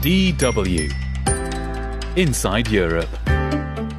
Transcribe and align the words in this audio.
DW 0.00 0.90
Inside 2.16 2.68
Europe. 2.68 3.10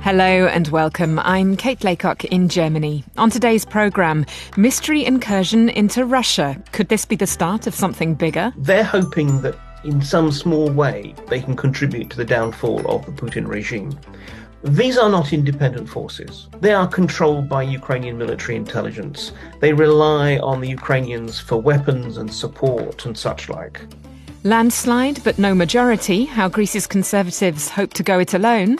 Hello 0.01 0.47
and 0.47 0.67
welcome. 0.69 1.19
I'm 1.19 1.55
Kate 1.55 1.83
Laycock 1.83 2.25
in 2.25 2.49
Germany. 2.49 3.03
On 3.17 3.29
today's 3.29 3.65
programme, 3.65 4.25
mystery 4.57 5.05
incursion 5.05 5.69
into 5.69 6.03
Russia. 6.03 6.59
Could 6.71 6.89
this 6.89 7.05
be 7.05 7.15
the 7.15 7.27
start 7.27 7.67
of 7.67 7.75
something 7.75 8.15
bigger? 8.15 8.51
They're 8.57 8.83
hoping 8.83 9.43
that 9.43 9.55
in 9.83 10.01
some 10.01 10.31
small 10.31 10.71
way 10.71 11.13
they 11.27 11.39
can 11.39 11.55
contribute 11.55 12.09
to 12.09 12.17
the 12.17 12.25
downfall 12.25 12.79
of 12.89 13.05
the 13.05 13.11
Putin 13.11 13.47
regime. 13.47 13.95
These 14.63 14.97
are 14.97 15.09
not 15.09 15.33
independent 15.33 15.87
forces. 15.87 16.47
They 16.61 16.73
are 16.73 16.87
controlled 16.87 17.47
by 17.47 17.61
Ukrainian 17.61 18.17
military 18.17 18.55
intelligence. 18.55 19.33
They 19.59 19.73
rely 19.73 20.37
on 20.37 20.61
the 20.61 20.69
Ukrainians 20.69 21.39
for 21.39 21.61
weapons 21.61 22.17
and 22.17 22.33
support 22.33 23.05
and 23.05 23.15
such 23.15 23.49
like. 23.49 23.81
Landslide, 24.43 25.23
but 25.23 25.37
no 25.37 25.53
majority. 25.53 26.25
How 26.25 26.49
Greece's 26.49 26.87
Conservatives 26.87 27.69
hope 27.69 27.93
to 27.93 28.01
go 28.01 28.19
it 28.19 28.33
alone. 28.33 28.79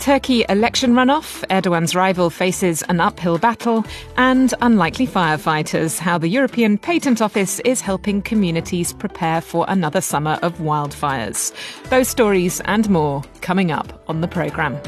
Turkey 0.00 0.44
election 0.48 0.94
runoff. 0.94 1.44
Erdogan's 1.50 1.94
rival 1.94 2.30
faces 2.30 2.82
an 2.88 2.98
uphill 2.98 3.38
battle. 3.38 3.84
And 4.16 4.52
unlikely 4.60 5.06
firefighters. 5.06 6.00
How 6.00 6.18
the 6.18 6.26
European 6.26 6.78
Patent 6.78 7.22
Office 7.22 7.60
is 7.60 7.80
helping 7.80 8.22
communities 8.22 8.92
prepare 8.92 9.40
for 9.40 9.64
another 9.68 10.00
summer 10.00 10.36
of 10.42 10.58
wildfires. 10.58 11.52
Those 11.90 12.08
stories 12.08 12.60
and 12.64 12.90
more 12.90 13.22
coming 13.40 13.70
up 13.70 14.02
on 14.08 14.20
the 14.20 14.28
programme. 14.28 14.80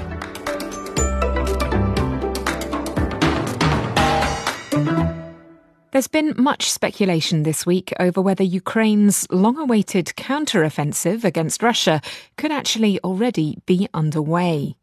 There's 5.93 6.07
been 6.07 6.35
much 6.37 6.71
speculation 6.71 7.43
this 7.43 7.67
week 7.67 7.93
over 7.99 8.21
whether 8.21 8.45
Ukraine's 8.45 9.27
long 9.31 9.59
awaited 9.59 10.07
counteroffensive 10.17 11.25
against 11.25 11.65
Russia 11.65 12.01
could 12.37 12.53
actually 12.53 13.01
already 13.01 13.59
be 13.67 13.89
underway. 13.93 14.77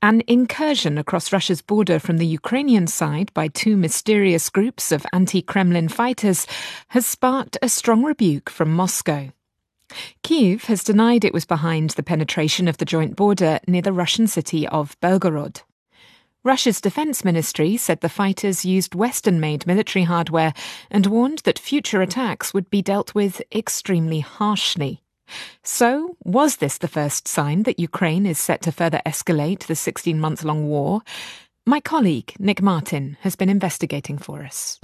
An 0.00 0.22
incursion 0.26 0.96
across 0.96 1.30
Russia's 1.30 1.60
border 1.60 1.98
from 1.98 2.16
the 2.16 2.26
Ukrainian 2.26 2.86
side 2.86 3.30
by 3.34 3.48
two 3.48 3.76
mysterious 3.76 4.48
groups 4.48 4.90
of 4.92 5.04
anti 5.12 5.42
Kremlin 5.42 5.88
fighters 5.90 6.46
has 6.88 7.04
sparked 7.04 7.58
a 7.60 7.68
strong 7.68 8.02
rebuke 8.02 8.48
from 8.48 8.72
Moscow. 8.72 9.28
Kiev 10.22 10.64
has 10.64 10.82
denied 10.82 11.22
it 11.22 11.34
was 11.34 11.44
behind 11.44 11.90
the 11.90 12.02
penetration 12.02 12.66
of 12.66 12.78
the 12.78 12.86
joint 12.86 13.14
border 13.14 13.60
near 13.66 13.82
the 13.82 13.92
Russian 13.92 14.26
city 14.26 14.66
of 14.68 14.98
Belgorod. 15.00 15.60
Russia's 16.42 16.80
defense 16.80 17.22
ministry 17.22 17.76
said 17.76 18.00
the 18.00 18.08
fighters 18.08 18.64
used 18.64 18.94
Western 18.94 19.40
made 19.40 19.66
military 19.66 20.04
hardware 20.04 20.54
and 20.90 21.04
warned 21.04 21.40
that 21.40 21.58
future 21.58 22.00
attacks 22.00 22.54
would 22.54 22.70
be 22.70 22.80
dealt 22.80 23.14
with 23.14 23.42
extremely 23.54 24.20
harshly. 24.20 25.02
So, 25.62 26.16
was 26.24 26.56
this 26.56 26.78
the 26.78 26.88
first 26.88 27.28
sign 27.28 27.64
that 27.64 27.78
Ukraine 27.78 28.24
is 28.24 28.38
set 28.38 28.62
to 28.62 28.72
further 28.72 29.02
escalate 29.04 29.66
the 29.66 29.76
16 29.76 30.18
month 30.18 30.42
long 30.42 30.66
war? 30.66 31.02
My 31.66 31.78
colleague, 31.78 32.32
Nick 32.38 32.62
Martin, 32.62 33.18
has 33.20 33.36
been 33.36 33.50
investigating 33.50 34.16
for 34.16 34.42
us. 34.42 34.80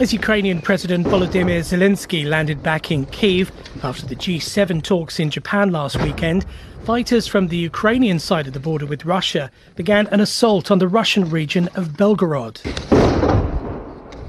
As 0.00 0.14
Ukrainian 0.14 0.62
President 0.62 1.06
Volodymyr 1.06 1.60
Zelensky 1.60 2.24
landed 2.24 2.62
back 2.62 2.90
in 2.90 3.04
Kiev 3.04 3.52
after 3.82 4.06
the 4.06 4.16
G7 4.16 4.82
talks 4.82 5.20
in 5.20 5.28
Japan 5.28 5.72
last 5.72 6.00
weekend, 6.00 6.46
fighters 6.84 7.26
from 7.26 7.48
the 7.48 7.58
Ukrainian 7.58 8.18
side 8.18 8.46
of 8.46 8.54
the 8.54 8.60
border 8.60 8.86
with 8.86 9.04
Russia 9.04 9.50
began 9.76 10.06
an 10.06 10.20
assault 10.20 10.70
on 10.70 10.78
the 10.78 10.88
Russian 10.88 11.28
region 11.28 11.68
of 11.74 11.98
Belgorod. 11.98 12.62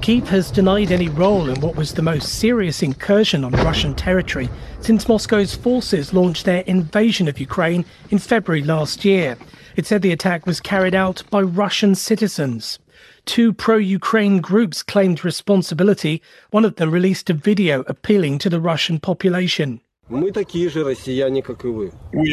Kiev 0.02 0.28
has 0.28 0.50
denied 0.50 0.92
any 0.92 1.08
role 1.08 1.48
in 1.48 1.58
what 1.62 1.74
was 1.74 1.94
the 1.94 2.02
most 2.02 2.28
serious 2.38 2.82
incursion 2.82 3.42
on 3.42 3.52
Russian 3.52 3.94
territory 3.94 4.50
since 4.80 5.08
Moscow's 5.08 5.54
forces 5.54 6.12
launched 6.12 6.44
their 6.44 6.64
invasion 6.64 7.28
of 7.28 7.40
Ukraine 7.40 7.86
in 8.10 8.18
February 8.18 8.62
last 8.62 9.06
year. 9.06 9.38
It 9.74 9.86
said 9.86 10.02
the 10.02 10.12
attack 10.12 10.44
was 10.44 10.60
carried 10.60 10.94
out 10.94 11.22
by 11.30 11.40
Russian 11.40 11.94
citizens. 11.94 12.78
Two 13.24 13.52
pro 13.52 13.76
Ukraine 13.76 14.40
groups 14.40 14.82
claimed 14.82 15.24
responsibility. 15.24 16.22
One 16.50 16.64
of 16.64 16.76
them 16.76 16.90
released 16.90 17.30
a 17.30 17.34
video 17.34 17.84
appealing 17.86 18.38
to 18.38 18.50
the 18.50 18.60
Russian 18.60 18.98
population. 18.98 19.80
We 20.10 20.30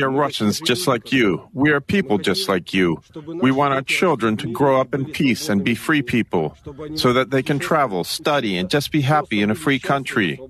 are 0.02 0.10
Russians 0.10 0.60
just 0.60 0.88
like 0.88 1.12
you. 1.14 1.48
We 1.54 1.70
are 1.72 1.80
people 1.80 2.18
just 2.18 2.50
like 2.50 2.74
you. 2.74 3.02
We 3.16 3.52
want 3.52 3.74
our 3.74 3.84
children 3.84 4.36
to 4.38 4.52
grow 4.52 4.82
up 4.82 4.94
in 4.94 5.06
peace 5.06 5.48
and 5.48 5.64
be 5.64 5.76
free 5.76 6.02
people 6.02 6.58
so 6.96 7.14
that 7.14 7.30
they 7.30 7.44
can 7.44 7.60
travel, 7.60 8.04
study, 8.04 8.58
and 8.58 8.70
just 8.70 8.92
be 8.92 9.02
happy 9.02 9.42
in 9.42 9.52
a 9.52 9.56
free 9.56 9.80
country. 9.80 10.42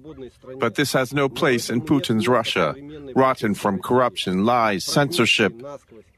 But 0.57 0.75
this 0.75 0.93
has 0.93 1.13
no 1.13 1.29
place 1.29 1.69
in 1.69 1.81
Putin's 1.81 2.27
Russia, 2.27 2.73
rotten 3.15 3.53
from 3.53 3.79
corruption, 3.79 4.45
lies, 4.45 4.85
censorship, 4.85 5.53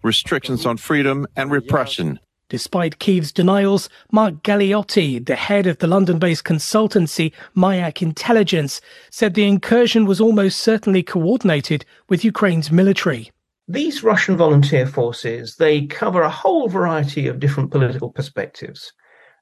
restrictions 0.03 0.65
on 0.65 0.77
freedom, 0.77 1.27
and 1.35 1.51
repression. 1.51 2.19
Despite 2.51 2.99
Kiev's 2.99 3.31
denials, 3.31 3.87
Mark 4.11 4.43
Galeotti, 4.43 5.25
the 5.25 5.37
head 5.37 5.67
of 5.67 5.77
the 5.77 5.87
London 5.87 6.19
based 6.19 6.43
consultancy 6.43 7.31
Mayak 7.55 8.01
Intelligence, 8.01 8.81
said 9.09 9.35
the 9.35 9.47
incursion 9.47 10.03
was 10.03 10.19
almost 10.19 10.59
certainly 10.59 11.01
coordinated 11.01 11.85
with 12.09 12.25
Ukraine's 12.25 12.69
military. 12.69 13.31
These 13.69 14.03
Russian 14.03 14.35
volunteer 14.35 14.85
forces, 14.85 15.55
they 15.55 15.85
cover 15.85 16.23
a 16.23 16.29
whole 16.29 16.67
variety 16.67 17.25
of 17.27 17.39
different 17.39 17.71
political 17.71 18.09
perspectives. 18.09 18.91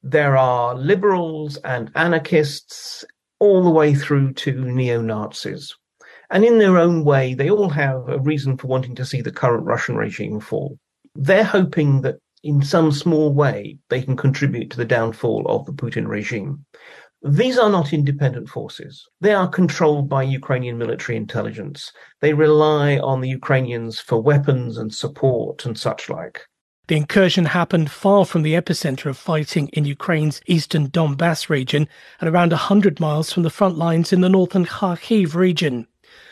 There 0.03 0.37
are 0.37 0.75
liberals 0.75 1.57
and 1.63 1.91
anarchists 1.95 3.03
all 3.39 3.63
the 3.63 3.71
way 3.71 3.95
through 3.95 4.33
to 4.33 4.51
neo-Nazis. 4.53 5.75
And 6.29 6.45
in 6.45 6.59
their 6.59 6.77
own 6.77 7.03
way, 7.03 7.33
they 7.33 7.49
all 7.49 7.69
have 7.69 8.07
a 8.07 8.19
reason 8.19 8.55
for 8.55 8.67
wanting 8.67 8.93
to 8.97 9.05
see 9.05 9.21
the 9.21 9.31
current 9.31 9.65
Russian 9.65 9.95
regime 9.95 10.39
fall. 10.39 10.77
They're 11.15 11.43
hoping 11.43 12.01
that 12.01 12.17
in 12.43 12.61
some 12.61 12.91
small 12.91 13.33
way, 13.33 13.77
they 13.89 14.01
can 14.01 14.15
contribute 14.15 14.71
to 14.71 14.77
the 14.77 14.85
downfall 14.85 15.45
of 15.47 15.65
the 15.65 15.73
Putin 15.73 16.07
regime. 16.07 16.65
These 17.21 17.57
are 17.57 17.69
not 17.69 17.91
independent 17.91 18.47
forces. 18.47 19.05
They 19.19 19.33
are 19.33 19.47
controlled 19.49 20.07
by 20.07 20.23
Ukrainian 20.23 20.77
military 20.77 21.17
intelligence. 21.17 21.91
They 22.21 22.33
rely 22.33 22.97
on 22.97 23.19
the 23.19 23.27
Ukrainians 23.27 23.99
for 23.99 24.21
weapons 24.21 24.77
and 24.77 24.93
support 24.93 25.65
and 25.65 25.77
such 25.77 26.09
like. 26.09 26.41
The 26.87 26.95
incursion 26.95 27.45
happened 27.45 27.91
far 27.91 28.25
from 28.25 28.41
the 28.41 28.53
epicenter 28.53 29.07
of 29.07 29.17
fighting 29.17 29.67
in 29.69 29.83
Ukraine's 29.85 30.41
eastern 30.47 30.87
Donbass 30.87 31.49
region 31.49 31.87
and 32.21 32.29
around 32.29 32.51
100 32.51 33.01
miles 33.01 33.33
from 33.33 33.43
the 33.43 33.49
front 33.49 33.77
lines 33.77 34.13
in 34.13 34.21
the 34.21 34.29
northern 34.29 34.65
Kharkiv 34.65 35.35
region. 35.35 35.87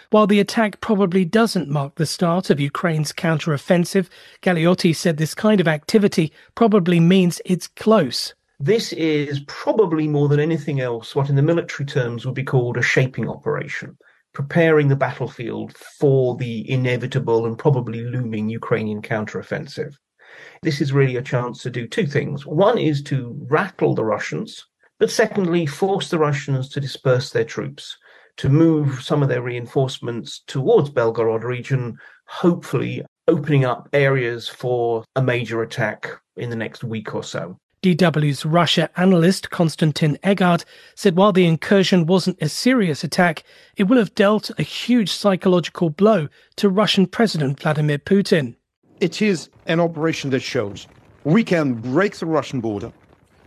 While 0.10 0.28
the 0.28 0.40
attack 0.40 0.80
probably 0.80 1.26
doesn't 1.26 1.70
mark 1.70 1.96
the 1.96 2.06
start 2.06 2.50
of 2.50 2.62
Ukraine's 2.62 3.12
counteroffensive, 3.12 4.08
Galeotti 4.42 4.96
said 4.96 5.18
this 5.18 5.36
kind 5.36 5.60
of 5.60 5.68
activity 5.68 6.32
probably 6.56 7.02
means 7.02 7.42
it's 7.44 7.68
close. 7.68 8.34
This 8.58 8.94
is 8.94 9.42
probably 9.48 10.08
more 10.08 10.30
than 10.30 10.40
anything 10.40 10.80
else 10.80 11.14
what 11.14 11.30
in 11.30 11.36
the 11.36 11.42
military 11.42 11.86
terms 11.86 12.26
would 12.26 12.36
be 12.36 12.46
called 12.46 12.78
a 12.78 12.82
shaping 12.82 13.30
operation, 13.30 13.98
preparing 14.34 14.88
the 14.88 14.96
battlefield 14.96 15.76
for 15.76 16.38
the 16.38 16.70
inevitable 16.72 17.46
and 17.46 17.60
probably 17.60 18.02
looming 18.02 18.48
Ukrainian 18.48 19.02
counteroffensive. 19.02 19.94
This 20.64 20.80
is 20.80 20.94
really 20.94 21.18
a 21.18 21.22
chance 21.22 21.62
to 21.64 21.70
do 21.70 21.86
two 21.86 22.08
things. 22.08 22.46
One 22.46 22.78
is 22.78 23.04
to 23.04 23.38
rattle 23.50 23.94
the 23.94 24.06
Russians, 24.06 24.66
but 25.00 25.12
secondly, 25.12 25.66
force 25.66 26.10
the 26.10 26.18
Russians 26.18 26.70
to 26.70 26.80
disperse 26.80 27.30
their 27.32 27.44
troops 27.44 27.98
to 28.38 28.50
move 28.50 29.02
some 29.04 29.22
of 29.22 29.30
their 29.30 29.42
reinforcements 29.42 30.42
towards 30.48 30.90
Belgorod 30.90 31.44
region, 31.44 31.98
hopefully 32.28 33.04
opening 33.28 33.66
up 33.66 33.90
areas 33.94 34.48
for 34.48 35.04
a 35.16 35.22
major 35.22 35.62
attack 35.62 36.10
in 36.36 36.50
the 36.50 36.56
next 36.56 36.84
week 36.84 37.14
or 37.14 37.24
so. 37.24 37.58
DW's 37.84 38.46
Russia 38.46 38.90
analyst 38.98 39.52
Konstantin 39.52 40.18
Eggert 40.24 40.66
said 40.96 41.16
while 41.16 41.32
the 41.32 41.46
incursion 41.46 42.06
wasn't 42.06 42.42
a 42.42 42.50
serious 42.50 43.04
attack, 43.04 43.44
it 43.76 43.84
will 43.84 43.98
have 43.98 44.16
dealt 44.16 44.50
a 44.58 44.64
huge 44.64 45.12
psychological 45.12 45.90
blow 45.90 46.28
to 46.56 46.70
Russian 46.70 47.06
President 47.06 47.60
Vladimir 47.60 48.00
Putin. 48.00 48.56
It 49.00 49.22
is 49.22 49.50
an 49.68 49.80
operation 49.80 50.32
that 50.32 50.42
shows 50.42 50.88
we 51.24 51.44
can 51.44 51.76
break 51.76 52.18
the 52.18 52.26
Russian 52.26 52.62
border, 52.62 52.92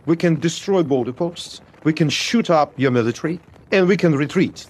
we 0.05 0.15
can 0.15 0.39
destroy 0.39 0.81
border 0.81 1.13
posts, 1.13 1.59
we 1.83 1.91
can 1.91 2.09
shoot 2.09 2.49
up 2.49 2.73
your 2.77 2.91
military, 2.91 3.39
and 3.71 3.87
we 3.87 3.97
can 3.97 4.15
retreat 4.15 4.65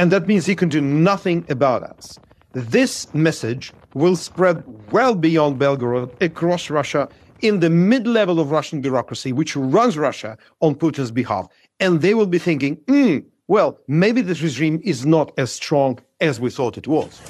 and 0.00 0.10
that 0.10 0.26
means 0.26 0.46
he 0.46 0.56
can 0.56 0.70
do 0.70 0.80
nothing 0.80 1.44
about 1.50 1.82
us. 1.82 2.18
This 2.52 3.12
message 3.12 3.70
will 3.92 4.16
spread 4.16 4.64
well 4.90 5.14
beyond 5.14 5.60
Belgorod 5.60 6.10
across 6.22 6.70
Russia 6.70 7.06
in 7.42 7.60
the 7.60 7.68
mid 7.68 8.06
level 8.06 8.40
of 8.40 8.50
Russian 8.50 8.80
bureaucracy, 8.80 9.30
which 9.34 9.54
runs 9.56 9.98
Russia 9.98 10.38
on 10.60 10.74
Putin's 10.74 11.10
behalf. 11.10 11.48
And 11.80 12.00
they 12.00 12.14
will 12.14 12.26
be 12.26 12.38
thinking, 12.38 12.76
hmm, 12.88 13.18
well, 13.46 13.78
maybe 13.88 14.22
this 14.22 14.40
regime 14.40 14.80
is 14.82 15.04
not 15.04 15.32
as 15.36 15.52
strong 15.52 15.98
as 16.18 16.40
we 16.40 16.48
thought 16.48 16.78
it 16.78 16.88
was. 16.88 17.20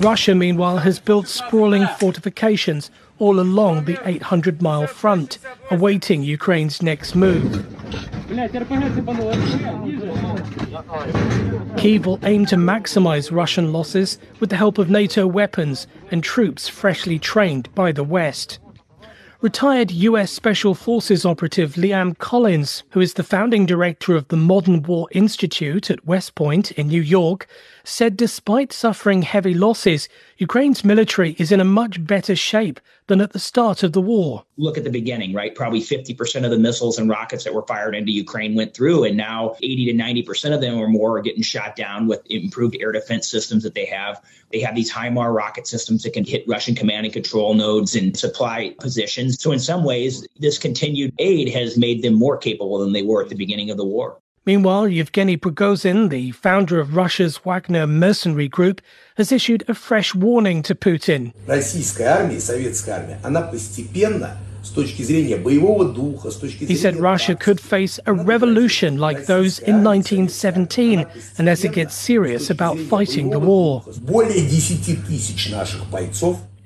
Russia, 0.00 0.34
meanwhile, 0.34 0.76
has 0.76 0.98
built 0.98 1.26
sprawling 1.26 1.86
fortifications 1.98 2.90
all 3.22 3.38
along 3.38 3.84
the 3.84 3.96
800 4.04 4.60
mile 4.60 4.88
front, 4.88 5.38
awaiting 5.70 6.24
Ukraine's 6.24 6.82
next 6.82 7.14
move. 7.14 7.52
Kyiv 11.78 12.04
will 12.04 12.18
aim 12.24 12.46
to 12.46 12.56
maximize 12.56 13.30
Russian 13.30 13.72
losses 13.72 14.18
with 14.40 14.50
the 14.50 14.56
help 14.56 14.76
of 14.76 14.90
NATO 14.90 15.28
weapons 15.28 15.86
and 16.10 16.24
troops 16.24 16.66
freshly 16.66 17.20
trained 17.20 17.72
by 17.76 17.92
the 17.92 18.02
West. 18.02 18.58
Retired 19.40 19.90
US 19.90 20.30
Special 20.30 20.72
Forces 20.72 21.24
operative 21.24 21.74
Liam 21.74 22.16
Collins, 22.18 22.84
who 22.90 23.00
is 23.00 23.14
the 23.14 23.24
founding 23.24 23.66
director 23.66 24.14
of 24.14 24.28
the 24.28 24.36
Modern 24.36 24.82
War 24.84 25.08
Institute 25.10 25.90
at 25.90 26.06
West 26.06 26.34
Point 26.34 26.70
in 26.72 26.86
New 26.86 27.02
York, 27.02 27.48
said 27.84 28.16
despite 28.16 28.72
suffering 28.72 29.22
heavy 29.22 29.54
losses, 29.54 30.08
Ukraine's 30.38 30.84
military 30.84 31.36
is 31.38 31.52
in 31.52 31.60
a 31.60 31.64
much 31.64 32.04
better 32.04 32.36
shape 32.36 32.80
than 33.06 33.20
at 33.20 33.32
the 33.32 33.38
start 33.38 33.82
of 33.82 33.92
the 33.92 34.00
war. 34.00 34.44
Look 34.56 34.78
at 34.78 34.84
the 34.84 34.90
beginning, 34.90 35.34
right? 35.34 35.54
Probably 35.54 35.80
50% 35.80 36.44
of 36.44 36.50
the 36.50 36.58
missiles 36.58 36.98
and 36.98 37.10
rockets 37.10 37.44
that 37.44 37.54
were 37.54 37.66
fired 37.66 37.94
into 37.94 38.12
Ukraine 38.12 38.54
went 38.54 38.74
through, 38.74 39.04
and 39.04 39.16
now 39.16 39.56
80 39.62 39.86
to 39.86 39.92
90% 39.92 40.54
of 40.54 40.60
them 40.60 40.78
or 40.78 40.88
more 40.88 41.18
are 41.18 41.22
getting 41.22 41.42
shot 41.42 41.76
down 41.76 42.06
with 42.06 42.22
improved 42.30 42.76
air 42.80 42.92
defense 42.92 43.28
systems 43.28 43.62
that 43.64 43.74
they 43.74 43.86
have. 43.86 44.22
They 44.50 44.60
have 44.60 44.74
these 44.74 44.90
HIMAR 44.92 45.34
rocket 45.34 45.66
systems 45.66 46.02
that 46.02 46.12
can 46.12 46.24
hit 46.24 46.44
Russian 46.46 46.74
command 46.74 47.06
and 47.06 47.12
control 47.12 47.54
nodes 47.54 47.94
and 47.94 48.16
supply 48.16 48.74
positions. 48.78 49.40
So, 49.40 49.52
in 49.52 49.58
some 49.58 49.84
ways, 49.84 50.26
this 50.38 50.58
continued 50.58 51.12
aid 51.18 51.48
has 51.50 51.76
made 51.76 52.02
them 52.02 52.14
more 52.14 52.36
capable 52.36 52.78
than 52.78 52.92
they 52.92 53.02
were 53.02 53.22
at 53.22 53.28
the 53.28 53.36
beginning 53.36 53.70
of 53.70 53.76
the 53.76 53.84
war. 53.84 54.18
Meanwhile, 54.44 54.88
Yevgeny 54.88 55.36
Prigozhin, 55.36 56.10
the 56.10 56.32
founder 56.32 56.80
of 56.80 56.96
Russia's 56.96 57.44
Wagner 57.44 57.86
mercenary 57.86 58.48
group, 58.48 58.80
has 59.16 59.30
issued 59.30 59.62
a 59.68 59.74
fresh 59.74 60.16
warning 60.16 60.64
to 60.64 60.74
Putin. 60.74 61.32
He 66.68 66.76
said 66.76 66.96
Russia 66.96 67.34
could 67.36 67.60
face 67.60 68.00
a 68.06 68.12
revolution 68.12 68.98
like 68.98 69.26
those 69.26 69.58
in 69.60 69.84
1917 69.84 71.06
unless 71.38 71.62
it 71.62 71.72
gets 71.72 71.94
serious 71.94 72.50
about 72.50 72.78
fighting 72.78 73.30
the 73.30 73.38
war. 73.38 73.84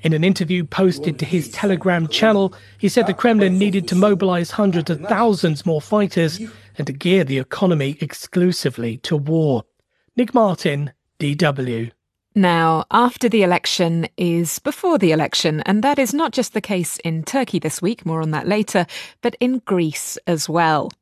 In 0.02 0.12
an 0.12 0.24
interview 0.24 0.62
posted 0.64 1.18
to 1.18 1.24
his 1.24 1.50
Telegram 1.50 2.06
channel, 2.06 2.54
he 2.78 2.88
said 2.88 3.06
the 3.06 3.14
Kremlin 3.14 3.58
needed 3.58 3.88
to 3.88 3.96
mobilize 3.96 4.52
hundreds 4.52 4.88
of 4.88 5.00
thousands 5.00 5.66
more 5.66 5.80
fighters 5.80 6.38
and 6.78 6.86
to 6.86 6.92
gear 6.92 7.24
the 7.24 7.38
economy 7.38 7.96
exclusively 8.00 8.98
to 8.98 9.16
war. 9.16 9.64
Nick 10.16 10.34
Martin, 10.34 10.92
DW. 11.18 11.92
Now, 12.34 12.84
after 12.90 13.30
the 13.30 13.42
election 13.42 14.06
is 14.18 14.58
before 14.58 14.98
the 14.98 15.12
election, 15.12 15.62
and 15.62 15.82
that 15.82 15.98
is 15.98 16.12
not 16.12 16.32
just 16.32 16.52
the 16.52 16.60
case 16.60 16.98
in 16.98 17.22
Turkey 17.22 17.58
this 17.58 17.80
week, 17.80 18.04
more 18.04 18.20
on 18.20 18.30
that 18.32 18.46
later, 18.46 18.84
but 19.22 19.36
in 19.40 19.60
Greece 19.60 20.18
as 20.26 20.46
well. 20.46 20.92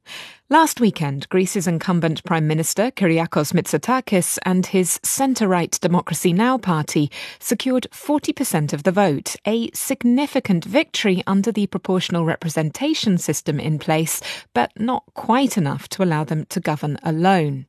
Last 0.51 0.79
weekend, 0.79 1.27
Greece's 1.31 1.67
incumbent 1.67 2.23
Prime 2.23 2.47
Minister 2.47 2.91
Kyriakos 2.91 3.55
Mitsotakis 3.55 4.39
and 4.45 4.67
his 4.67 5.01
centre 5.03 5.49
right 5.49 5.71
Democracy 5.81 6.35
Now! 6.35 6.59
party 6.59 7.11
secured 7.39 7.87
40% 7.91 8.75
of 8.75 8.83
the 8.83 8.93
vote, 8.93 9.37
a 9.47 9.71
significant 9.71 10.67
victory 10.67 11.23
under 11.27 11.51
the 11.51 11.67
proportional 11.67 12.27
representation 12.27 13.17
system 13.17 13.59
in 13.59 13.79
place, 13.79 14.21
but 14.53 14.71
not 14.79 15.05
quite 15.15 15.57
enough 15.57 15.89
to 15.89 16.03
allow 16.05 16.25
them 16.25 16.45
to 16.51 16.61
govern 16.61 16.99
alone. 17.03 17.65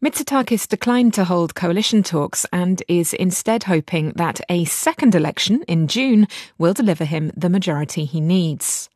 Mitsotakis 0.00 0.68
declined 0.68 1.14
to 1.14 1.24
hold 1.24 1.56
coalition 1.56 2.04
talks 2.04 2.46
and 2.52 2.80
is 2.86 3.12
instead 3.12 3.64
hoping 3.64 4.12
that 4.14 4.40
a 4.48 4.64
second 4.66 5.16
election 5.16 5.64
in 5.66 5.88
June 5.88 6.28
will 6.58 6.72
deliver 6.72 7.04
him 7.04 7.32
the 7.36 7.50
majority 7.50 8.04
he 8.04 8.20
needs. 8.20 8.88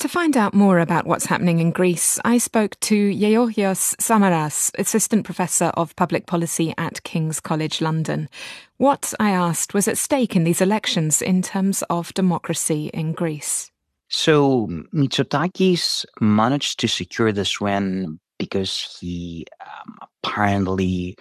To 0.00 0.08
find 0.08 0.34
out 0.34 0.54
more 0.54 0.78
about 0.78 1.06
what's 1.06 1.26
happening 1.26 1.58
in 1.58 1.72
Greece, 1.72 2.18
I 2.24 2.38
spoke 2.38 2.80
to 2.80 3.12
Georgios 3.12 3.94
Samaras, 4.00 4.70
Assistant 4.78 5.26
Professor 5.26 5.66
of 5.74 5.94
Public 5.94 6.24
Policy 6.24 6.72
at 6.78 7.02
King's 7.02 7.38
College 7.38 7.82
London. 7.82 8.30
What 8.78 9.12
I 9.20 9.32
asked 9.32 9.74
was 9.74 9.86
at 9.88 9.98
stake 9.98 10.34
in 10.34 10.44
these 10.44 10.62
elections 10.62 11.20
in 11.20 11.42
terms 11.42 11.84
of 11.90 12.14
democracy 12.14 12.90
in 12.94 13.12
Greece. 13.12 13.70
So 14.08 14.68
Mitsotakis 14.94 16.06
managed 16.18 16.80
to 16.80 16.88
secure 16.88 17.30
this 17.30 17.60
win 17.60 18.18
because 18.38 18.96
he 19.02 19.44
um, 19.60 19.98
apparently 20.24 21.14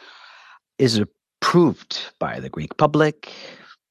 is 0.78 1.04
approved 1.42 2.14
by 2.18 2.40
the 2.40 2.50
Greek 2.50 2.78
public 2.78 3.30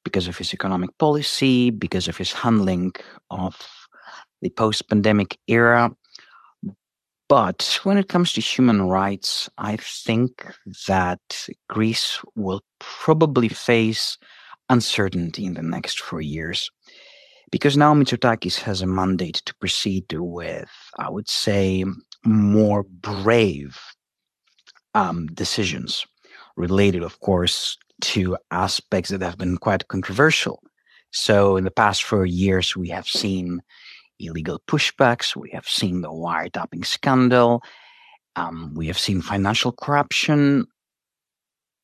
because 0.03 0.29
of 0.29 0.39
his 0.39 0.55
economic 0.55 0.97
policy, 0.97 1.69
because 1.69 2.09
of 2.09 2.17
his 2.17 2.33
handling 2.33 2.95
of 3.31 3.78
the 4.43 4.51
post 4.51 4.89
pandemic 4.89 5.39
era. 5.47 5.91
But 7.29 7.79
when 7.83 7.99
it 7.99 8.09
comes 8.09 8.33
to 8.33 8.41
human 8.41 8.83
rights, 8.83 9.51
I 9.59 9.77
think 9.77 10.47
that 10.87 11.21
Greece 11.69 12.19
will 12.35 12.63
probably 12.79 13.49
face 13.49 14.17
uncertainty 14.71 15.45
in 15.45 15.55
the 15.55 15.63
next 15.63 16.01
four 16.01 16.23
years. 16.23 16.71
Because 17.51 17.77
now 17.77 17.95
Mitsotakis 17.95 18.61
has 18.61 18.83
a 18.83 18.87
mandate 18.87 19.43
to 19.47 19.55
proceed 19.57 20.05
with, 20.13 20.71
I 20.99 21.09
would 21.11 21.29
say, 21.29 21.85
more 22.25 22.83
brave 22.83 23.79
um, 24.95 25.27
decisions 25.29 26.07
related, 26.57 27.03
of 27.03 27.21
course, 27.21 27.79
to 28.01 28.37
aspects 28.51 29.11
that 29.11 29.23
have 29.23 29.39
been 29.39 29.57
quite 29.57 29.89
controversial. 29.89 30.63
So, 31.11 31.57
in 31.57 31.65
the 31.65 31.71
past 31.71 32.05
four 32.05 32.27
years, 32.27 32.77
we 32.77 32.89
have 32.91 33.09
seen 33.09 33.63
illegal 34.19 34.61
pushbacks, 34.67 35.37
we 35.37 35.51
have 35.51 35.69
seen 35.69 36.01
the 36.01 36.11
wiretapping 36.11 36.85
scandal, 36.85 37.63
um, 38.37 38.73
we 38.75 38.87
have 38.87 38.99
seen 38.99 39.21
financial 39.21 39.73
corruption. 39.73 40.67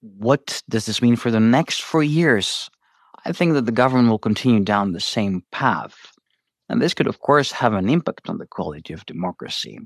What 0.01 0.63
does 0.69 0.87
this 0.87 1.03
mean 1.03 1.17
for 1.17 1.31
the 1.31 1.41
next 1.41 1.83
four 1.83 2.03
years? 2.03 2.71
I 3.25 3.33
think 3.33 3.55
that 3.55 3.67
the 3.67 3.73
government 3.73 4.11
will 4.11 4.19
continue 4.19 4.61
down 4.61 4.93
the 4.93 5.01
same 5.01 5.43
path. 5.51 5.97
And 6.69 6.81
this 6.81 6.95
could, 6.95 7.07
of 7.07 7.21
course, 7.21 7.53
have 7.53 7.73
an 7.73 7.89
impact 7.89 8.29
on 8.29 8.39
the 8.39 8.47
quality 8.47 8.93
of 8.93 9.07
democracy. 9.07 9.79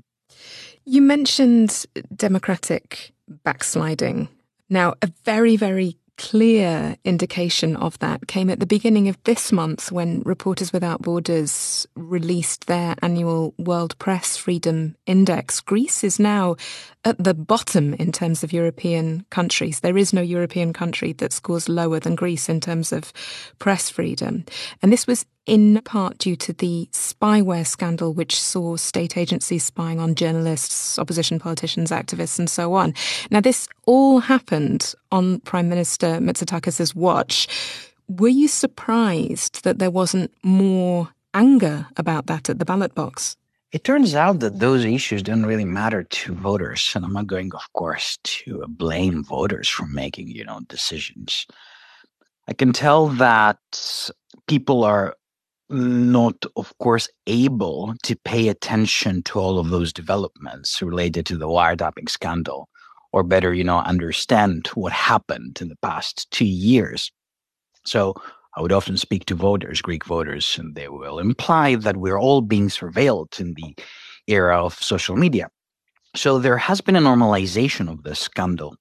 You 0.85 1.01
mentioned 1.01 1.85
democratic 2.15 3.13
backsliding. 3.27 4.29
Now, 4.69 4.93
a 5.01 5.11
very, 5.25 5.55
very 5.55 5.97
clear 6.19 6.97
indication 7.05 7.77
of 7.77 7.97
that 7.99 8.27
came 8.27 8.49
at 8.49 8.59
the 8.59 8.65
beginning 8.65 9.07
of 9.07 9.17
this 9.23 9.53
month 9.53 9.89
when 9.89 10.21
Reporters 10.25 10.73
Without 10.73 11.01
Borders 11.01 11.87
released 11.95 12.67
their 12.67 12.93
annual 13.01 13.53
World 13.57 13.97
Press 13.99 14.35
Freedom 14.35 14.97
Index. 15.05 15.61
Greece 15.61 16.03
is 16.03 16.19
now 16.19 16.57
at 17.05 17.23
the 17.23 17.33
bottom 17.33 17.93
in 17.93 18.11
terms 18.11 18.43
of 18.43 18.51
European 18.51 19.25
countries. 19.29 19.79
There 19.79 19.97
is 19.97 20.11
no 20.11 20.21
European 20.21 20.73
country 20.73 21.13
that 21.13 21.31
scores 21.31 21.69
lower 21.69 22.01
than 22.01 22.15
Greece 22.15 22.49
in 22.49 22.59
terms 22.59 22.91
of 22.91 23.13
press 23.57 23.89
freedom. 23.89 24.43
And 24.81 24.91
this 24.91 25.07
was 25.07 25.25
in 25.49 25.81
part 25.81 26.19
due 26.19 26.35
to 26.35 26.53
the 26.53 26.87
spyware 26.91 27.65
scandal, 27.65 28.13
which 28.13 28.39
saw 28.39 28.75
state 28.75 29.17
agencies 29.17 29.63
spying 29.63 29.99
on 29.99 30.13
journalists, 30.13 30.99
opposition 30.99 31.39
politicians, 31.39 31.89
activists, 31.89 32.37
and 32.37 32.47
so 32.47 32.75
on. 32.75 32.93
Now, 33.31 33.41
this 33.41 33.67
all 33.87 34.19
happened 34.19 34.93
on 35.11 35.39
Prime 35.39 35.67
Minister 35.67 36.19
Mitsotakis' 36.19 36.93
watch. 36.93 37.47
Were 38.07 38.27
you 38.27 38.47
surprised 38.47 39.63
that 39.63 39.79
there 39.79 39.89
wasn't 39.89 40.31
more 40.43 41.09
anger 41.33 41.87
about 41.97 42.27
that 42.27 42.47
at 42.49 42.59
the 42.59 42.65
ballot 42.65 42.93
box? 42.93 43.35
It 43.71 43.83
turns 43.83 44.13
out 44.13 44.39
that 44.41 44.59
those 44.59 44.85
issues 44.85 45.23
don't 45.23 45.47
really 45.47 45.65
matter 45.65 46.03
to 46.03 46.33
voters. 46.35 46.91
And 46.95 47.03
I'm 47.03 47.13
not 47.13 47.27
going, 47.27 47.51
of 47.55 47.73
course, 47.73 48.19
to 48.23 48.65
blame 48.67 49.23
voters 49.23 49.67
for 49.67 49.87
making, 49.87 50.27
you 50.27 50.45
know, 50.45 50.59
decisions. 50.67 51.47
I 52.47 52.53
can 52.53 52.71
tell 52.71 53.07
that 53.09 53.59
people 54.47 54.83
are 54.83 55.15
not, 55.69 56.35
of 56.55 56.77
course, 56.79 57.07
able 57.27 57.93
to 58.03 58.15
pay 58.15 58.47
attention 58.47 59.23
to 59.23 59.39
all 59.39 59.59
of 59.59 59.69
those 59.69 59.93
developments 59.93 60.81
related 60.81 61.25
to 61.27 61.37
the 61.37 61.47
wiretapping 61.47 62.09
scandal, 62.09 62.69
or 63.13 63.23
better, 63.23 63.53
you 63.53 63.63
know, 63.63 63.79
understand 63.79 64.67
what 64.75 64.91
happened 64.91 65.59
in 65.61 65.69
the 65.69 65.77
past 65.81 66.29
two 66.31 66.45
years. 66.45 67.11
So 67.85 68.13
I 68.55 68.61
would 68.61 68.71
often 68.71 68.97
speak 68.97 69.25
to 69.25 69.35
voters, 69.35 69.81
Greek 69.81 70.05
voters, 70.05 70.57
and 70.57 70.75
they 70.75 70.89
will 70.89 71.19
imply 71.19 71.75
that 71.75 71.97
we're 71.97 72.19
all 72.19 72.41
being 72.41 72.67
surveilled 72.67 73.39
in 73.39 73.53
the 73.53 73.75
era 74.27 74.63
of 74.63 74.73
social 74.75 75.15
media. 75.15 75.49
So 76.15 76.39
there 76.39 76.57
has 76.57 76.81
been 76.81 76.95
a 76.95 77.01
normalization 77.01 77.89
of 77.89 78.03
this 78.03 78.19
scandal. 78.19 78.75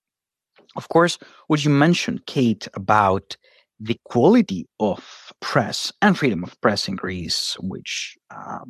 Of 0.76 0.88
course, 0.88 1.18
what 1.46 1.64
you 1.64 1.70
mentioned, 1.70 2.26
Kate, 2.26 2.66
about 2.74 3.36
the 3.80 3.98
quality 4.04 4.66
of 4.80 5.32
press 5.40 5.92
and 6.02 6.18
freedom 6.18 6.42
of 6.42 6.60
press 6.60 6.88
in 6.88 6.96
Greece, 6.96 7.56
which 7.60 8.16
uh, 8.30 8.64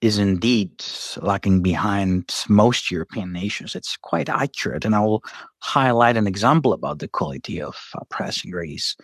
is 0.00 0.18
indeed 0.18 0.70
lagging 1.20 1.62
behind 1.62 2.44
most 2.48 2.90
European 2.90 3.32
nations. 3.32 3.74
It's 3.74 3.96
quite 3.96 4.28
accurate. 4.28 4.84
And 4.84 4.94
I 4.94 5.00
will 5.00 5.22
highlight 5.60 6.16
an 6.16 6.26
example 6.26 6.72
about 6.72 6.98
the 6.98 7.08
quality 7.08 7.60
of 7.60 7.76
uh, 7.94 8.04
press 8.10 8.44
in 8.44 8.50
Greece. 8.50 8.96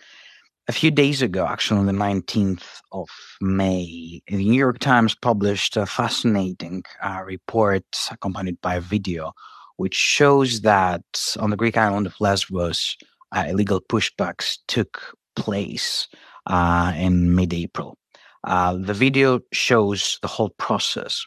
A 0.69 0.71
few 0.71 0.91
days 0.91 1.21
ago, 1.21 1.45
actually 1.45 1.79
on 1.81 1.87
the 1.87 1.91
19th 1.91 2.63
of 2.93 3.09
May, 3.41 4.21
the 4.27 4.37
New 4.37 4.53
York 4.53 4.79
Times 4.79 5.13
published 5.13 5.75
a 5.75 5.85
fascinating 5.85 6.83
uh, 7.03 7.21
report 7.25 7.83
accompanied 8.09 8.61
by 8.61 8.75
a 8.75 8.81
video, 8.81 9.33
which 9.75 9.95
shows 9.95 10.61
that 10.61 11.03
on 11.37 11.49
the 11.49 11.57
Greek 11.57 11.75
island 11.75 12.07
of 12.07 12.15
Lesbos, 12.21 12.95
uh, 13.33 13.43
illegal 13.49 13.81
pushbacks 13.81 14.57
took 14.67 15.17
place 15.35 16.07
uh, 16.47 16.93
in 16.95 17.35
mid 17.35 17.53
April. 17.53 17.97
Uh, 18.43 18.75
the 18.75 18.93
video 18.93 19.39
shows 19.51 20.19
the 20.21 20.27
whole 20.27 20.49
process. 20.49 21.25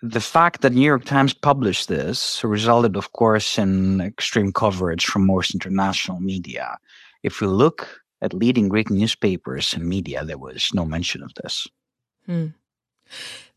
The 0.00 0.20
fact 0.20 0.62
that 0.62 0.72
New 0.72 0.86
York 0.86 1.04
Times 1.04 1.32
published 1.34 1.88
this 1.88 2.42
resulted, 2.42 2.96
of 2.96 3.12
course, 3.12 3.58
in 3.58 4.00
extreme 4.00 4.52
coverage 4.52 5.04
from 5.04 5.26
most 5.26 5.54
international 5.54 6.20
media. 6.20 6.78
If 7.22 7.40
we 7.40 7.46
look 7.46 8.00
at 8.20 8.34
leading 8.34 8.68
Greek 8.68 8.90
newspapers 8.90 9.74
and 9.74 9.86
media, 9.86 10.24
there 10.24 10.38
was 10.38 10.70
no 10.74 10.84
mention 10.84 11.22
of 11.22 11.32
this. 11.34 11.68
Hmm. 12.26 12.48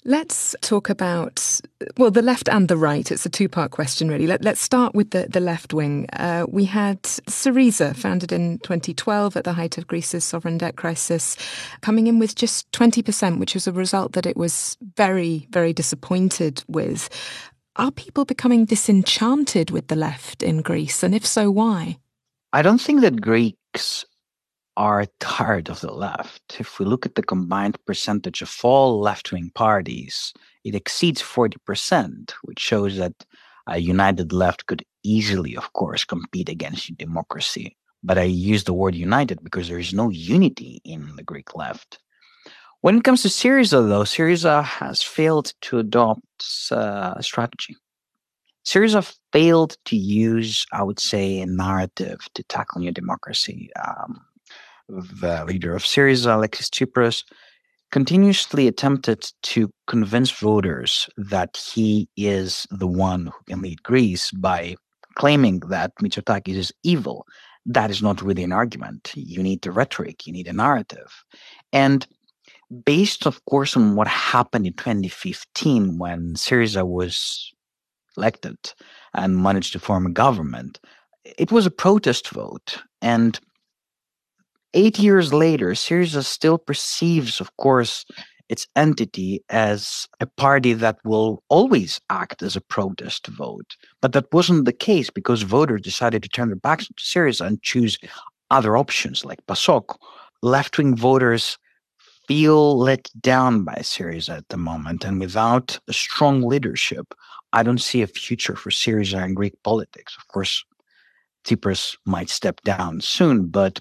Let's 0.08 0.56
talk 0.62 0.92
about, 0.92 1.62
well, 1.98 2.12
the 2.12 2.22
left 2.22 2.48
and 2.48 2.68
the 2.68 2.78
right. 2.78 3.12
It's 3.12 3.26
a 3.26 3.30
two 3.30 3.50
part 3.50 3.72
question, 3.72 4.08
really. 4.08 4.28
Let, 4.28 4.46
us 4.46 4.62
start 4.62 4.94
with 4.94 5.10
the, 5.10 5.26
the 5.28 5.40
left 5.40 5.74
wing. 5.74 6.06
Uh, 6.14 6.46
we 6.48 6.66
had 6.66 7.02
Syriza, 7.02 7.96
founded 7.96 8.32
in 8.32 8.60
2012 8.60 9.36
at 9.36 9.46
the 9.46 9.54
height 9.54 9.80
of 9.80 9.88
Greece's 9.88 10.24
sovereign 10.24 10.60
debt 10.60 10.76
crisis, 10.76 11.36
coming 11.82 12.06
in 12.06 12.20
with 12.20 12.36
just 12.36 12.72
20%, 12.72 13.40
which 13.40 13.56
was 13.56 13.66
a 13.66 13.72
result 13.72 14.14
that 14.14 14.28
it 14.28 14.38
was 14.38 14.78
very, 14.96 15.48
very 15.50 15.74
disappointed 15.74 16.64
with. 16.68 17.10
Are 17.78 17.92
people 17.92 18.26
becoming 18.26 18.66
disenchanted 18.66 19.72
with 19.72 19.88
the 19.88 19.96
left 19.96 20.44
in 20.44 20.62
Greece? 20.62 21.02
And 21.02 21.16
if 21.16 21.26
so, 21.26 21.50
why? 21.50 21.98
I 22.54 22.62
don't 22.62 22.80
think 22.80 23.02
that 23.02 23.22
Greeks 23.22 24.06
are 24.78 25.06
tired 25.20 25.70
of 25.70 25.82
the 25.82 25.94
left. 25.94 26.58
If 26.60 26.80
we 26.80 26.86
look 26.86 27.06
at 27.06 27.16
the 27.16 27.24
combined 27.24 27.78
percentage 27.86 28.42
of 28.42 28.54
all 28.64 29.00
left 29.00 29.32
wing 29.32 29.52
parties, 29.56 30.34
it 30.64 30.76
exceeds 30.76 31.22
40%, 31.22 32.32
which 32.44 32.60
shows 32.60 32.98
that 32.98 33.26
a 33.68 33.80
united 33.80 34.32
left 34.34 34.66
could 34.66 34.84
easily, 35.04 35.56
of 35.56 35.74
course, 35.74 36.04
compete 36.04 36.50
against 36.50 36.98
democracy. 36.98 37.78
But 38.04 38.18
I 38.18 38.24
use 38.24 38.66
the 38.66 38.74
word 38.74 38.96
united 38.96 39.44
because 39.44 39.68
there 39.68 39.80
is 39.80 39.94
no 39.94 40.10
unity 40.10 40.82
in 40.84 41.16
the 41.16 41.24
Greek 41.24 41.56
left. 41.56 42.00
When 42.82 42.98
it 42.98 43.04
comes 43.04 43.24
to 43.24 43.30
Syriza, 43.30 43.88
though, 43.88 44.04
Syriza 44.04 44.64
has 44.64 45.02
failed 45.02 45.54
to 45.62 45.80
adopt 45.80 46.22
uh, 46.72 47.16
a 47.16 47.24
strategy. 47.24 47.76
Syriza 48.64 49.16
failed 49.32 49.78
to 49.86 49.96
use, 49.96 50.66
I 50.72 50.84
would 50.84 51.00
say, 51.00 51.40
a 51.40 51.46
narrative 51.46 52.20
to 52.34 52.44
tackle 52.44 52.82
new 52.82 52.92
democracy. 52.92 53.70
Um, 53.84 54.22
the 54.88 55.46
leader 55.46 55.76
of 55.76 55.84
Syriza, 55.84 56.36
Alexis 56.36 56.70
Tsipras, 56.70 57.24
continuously 57.92 58.68
attempted 58.68 59.32
to 59.44 59.70
convince 59.88 60.32
voters 60.32 61.08
that 61.18 61.58
he 61.58 62.10
is 62.18 62.68
the 62.72 62.88
one 62.88 63.28
who 63.28 63.44
can 63.48 63.62
lead 63.62 63.84
Greece 63.84 64.32
by 64.32 64.76
claiming 65.16 65.60
that 65.70 65.92
Mitsotakis 66.02 66.56
is 66.56 66.74
evil. 66.84 67.26
That 67.66 67.90
is 67.90 68.02
not 68.02 68.22
really 68.22 68.44
an 68.44 68.52
argument. 68.52 69.14
You 69.16 69.42
need 69.42 69.62
the 69.62 69.72
rhetoric, 69.72 70.28
you 70.28 70.34
need 70.34 70.48
a 70.48 70.54
narrative. 70.54 71.24
And 71.72 72.06
based, 72.86 73.26
of 73.26 73.44
course, 73.46 73.76
on 73.76 73.96
what 73.96 74.08
happened 74.08 74.68
in 74.68 74.74
2015 74.74 75.98
when 75.98 76.34
Syriza 76.36 76.86
was 76.86 77.52
elected 78.18 78.58
and 79.14 79.42
managed 79.42 79.74
to 79.74 79.80
form 79.80 80.06
a 80.06 80.12
government, 80.12 80.80
it 81.24 81.52
was 81.52 81.66
a 81.66 81.72
protest 81.72 82.30
vote. 82.30 82.84
And 83.02 83.40
eight 84.76 85.00
years 85.00 85.34
later, 85.34 85.72
Syriza 85.72 86.24
still 86.24 86.58
perceives, 86.60 87.42
of 87.42 87.56
course, 87.58 88.06
its 88.48 88.68
entity 88.76 89.44
as 89.50 90.08
a 90.20 90.28
party 90.28 90.74
that 90.74 90.98
will 91.04 91.42
always 91.50 92.00
act 92.12 92.44
as 92.44 92.56
a 92.56 92.62
protest 92.62 93.26
vote. 93.28 93.76
But 94.02 94.14
that 94.14 94.32
wasn't 94.32 94.66
the 94.66 94.74
case 94.74 95.10
because 95.10 95.42
voters 95.42 95.82
decided 95.82 96.22
to 96.24 96.30
turn 96.30 96.50
their 96.50 96.56
backs 96.56 96.86
on 96.86 96.96
Syriza 97.00 97.48
and 97.48 97.62
choose 97.64 97.98
other 98.52 98.78
options 98.78 99.26
like 99.26 99.46
PASOK. 99.48 99.98
Left 100.44 100.78
wing 100.78 100.96
voters 100.96 101.58
feel 102.28 102.78
let 102.78 103.10
down 103.20 103.64
by 103.64 103.76
Syriza 103.76 104.38
at 104.38 104.50
the 104.50 104.58
moment. 104.58 105.04
And 105.04 105.20
without 105.20 105.80
a 105.88 105.94
strong 105.94 106.42
leadership, 106.42 107.14
I 107.54 107.64
don't 107.64 107.82
see 107.82 108.02
a 108.02 108.08
future 108.08 108.56
for 108.56 108.70
Syriza 108.70 109.24
in 109.24 109.34
Greek 109.34 109.56
politics. 109.64 110.16
Of 110.18 110.28
course, 110.28 110.64
Tsipras 111.46 111.96
might 112.06 112.30
step 112.30 112.62
down 112.62 113.02
soon, 113.02 113.48
but 113.48 113.80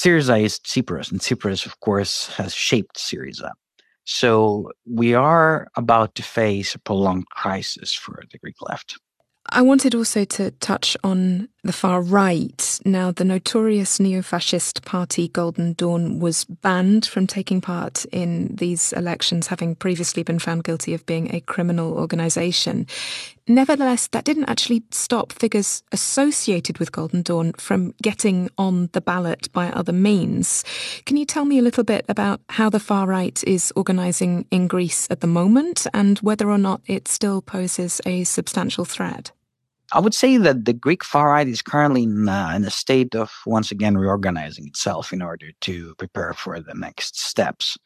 Syriza 0.00 0.42
is 0.42 0.58
Tsipras, 0.58 1.10
and 1.10 1.20
Tsipras, 1.20 1.66
of 1.66 1.78
course, 1.80 2.28
has 2.28 2.54
shaped 2.54 2.96
Syriza. 2.96 3.50
So 4.04 4.70
we 4.86 5.12
are 5.12 5.68
about 5.76 6.14
to 6.14 6.22
face 6.22 6.74
a 6.74 6.78
prolonged 6.78 7.28
crisis 7.28 7.92
for 7.92 8.22
the 8.32 8.38
Greek 8.38 8.56
left. 8.62 8.98
I 9.50 9.60
wanted 9.60 9.94
also 9.94 10.24
to 10.24 10.52
touch 10.52 10.96
on 11.04 11.48
the 11.62 11.72
far 11.72 12.00
right. 12.00 12.80
Now, 12.84 13.10
the 13.10 13.24
notorious 13.24 14.00
neo 14.00 14.22
fascist 14.22 14.82
party 14.84 15.28
Golden 15.28 15.74
Dawn 15.74 16.18
was 16.18 16.44
banned 16.44 17.04
from 17.04 17.26
taking 17.26 17.60
part 17.60 18.06
in 18.06 18.56
these 18.56 18.92
elections, 18.94 19.48
having 19.48 19.74
previously 19.74 20.22
been 20.22 20.38
found 20.38 20.64
guilty 20.64 20.94
of 20.94 21.04
being 21.04 21.34
a 21.34 21.40
criminal 21.40 21.92
organisation. 21.92 22.86
Nevertheless, 23.46 24.06
that 24.08 24.24
didn't 24.24 24.48
actually 24.48 24.84
stop 24.90 25.32
figures 25.32 25.82
associated 25.92 26.78
with 26.78 26.92
Golden 26.92 27.20
Dawn 27.20 27.52
from 27.54 27.94
getting 28.00 28.48
on 28.56 28.88
the 28.92 29.00
ballot 29.00 29.52
by 29.52 29.70
other 29.70 29.92
means. 29.92 30.64
Can 31.04 31.16
you 31.16 31.26
tell 31.26 31.44
me 31.44 31.58
a 31.58 31.62
little 31.62 31.84
bit 31.84 32.06
about 32.08 32.40
how 32.48 32.70
the 32.70 32.80
far 32.80 33.06
right 33.06 33.42
is 33.44 33.72
organising 33.76 34.46
in 34.50 34.66
Greece 34.66 35.08
at 35.10 35.20
the 35.20 35.26
moment 35.26 35.86
and 35.92 36.18
whether 36.20 36.48
or 36.48 36.58
not 36.58 36.80
it 36.86 37.08
still 37.08 37.42
poses 37.42 38.00
a 38.06 38.24
substantial 38.24 38.84
threat? 38.84 39.32
I 39.92 39.98
would 39.98 40.14
say 40.14 40.36
that 40.36 40.64
the 40.64 40.72
Greek 40.72 41.02
far 41.02 41.30
right 41.30 41.48
is 41.48 41.62
currently 41.62 42.04
in, 42.04 42.28
uh, 42.28 42.52
in, 42.54 42.64
a 42.64 42.70
state 42.70 43.14
of 43.14 43.32
once 43.44 43.72
again 43.72 43.98
reorganizing 43.98 44.66
itself 44.66 45.12
in 45.12 45.20
order 45.20 45.50
to 45.62 45.94
prepare 45.96 46.32
for 46.32 46.60
the 46.60 46.74
next 46.74 47.18
steps. 47.18 47.76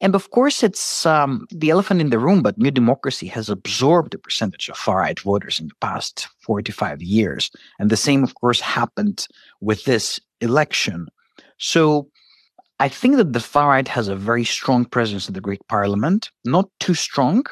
And 0.00 0.14
of 0.14 0.30
course, 0.30 0.62
it's 0.62 1.06
um, 1.06 1.46
the 1.50 1.70
elephant 1.70 2.00
in 2.00 2.10
the 2.10 2.18
room, 2.18 2.42
but 2.42 2.58
New 2.58 2.70
Democracy 2.70 3.28
has 3.28 3.48
absorbed 3.48 4.14
a 4.14 4.18
percentage 4.18 4.68
of 4.68 4.76
far 4.76 4.98
right 4.98 5.18
voters 5.20 5.60
in 5.60 5.68
the 5.68 5.74
past 5.80 6.28
45 6.40 7.00
years. 7.00 7.50
And 7.78 7.90
the 7.90 7.96
same, 7.96 8.24
of 8.24 8.34
course, 8.34 8.60
happened 8.60 9.26
with 9.60 9.84
this 9.84 10.20
election. 10.40 11.06
So 11.58 12.08
I 12.80 12.88
think 12.88 13.16
that 13.16 13.32
the 13.32 13.40
far 13.40 13.68
right 13.68 13.88
has 13.88 14.08
a 14.08 14.16
very 14.16 14.44
strong 14.44 14.84
presence 14.84 15.28
in 15.28 15.34
the 15.34 15.40
Greek 15.40 15.66
parliament, 15.68 16.30
not 16.44 16.68
too 16.80 16.94
strong, 16.94 17.44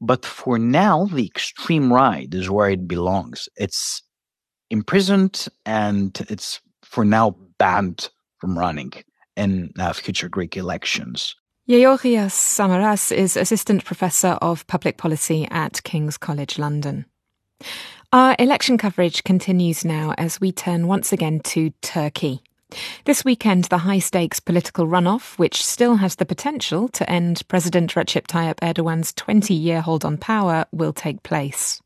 but 0.00 0.24
for 0.24 0.58
now, 0.58 1.06
the 1.06 1.26
extreme 1.26 1.92
right 1.92 2.32
is 2.32 2.50
where 2.50 2.70
it 2.70 2.86
belongs. 2.86 3.48
It's 3.56 4.02
imprisoned 4.70 5.46
and 5.66 6.18
it's 6.28 6.60
for 6.82 7.04
now 7.04 7.36
banned 7.58 8.10
from 8.38 8.58
running 8.58 8.92
in 9.36 9.72
uh, 9.78 9.92
future 9.92 10.28
Greek 10.28 10.56
elections. 10.56 11.34
Georgios 11.68 12.32
Samaras 12.32 13.12
is 13.12 13.36
Assistant 13.36 13.84
Professor 13.84 14.38
of 14.40 14.66
Public 14.68 14.96
Policy 14.96 15.46
at 15.50 15.82
King's 15.82 16.16
College 16.16 16.58
London. 16.58 17.04
Our 18.10 18.34
election 18.38 18.78
coverage 18.78 19.22
continues 19.24 19.84
now 19.84 20.14
as 20.16 20.40
we 20.40 20.50
turn 20.50 20.86
once 20.86 21.12
again 21.12 21.40
to 21.40 21.70
Turkey. 21.82 22.40
This 23.04 23.24
weekend, 23.24 23.64
the 23.64 23.78
high 23.78 23.98
stakes 23.98 24.40
political 24.40 24.86
runoff, 24.86 25.38
which 25.38 25.64
still 25.64 25.96
has 25.96 26.16
the 26.16 26.26
potential 26.26 26.88
to 26.88 27.08
end 27.08 27.42
President 27.48 27.94
Recep 27.94 28.26
Tayyip 28.26 28.56
Erdogan's 28.56 29.12
20 29.14 29.54
year 29.54 29.80
hold 29.80 30.04
on 30.04 30.18
power, 30.18 30.66
will 30.72 30.92
take 30.92 31.22
place. 31.22 31.80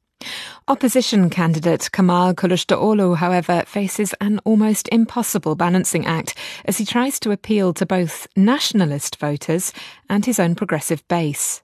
Opposition 0.68 1.30
candidate 1.30 1.90
Kemal 1.92 2.34
Kılıçdaroğlu, 2.34 3.16
however, 3.16 3.64
faces 3.66 4.14
an 4.20 4.40
almost 4.44 4.88
impossible 4.92 5.54
balancing 5.54 6.06
act 6.06 6.36
as 6.64 6.78
he 6.78 6.84
tries 6.84 7.18
to 7.20 7.32
appeal 7.32 7.72
to 7.74 7.86
both 7.86 8.26
nationalist 8.36 9.16
voters 9.16 9.72
and 10.08 10.24
his 10.24 10.38
own 10.38 10.54
progressive 10.54 11.06
base. 11.08 11.62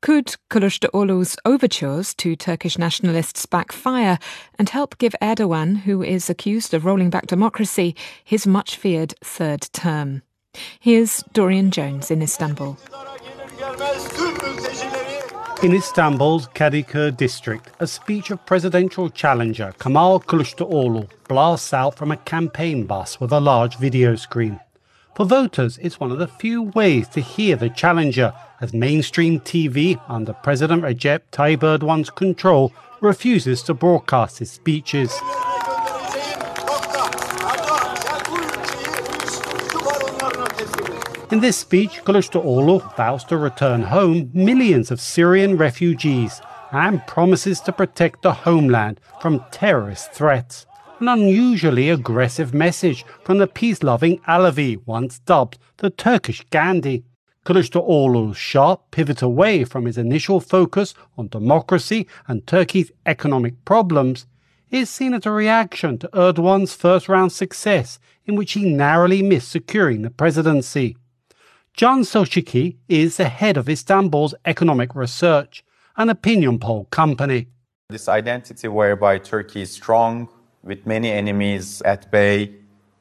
Could 0.00 0.36
Kılıçdaroğlu's 0.50 1.36
overtures 1.44 2.14
to 2.14 2.36
Turkish 2.36 2.78
nationalists 2.78 3.46
backfire 3.46 4.18
and 4.58 4.68
help 4.68 4.98
give 4.98 5.14
Erdogan, 5.20 5.76
who 5.86 6.02
is 6.02 6.30
accused 6.30 6.74
of 6.74 6.84
rolling 6.84 7.10
back 7.10 7.26
democracy, 7.26 7.94
his 8.24 8.46
much 8.46 8.76
feared 8.76 9.14
third 9.24 9.68
term? 9.72 10.22
Here's 10.80 11.22
Dorian 11.32 11.70
Jones 11.70 12.10
in 12.10 12.22
Istanbul. 12.22 12.76
In 15.62 15.72
Istanbul's 15.72 16.46
Kadıköy 16.48 17.16
district, 17.16 17.70
a 17.80 17.86
speech 17.86 18.30
of 18.30 18.44
presidential 18.46 19.08
challenger 19.08 19.72
Kemal 19.78 20.18
Kılıçdaroğlu 20.20 21.06
blasts 21.28 21.72
out 21.72 21.94
from 21.94 22.10
a 22.10 22.16
campaign 22.16 22.86
bus 22.86 23.18
with 23.20 23.32
a 23.32 23.40
large 23.40 23.78
video 23.78 24.16
screen. 24.16 24.60
For 25.16 25.24
voters, 25.24 25.78
it's 25.78 25.98
one 25.98 26.12
of 26.12 26.18
the 26.18 26.28
few 26.28 26.64
ways 26.74 27.08
to 27.08 27.22
hear 27.22 27.56
the 27.56 27.70
challenger, 27.70 28.34
as 28.60 28.74
mainstream 28.74 29.40
TV, 29.40 29.98
under 30.08 30.34
President 30.34 30.82
Recep 30.82 31.20
Tayyip 31.32 31.60
Erdogan's 31.60 32.10
control, 32.10 32.70
refuses 33.00 33.62
to 33.62 33.72
broadcast 33.72 34.40
his 34.40 34.50
speeches. 34.50 35.10
In 41.32 41.40
this 41.40 41.56
speech, 41.56 42.02
Kılıçdaroğlu 42.04 42.94
vows 42.98 43.24
to 43.24 43.38
return 43.38 43.84
home 43.84 44.30
millions 44.34 44.90
of 44.90 45.00
Syrian 45.00 45.56
refugees 45.56 46.42
and 46.72 47.00
promises 47.06 47.60
to 47.60 47.72
protect 47.72 48.20
the 48.20 48.34
homeland 48.34 49.00
from 49.22 49.42
terrorist 49.50 50.12
threats. 50.12 50.66
An 50.98 51.08
unusually 51.08 51.90
aggressive 51.90 52.54
message 52.54 53.04
from 53.22 53.36
the 53.36 53.46
peace-loving 53.46 54.18
Alevi, 54.20 54.78
once 54.86 55.18
dubbed 55.18 55.58
the 55.76 55.90
Turkish 55.90 56.42
Gandhi. 56.48 57.04
Kılıçdaroğlu's 57.44 58.38
sharp 58.38 58.90
pivot 58.92 59.20
away 59.20 59.62
from 59.64 59.84
his 59.84 59.98
initial 59.98 60.40
focus 60.40 60.94
on 61.18 61.28
democracy 61.28 62.06
and 62.28 62.46
Turkey's 62.46 62.90
economic 63.04 63.62
problems 63.66 64.26
is 64.70 64.88
seen 64.88 65.12
as 65.12 65.26
a 65.26 65.30
reaction 65.30 65.98
to 65.98 66.08
Erdogan's 66.14 66.74
first 66.74 67.10
round 67.10 67.30
success, 67.30 67.98
in 68.24 68.34
which 68.34 68.52
he 68.52 68.64
narrowly 68.64 69.22
missed 69.22 69.50
securing 69.50 70.00
the 70.00 70.08
presidency. 70.08 70.96
Can 71.76 72.04
Selçuki 72.04 72.76
is 72.88 73.18
the 73.18 73.28
head 73.28 73.58
of 73.58 73.68
Istanbul's 73.68 74.34
economic 74.46 74.94
research, 74.94 75.62
an 75.98 76.08
opinion 76.08 76.58
poll 76.58 76.86
company. 76.86 77.48
This 77.90 78.08
identity 78.08 78.66
whereby 78.66 79.18
Turkey 79.18 79.60
is 79.60 79.70
strong, 79.70 80.28
with 80.66 80.86
many 80.86 81.10
enemies 81.10 81.80
at 81.82 82.10
bay, 82.10 82.52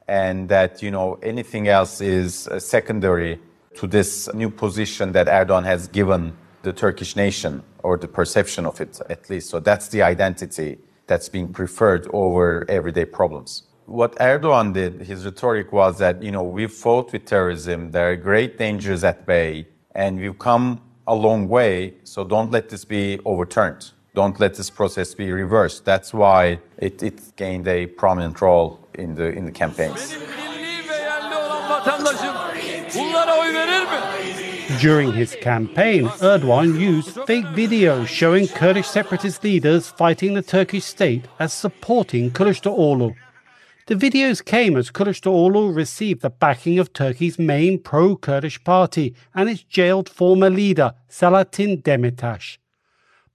and 0.07 0.48
that, 0.50 0.81
you 0.81 0.91
know, 0.91 1.15
anything 1.24 1.67
else 1.67 2.00
is 2.00 2.48
uh, 2.48 2.60
secondary 2.60 3.39
to 3.74 3.88
this 3.88 4.34
new 4.34 4.50
position 4.50 5.12
that 5.12 5.27
Erdogan 5.27 5.65
has 5.65 5.88
given 5.88 6.38
the 6.62 6.72
Turkish 6.72 7.15
nation, 7.15 7.63
or 7.84 7.98
the 7.98 8.07
perception 8.07 8.65
of 8.65 8.79
it 8.79 9.00
at 9.10 9.29
least. 9.29 9.50
So 9.50 9.60
that's 9.60 9.89
the 9.89 10.01
identity 10.01 10.77
that's 11.07 11.29
being 11.29 11.51
preferred 11.51 12.07
over 12.13 12.65
everyday 12.69 13.05
problems 13.05 13.63
what 13.86 14.15
Erdogan 14.15 14.74
did, 14.74 15.01
his 15.01 15.25
rhetoric 15.25 15.72
was 15.72 16.00
that, 16.00 16.22
you 16.22 16.31
know, 16.31 16.43
we've 16.43 16.72
fought 16.72 17.12
with 17.13 17.25
terrorism, 17.25 17.91
there 17.91 18.12
are 18.12 18.15
great 18.15 18.57
dangers 18.57 19.03
at 19.03 19.25
bay, 19.25 19.67
and 19.93 20.19
we've 20.19 20.39
come 20.39 20.81
a 21.07 21.13
long 21.13 21.48
way, 21.48 21.93
so 22.03 22.24
don't 22.24 22.51
let 22.51 22.69
this 22.69 22.84
be 22.84 23.19
overturned. 23.25 23.91
Don't 24.15 24.39
let 24.39 24.55
this 24.55 24.69
process 24.69 25.13
be 25.13 25.29
reversed. 25.31 25.84
That's 25.84 26.13
why 26.13 26.60
it, 26.77 27.03
it 27.03 27.36
gained 27.36 27.67
a 27.67 27.86
prominent 27.86 28.39
role 28.39 28.79
in 28.93 29.15
the, 29.15 29.25
in 29.25 29.43
the 29.43 29.51
campaigns. 29.51 30.15
During 34.79 35.12
his 35.12 35.36
campaign, 35.41 36.05
Erdogan 36.22 36.79
used 36.79 37.19
fake 37.27 37.45
videos 37.48 38.07
showing 38.07 38.48
Kurdish 38.48 38.88
separatist 38.88 39.43
leaders 39.43 39.89
fighting 39.89 40.34
the 40.34 40.41
Turkish 40.41 40.86
state 40.86 41.27
as 41.39 41.51
supporting 41.51 42.31
Kılıçdaroğlu. 42.31 43.13
The 43.88 43.95
videos 43.95 44.41
came 44.41 44.77
as 44.77 44.91
Kılıçdaroğlu 44.91 45.75
received 45.75 46.22
the 46.22 46.29
backing 46.29 46.79
of 46.79 46.93
Turkey's 46.93 47.38
main 47.38 47.77
pro-Kurdish 47.79 48.63
party 48.63 49.13
and 49.34 49.50
its 49.50 49.65
jailed 49.69 50.10
former 50.10 50.50
leader, 50.50 50.93
Selahattin 51.10 51.84
Demirtas. 51.84 52.57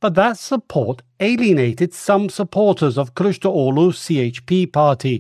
But 0.01 0.15
that 0.15 0.39
support 0.39 1.03
alienated 1.21 1.93
some 1.93 2.31
supporters 2.31 2.97
of 2.97 3.15
Kılıçdaroğlu's 3.15 3.99
CHP 3.99 4.73
party, 4.73 5.19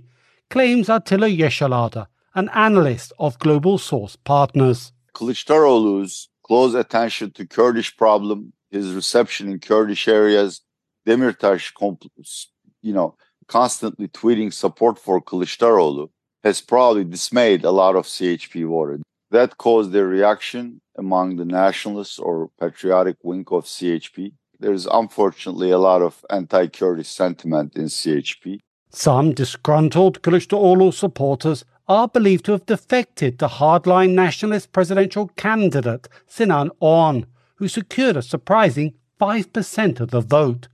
claims 0.48 0.88
Atilla 0.88 1.28
Yeşilada, 1.28 2.06
an 2.34 2.48
analyst 2.48 3.12
of 3.18 3.38
Global 3.38 3.76
Source 3.76 4.16
Partners. 4.24 4.92
Kılıçdaroğlu's 5.14 6.28
close 6.42 6.74
attention 6.74 7.30
to 7.30 7.46
Kurdish 7.46 7.94
problem, 7.96 8.52
his 8.70 8.94
reception 8.94 9.48
in 9.48 9.58
Kurdish 9.58 10.08
areas, 10.08 10.62
Demirtas, 11.06 11.70
you 12.82 12.94
know, 12.94 13.16
constantly 13.48 14.08
tweeting 14.08 14.50
support 14.50 14.98
for 14.98 15.20
Kılıçdaroğlu 15.20 16.08
has 16.42 16.62
probably 16.62 17.04
dismayed 17.04 17.64
a 17.64 17.70
lot 17.70 17.96
of 17.96 18.06
CHP 18.06 18.66
voters. 18.66 19.02
That 19.30 19.58
caused 19.58 19.94
a 19.94 20.06
reaction 20.06 20.80
among 20.96 21.36
the 21.36 21.44
nationalists 21.44 22.18
or 22.18 22.48
patriotic 22.58 23.16
wing 23.22 23.44
of 23.50 23.66
CHP. 23.66 24.32
There's 24.60 24.86
unfortunately 24.86 25.70
a 25.70 25.78
lot 25.78 26.02
of 26.02 26.22
anti-Kurdish 26.28 27.08
sentiment 27.08 27.76
in 27.76 27.86
CHP. 27.86 28.58
Some 28.90 29.32
disgruntled 29.32 30.20
Kılıçdaroğlu 30.20 30.92
supporters 30.92 31.64
are 31.88 32.08
believed 32.08 32.44
to 32.44 32.52
have 32.52 32.66
defected 32.66 33.38
to 33.38 33.46
hardline 33.46 34.14
nationalist 34.14 34.72
presidential 34.72 35.30
candidate 35.36 36.08
Sinan 36.26 36.70
Oğan, 36.82 37.24
who 37.56 37.68
secured 37.68 38.16
a 38.16 38.22
surprising 38.22 38.92
5% 39.18 40.00
of 40.00 40.10
the 40.10 40.20
vote. 40.20 40.68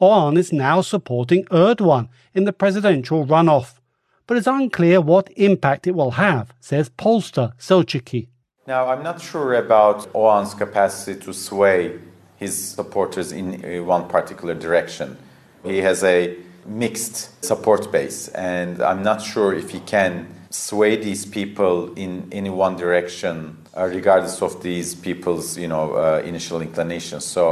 Oğan 0.00 0.36
is 0.36 0.52
now 0.52 0.82
supporting 0.82 1.44
Erdogan 1.46 2.08
in 2.34 2.44
the 2.44 2.52
presidential 2.52 3.24
runoff, 3.24 3.80
but 4.26 4.36
it's 4.36 4.46
unclear 4.46 5.00
what 5.00 5.30
impact 5.36 5.86
it 5.86 5.94
will 5.94 6.12
have, 6.12 6.52
says 6.60 6.90
pollster 6.90 7.52
Selçuki. 7.58 8.28
Now, 8.66 8.88
I'm 8.88 9.02
not 9.02 9.20
sure 9.22 9.54
about 9.54 10.12
Oğan's 10.12 10.54
capacity 10.54 11.18
to 11.24 11.32
sway 11.32 11.98
his 12.42 12.54
supporters 12.78 13.32
in 13.32 13.46
one 13.86 14.08
particular 14.08 14.54
direction. 14.54 15.16
He 15.64 15.78
has 15.78 16.02
a 16.02 16.36
mixed 16.66 17.44
support 17.44 17.90
base, 17.92 18.28
and 18.28 18.82
I'm 18.82 19.02
not 19.02 19.22
sure 19.22 19.54
if 19.54 19.70
he 19.70 19.80
can 19.80 20.26
sway 20.50 20.96
these 20.96 21.24
people 21.24 21.94
in 21.94 22.28
any 22.32 22.50
one 22.50 22.76
direction, 22.76 23.56
uh, 23.76 23.86
regardless 23.86 24.42
of 24.42 24.62
these 24.62 24.94
people's, 24.94 25.56
you 25.56 25.68
know, 25.68 25.94
uh, 25.94 26.22
initial 26.24 26.60
inclinations. 26.60 27.24
So 27.24 27.44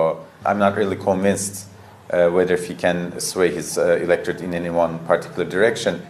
I'm 0.44 0.58
not 0.58 0.76
really 0.76 0.96
convinced 0.96 1.66
uh, 2.10 2.28
whether 2.28 2.56
he 2.56 2.74
can 2.74 3.18
sway 3.20 3.48
his 3.54 3.78
uh, 3.78 3.96
electorate 4.02 4.40
in 4.42 4.52
any 4.54 4.70
one 4.70 4.98
particular 5.06 5.48
direction. 5.48 6.02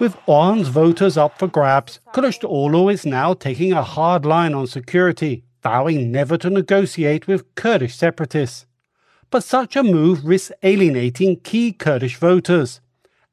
With 0.00 0.16
Oğan's 0.26 0.68
voters 0.68 1.16
up 1.16 1.38
for 1.38 1.48
grabs, 1.48 2.00
Kılıçdaroğlu 2.12 2.92
is 2.92 3.06
now 3.06 3.34
taking 3.34 3.72
a 3.72 3.82
hard 3.82 4.24
line 4.24 4.54
on 4.54 4.66
security, 4.66 5.42
vowing 5.62 6.10
never 6.10 6.36
to 6.38 6.50
negotiate 6.50 7.26
with 7.26 7.54
Kurdish 7.54 7.94
separatists. 7.94 8.66
But 9.30 9.44
such 9.44 9.76
a 9.76 9.82
move 9.82 10.24
risks 10.24 10.52
alienating 10.62 11.36
key 11.44 11.72
Kurdish 11.72 12.16
voters. 12.18 12.80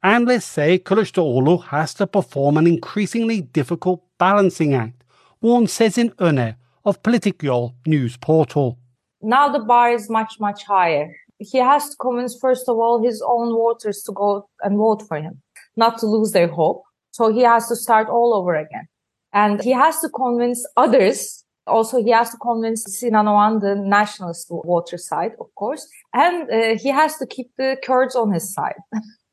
Analysts 0.03 0.45
say 0.45 0.77
Kılıçdaroğlu 0.79 1.63
has 1.63 1.93
to 1.95 2.07
perform 2.07 2.57
an 2.57 2.67
increasingly 2.67 3.41
difficult 3.41 4.01
balancing 4.19 4.73
act 4.73 4.99
warns 5.41 5.71
Sezin 5.71 6.11
Öner 6.19 6.55
of 6.83 7.01
Politikyol 7.01 7.73
news 7.85 8.17
portal. 8.17 8.77
Now 9.21 9.51
the 9.51 9.59
bar 9.59 9.91
is 9.91 10.09
much, 10.09 10.39
much 10.39 10.63
higher. 10.63 11.15
He 11.39 11.57
has 11.57 11.89
to 11.89 11.95
convince, 11.95 12.37
first 12.37 12.67
of 12.67 12.77
all, 12.77 13.01
his 13.03 13.23
own 13.25 13.53
voters 13.53 14.03
to 14.03 14.11
go 14.11 14.49
and 14.61 14.77
vote 14.77 15.03
for 15.07 15.17
him, 15.17 15.41
not 15.75 15.97
to 15.99 16.05
lose 16.05 16.31
their 16.33 16.49
hope. 16.49 16.83
So 17.11 17.31
he 17.31 17.41
has 17.41 17.67
to 17.69 17.75
start 17.75 18.09
all 18.09 18.33
over 18.33 18.55
again. 18.55 18.87
And 19.33 19.61
he 19.61 19.71
has 19.71 19.99
to 20.01 20.09
convince 20.09 20.67
others. 20.75 21.43
Also, 21.65 22.03
he 22.03 22.11
has 22.11 22.31
to 22.31 22.37
convince 22.37 22.83
Sinan 22.85 23.59
the 23.59 23.75
nationalist 23.75 24.49
voter 24.49 24.97
side, 24.97 25.31
of 25.39 25.47
course. 25.55 25.87
And 26.13 26.49
uh, 26.49 26.77
he 26.81 26.89
has 26.89 27.17
to 27.17 27.27
keep 27.27 27.51
the 27.57 27.77
Kurds 27.83 28.15
on 28.15 28.33
his 28.33 28.53
side. 28.53 28.79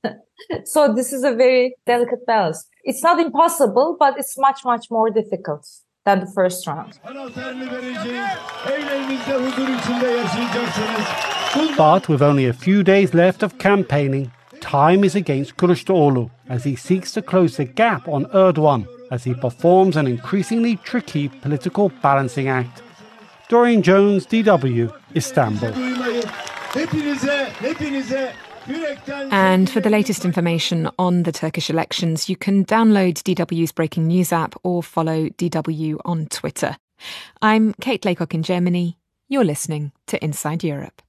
so 0.65 0.93
this 0.93 1.13
is 1.13 1.25
a 1.25 1.35
very 1.35 1.75
delicate 1.87 2.27
balance. 2.27 2.69
It's 2.85 3.03
not 3.03 3.19
impossible, 3.19 3.97
but 3.99 4.19
it's 4.19 4.39
much, 4.39 4.65
much 4.65 4.91
more 4.91 5.11
difficult 5.11 5.67
than 6.05 6.21
the 6.21 6.27
first 6.27 6.67
round. 6.67 6.99
But 11.77 12.09
with 12.09 12.23
only 12.23 12.47
a 12.47 12.53
few 12.53 12.83
days 12.83 13.15
left 13.15 13.43
of 13.43 13.59
campaigning, 13.59 14.31
time 14.61 15.05
is 15.05 15.15
against 15.15 15.57
Kılıçdaroğlu 15.57 16.31
as 16.49 16.65
he 16.65 16.77
seeks 16.77 17.13
to 17.13 17.23
close 17.23 17.57
the 17.57 17.65
gap 17.65 18.09
on 18.09 18.25
Erdogan 18.27 18.87
as 19.11 19.25
he 19.25 19.35
performs 19.35 19.97
an 19.97 20.07
increasingly 20.07 20.77
tricky 20.77 21.29
political 21.29 21.91
balancing 22.03 22.49
act. 22.49 22.83
Dorian 23.49 23.83
Jones, 23.83 24.27
DW, 24.27 24.93
Istanbul. 25.15 25.73
And 29.31 29.71
for 29.71 29.81
the 29.81 29.91
latest 29.91 30.25
information 30.25 30.91
on 30.99 31.23
the 31.23 31.33
Turkish 31.33 31.71
elections, 31.71 32.29
you 32.29 32.37
can 32.37 32.65
download 32.65 33.23
DW's 33.23 33.73
breaking 33.73 34.09
news 34.09 34.33
app 34.33 34.55
or 34.65 34.83
follow 34.83 35.29
DW 35.29 35.99
on 36.05 36.27
Twitter. 36.27 36.77
I'm 37.41 37.75
Kate 37.81 38.05
Laycock 38.05 38.35
in 38.35 38.43
Germany. 38.43 38.99
You're 39.29 39.45
listening 39.45 39.93
to 40.09 40.23
Inside 40.25 40.65
Europe. 40.65 41.03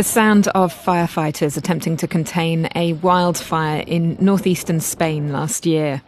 The 0.00 0.04
sound 0.04 0.48
of 0.48 0.72
firefighters 0.72 1.58
attempting 1.58 1.98
to 1.98 2.08
contain 2.08 2.70
a 2.74 2.94
wildfire 2.94 3.84
in 3.86 4.16
northeastern 4.18 4.80
Spain 4.80 5.30
last 5.30 5.66
year. 5.66 6.00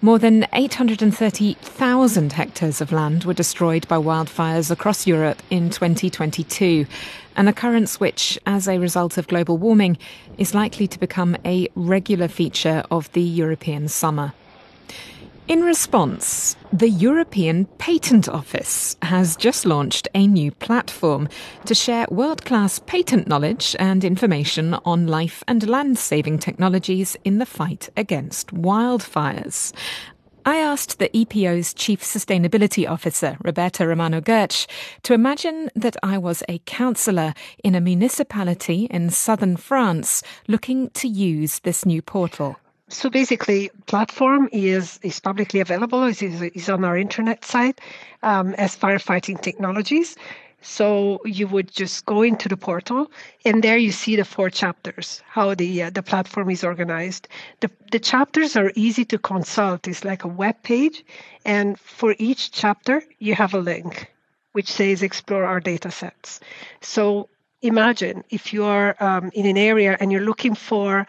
More 0.00 0.18
than 0.18 0.46
830,000 0.54 2.32
hectares 2.32 2.80
of 2.80 2.90
land 2.90 3.24
were 3.24 3.34
destroyed 3.34 3.86
by 3.86 3.96
wildfires 3.98 4.70
across 4.70 5.06
Europe 5.06 5.42
in 5.50 5.68
2022, 5.68 6.86
an 7.36 7.46
occurrence 7.46 8.00
which, 8.00 8.38
as 8.46 8.66
a 8.66 8.78
result 8.78 9.18
of 9.18 9.28
global 9.28 9.58
warming, 9.58 9.98
is 10.38 10.54
likely 10.54 10.86
to 10.86 10.98
become 10.98 11.36
a 11.44 11.68
regular 11.74 12.28
feature 12.28 12.82
of 12.90 13.12
the 13.12 13.20
European 13.20 13.88
summer. 13.88 14.32
In 15.46 15.62
response, 15.62 16.56
the 16.72 16.88
European 16.88 17.66
Patent 17.76 18.30
Office 18.30 18.96
has 19.02 19.36
just 19.36 19.66
launched 19.66 20.08
a 20.14 20.26
new 20.26 20.50
platform 20.50 21.28
to 21.66 21.74
share 21.74 22.06
world 22.10 22.46
class 22.46 22.78
patent 22.78 23.28
knowledge 23.28 23.76
and 23.78 24.04
information 24.04 24.72
on 24.86 25.06
life 25.06 25.44
and 25.46 25.68
land 25.68 25.98
saving 25.98 26.38
technologies 26.38 27.14
in 27.24 27.40
the 27.40 27.46
fight 27.46 27.90
against 27.94 28.54
wildfires. 28.54 29.74
I 30.46 30.56
asked 30.56 30.98
the 30.98 31.10
EPO's 31.10 31.74
Chief 31.74 32.00
Sustainability 32.00 32.88
Officer, 32.88 33.36
Roberta 33.44 33.86
Romano 33.86 34.22
Götsch, 34.22 34.66
to 35.02 35.12
imagine 35.12 35.70
that 35.74 35.98
I 36.02 36.16
was 36.16 36.42
a 36.48 36.60
councillor 36.60 37.34
in 37.62 37.74
a 37.74 37.82
municipality 37.82 38.86
in 38.90 39.10
southern 39.10 39.58
France 39.58 40.22
looking 40.48 40.88
to 40.90 41.06
use 41.06 41.58
this 41.58 41.84
new 41.84 42.00
portal. 42.00 42.56
So 42.88 43.08
basically, 43.08 43.70
platform 43.86 44.48
is 44.52 45.00
is 45.02 45.18
publicly 45.20 45.60
available. 45.60 46.04
is 46.04 46.22
is 46.22 46.68
on 46.68 46.84
our 46.84 46.98
internet 46.98 47.44
site 47.44 47.80
um, 48.22 48.54
as 48.54 48.76
firefighting 48.76 49.40
technologies. 49.40 50.16
So 50.60 51.20
you 51.26 51.46
would 51.48 51.70
just 51.70 52.06
go 52.06 52.22
into 52.22 52.48
the 52.48 52.56
portal, 52.56 53.10
and 53.44 53.62
there 53.62 53.76
you 53.76 53.92
see 53.92 54.16
the 54.16 54.24
four 54.24 54.48
chapters, 54.48 55.22
how 55.26 55.54
the 55.54 55.84
uh, 55.84 55.90
the 55.90 56.02
platform 56.02 56.50
is 56.50 56.64
organized. 56.64 57.28
The 57.60 57.70
the 57.90 57.98
chapters 57.98 58.56
are 58.56 58.72
easy 58.74 59.04
to 59.06 59.18
consult. 59.18 59.88
It's 59.88 60.04
like 60.04 60.24
a 60.24 60.28
web 60.28 60.62
page, 60.62 61.04
and 61.44 61.78
for 61.78 62.14
each 62.18 62.50
chapter 62.52 63.02
you 63.18 63.34
have 63.34 63.54
a 63.54 63.60
link, 63.60 64.12
which 64.52 64.70
says 64.70 65.02
explore 65.02 65.44
our 65.44 65.60
data 65.60 65.90
sets. 65.90 66.40
So 66.80 67.28
imagine 67.60 68.24
if 68.30 68.52
you 68.52 68.64
are 68.64 68.94
um, 69.00 69.30
in 69.34 69.46
an 69.46 69.56
area 69.56 69.96
and 70.00 70.12
you're 70.12 70.20
looking 70.20 70.54
for 70.54 71.06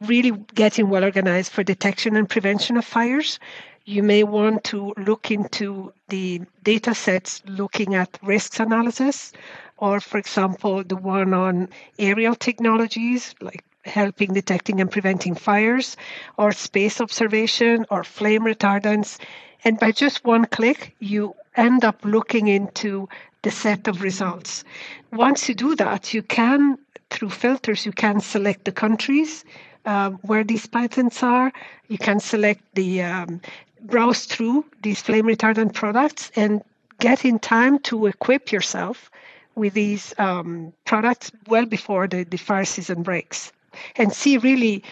really 0.00 0.32
getting 0.54 0.88
well 0.88 1.04
organized 1.04 1.52
for 1.52 1.62
detection 1.62 2.16
and 2.16 2.28
prevention 2.28 2.76
of 2.76 2.84
fires, 2.84 3.38
you 3.84 4.02
may 4.02 4.24
want 4.24 4.64
to 4.64 4.92
look 4.96 5.30
into 5.30 5.92
the 6.08 6.42
data 6.64 6.94
sets 6.94 7.42
looking 7.46 7.94
at 7.94 8.18
risks 8.22 8.58
analysis, 8.58 9.32
or, 9.78 10.00
for 10.00 10.18
example, 10.18 10.82
the 10.82 10.96
one 10.96 11.32
on 11.32 11.68
aerial 11.98 12.34
technologies 12.34 13.34
like 13.40 13.62
helping 13.84 14.34
detecting 14.34 14.80
and 14.80 14.90
preventing 14.90 15.34
fires, 15.34 15.96
or 16.36 16.50
space 16.50 17.00
observation, 17.00 17.86
or 17.90 18.02
flame 18.02 18.42
retardants. 18.42 19.18
And 19.64 19.78
by 19.78 19.92
just 19.92 20.24
one 20.24 20.46
click, 20.46 20.94
you 20.98 21.34
end 21.56 21.84
up 21.84 22.04
looking 22.04 22.48
into 22.48 23.08
the 23.42 23.50
set 23.52 23.86
of 23.86 24.02
results. 24.02 24.64
Once 25.12 25.48
you 25.48 25.54
do 25.54 25.76
that, 25.76 26.12
you 26.12 26.22
can, 26.22 26.78
through 27.10 27.30
filters, 27.30 27.86
you 27.86 27.92
can 27.92 28.20
select 28.20 28.64
the 28.64 28.72
countries 28.72 29.44
uh, 29.86 30.10
where 30.22 30.44
these 30.44 30.66
patents 30.66 31.22
are. 31.22 31.52
You 31.88 31.98
can 31.98 32.20
select 32.20 32.62
the 32.74 33.02
um, 33.02 33.40
browse 33.82 34.26
through 34.26 34.64
these 34.82 35.00
flame 35.00 35.26
retardant 35.26 35.72
products 35.74 36.30
and 36.36 36.62
get 36.98 37.24
in 37.24 37.38
time 37.38 37.78
to 37.80 38.06
equip 38.06 38.52
yourself 38.52 39.10
with 39.54 39.74
these 39.74 40.14
um, 40.18 40.72
products 40.84 41.30
well 41.48 41.66
before 41.66 42.06
the, 42.06 42.24
the 42.24 42.36
fire 42.36 42.64
season 42.64 43.02
breaks 43.02 43.52
and 43.96 44.12
see 44.12 44.38
really 44.38 44.82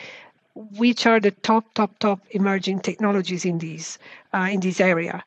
which 0.55 1.07
are 1.07 1.19
the 1.21 1.33
top 1.33 1.65
top 1.75 1.99
top 1.99 2.21
emerging 2.31 2.79
technologies 2.81 3.45
in 3.45 3.59
these 3.59 3.99
uh, 4.33 4.49
in 4.51 4.61
this 4.61 4.81
area 4.81 5.25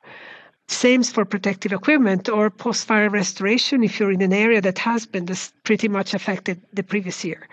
same 0.69 1.03
for 1.03 1.25
protective 1.25 1.71
equipment 1.71 2.27
or 2.29 2.49
post-fire 2.49 3.09
restoration 3.09 3.83
if 3.83 3.99
you're 3.99 4.11
in 4.11 4.21
an 4.21 4.33
area 4.33 4.61
that 4.61 4.77
has 4.77 5.05
been 5.05 5.27
pretty 5.63 5.87
much 5.87 6.13
affected 6.13 6.59
the 6.73 6.83
previous 6.83 7.23
year 7.23 7.47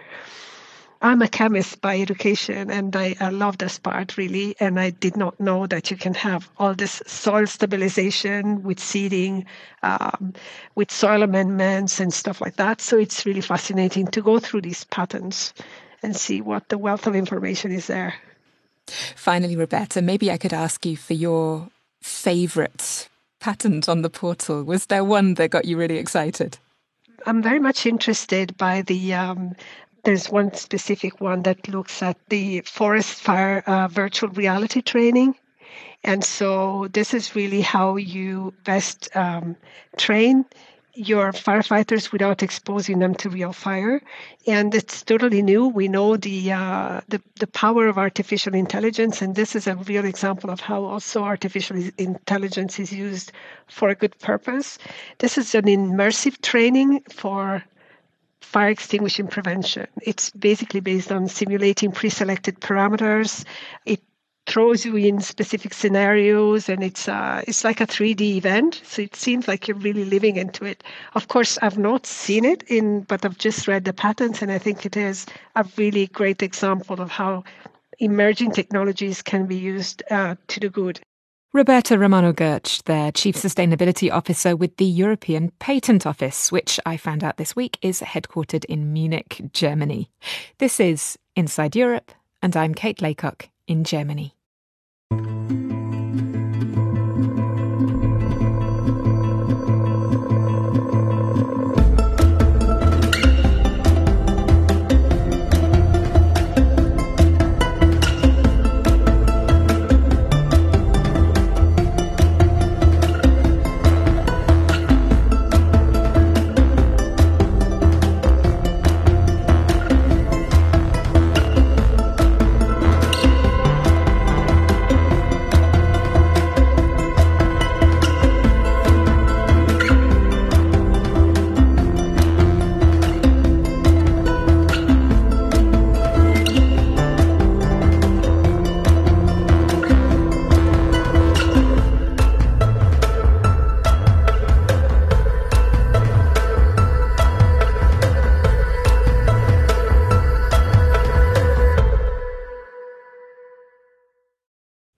I'm 1.05 1.21
a 1.21 1.29
chemist 1.29 1.83
by 1.83 2.01
education 2.01 2.71
and 2.71 2.97
I, 2.97 3.15
I, 3.21 3.29
love 3.29 3.59
this 3.59 3.79
part 3.79 4.17
really. 4.17 4.57
And 4.59 4.81
I 4.81 4.89
did 4.89 5.19
not 5.19 5.39
know 5.39 5.67
that 5.67 5.91
you 5.91 5.99
can 5.99 6.15
have 6.15 6.49
all 6.57 6.73
this 6.73 7.03
soil 7.07 7.47
stabilization 7.47 8.63
with 8.63 8.81
seeding, 8.81 9.45
um, 9.83 10.33
with 10.77 10.91
soil 10.91 11.23
amendments 11.23 12.01
and 12.01 12.13
stuff 12.13 12.41
like 12.41 12.57
that. 12.57 12.81
So 12.81 12.97
it's 12.97 13.27
really 13.27 13.43
fascinating 13.43 14.07
to 14.09 14.23
go 14.23 14.39
through 14.39 14.63
these 14.63 14.85
patterns 14.85 15.53
and 16.03 16.17
see 16.17 16.41
what 16.41 16.71
the 16.71 16.79
wealth 16.79 17.07
of 17.07 17.15
information 17.15 17.71
is 17.71 17.87
there. 17.87 18.15
Finally, 18.87 19.57
Roberta, 19.57 20.01
maybe 20.01 20.33
I 20.33 20.39
could 20.39 20.55
ask 20.55 20.87
you 20.87 20.97
for 20.97 21.13
your 21.13 21.69
favorite 22.01 23.11
patent 23.41 23.91
on 23.91 24.01
the 24.01 24.09
portal. 24.09 24.65
Was 24.65 24.87
there 24.87 25.05
one 25.05 25.35
that 25.35 25.51
got 25.51 25.67
you 25.67 25.77
really 25.77 25.99
excited? 25.99 26.57
I'm 27.27 27.43
very 27.43 27.59
much 27.59 27.85
interested 27.85 28.57
by 28.57 28.83
the 28.83 29.15
um, 29.15 29.55
there's 30.05 30.31
one 30.31 30.55
specific 30.55 31.21
one 31.21 31.43
that 31.43 31.69
looks 31.69 32.03
at 32.03 32.17
the 32.29 32.61
forest 32.63 33.21
fire 33.21 33.63
uh, 33.67 33.89
virtual 33.89 34.31
reality 34.31 34.83
training. 34.83 35.35
And 36.05 36.23
so 36.23 36.89
this 36.93 37.15
is 37.15 37.35
really 37.35 37.63
how 37.63 37.97
you 37.97 38.53
best 38.65 39.09
um, 39.17 39.57
train 39.97 40.45
your 40.97 41.33
firefighters 41.33 42.13
without 42.13 42.43
exposing 42.43 43.01
them 43.01 43.15
to 43.17 43.29
real 43.29 43.53
fire. 43.53 44.01
And 44.47 44.75
it's 44.75 45.03
totally 45.03 45.43
new. 45.43 45.67
We 45.67 45.89
know 45.89 46.17
the, 46.17 46.53
uh, 46.53 47.01
the, 47.09 47.21
the 47.41 47.49
power 47.49 47.89
of 47.89 47.99
artificial 47.99 48.55
intelligence, 48.55 49.21
and 49.21 49.35
this 49.35 49.57
is 49.57 49.67
a 49.67 49.75
real 49.75 50.05
example 50.05 50.51
of 50.51 50.61
how 50.61 50.85
also 50.85 51.25
artificial 51.25 51.83
intelligence 51.99 52.79
is 52.79 52.93
used 52.93 53.33
for 53.67 53.89
a 53.89 53.95
good 53.95 54.17
purpose. 54.21 54.79
This 55.19 55.37
is 55.37 55.55
an 55.55 55.65
immersive 55.65 56.41
training 56.43 57.01
for 57.11 57.65
fire 58.45 58.71
extinguishing 58.71 59.27
prevention. 59.27 59.87
It's 60.03 60.31
basically 60.31 60.81
based 60.81 61.11
on 61.11 61.29
simulating 61.29 61.93
pre-selected 61.93 62.61
parameters. 62.61 63.45
It 63.87 64.01
throws 64.47 64.85
you 64.85 64.95
in 64.97 65.21
specific 65.21 65.73
scenarios 65.73 66.69
and 66.69 66.85
it's 66.85 67.09
uh, 67.09 67.43
it's 67.49 67.65
like 67.65 67.81
a 67.81 67.87
3D 67.87 68.21
event 68.37 68.83
so 68.85 69.01
it 69.01 69.17
seems 69.17 69.49
like 69.49 69.67
you're 69.67 69.79
really 69.79 70.05
living 70.05 70.37
into 70.37 70.67
it 70.67 70.85
of 71.15 71.29
course 71.29 71.59
I've 71.63 71.79
not 71.79 72.05
seen 72.05 72.45
it 72.45 72.63
in 72.65 73.01
but 73.03 73.25
I've 73.25 73.39
just 73.39 73.67
read 73.67 73.87
the 73.87 73.95
patents 73.95 74.43
and 74.43 74.53
I 74.53 74.59
think 74.59 74.85
it 74.85 74.99
is 74.99 75.25
a 75.57 75.65
really 75.79 76.09
great 76.09 76.43
example 76.43 77.01
of 77.01 77.11
how 77.11 77.45
emerging 77.99 78.53
technologies 78.53 79.23
can 79.23 79.47
be 79.47 79.57
used 79.57 80.03
uh, 80.11 80.35
to 80.49 80.61
the 80.61 80.69
good 80.69 81.01
Roberta 81.55 81.97
Romano 81.97 82.33
Götsch, 82.33 82.83
their 82.83 83.13
Chief 83.13 83.37
Sustainability 83.37 84.11
Officer 84.11 84.57
with 84.57 84.77
the 84.77 84.85
European 84.85 85.53
Patent 85.61 86.05
Office, 86.05 86.51
which 86.51 86.81
I 86.85 86.97
found 86.97 87.23
out 87.23 87.37
this 87.37 87.55
week 87.55 87.79
is 87.81 88.01
headquartered 88.01 88.65
in 88.65 88.93
Munich, 88.93 89.41
Germany. 89.53 90.11
This 90.59 90.81
is 90.81 91.17
Inside 91.37 91.77
Europe, 91.77 92.11
and 92.43 92.57
I'm 92.57 92.75
Kate 92.75 93.01
Laycock 93.01 93.51
in 93.69 93.85
Germany. 93.85 94.35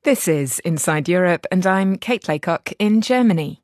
This 0.07 0.29
is 0.29 0.61
Inside 0.61 1.09
Europe, 1.09 1.49
and 1.51 1.67
I'm 1.67 1.99
Kate 1.99 2.29
Laycock 2.29 2.73
in 2.79 3.01
Germany. 3.01 3.61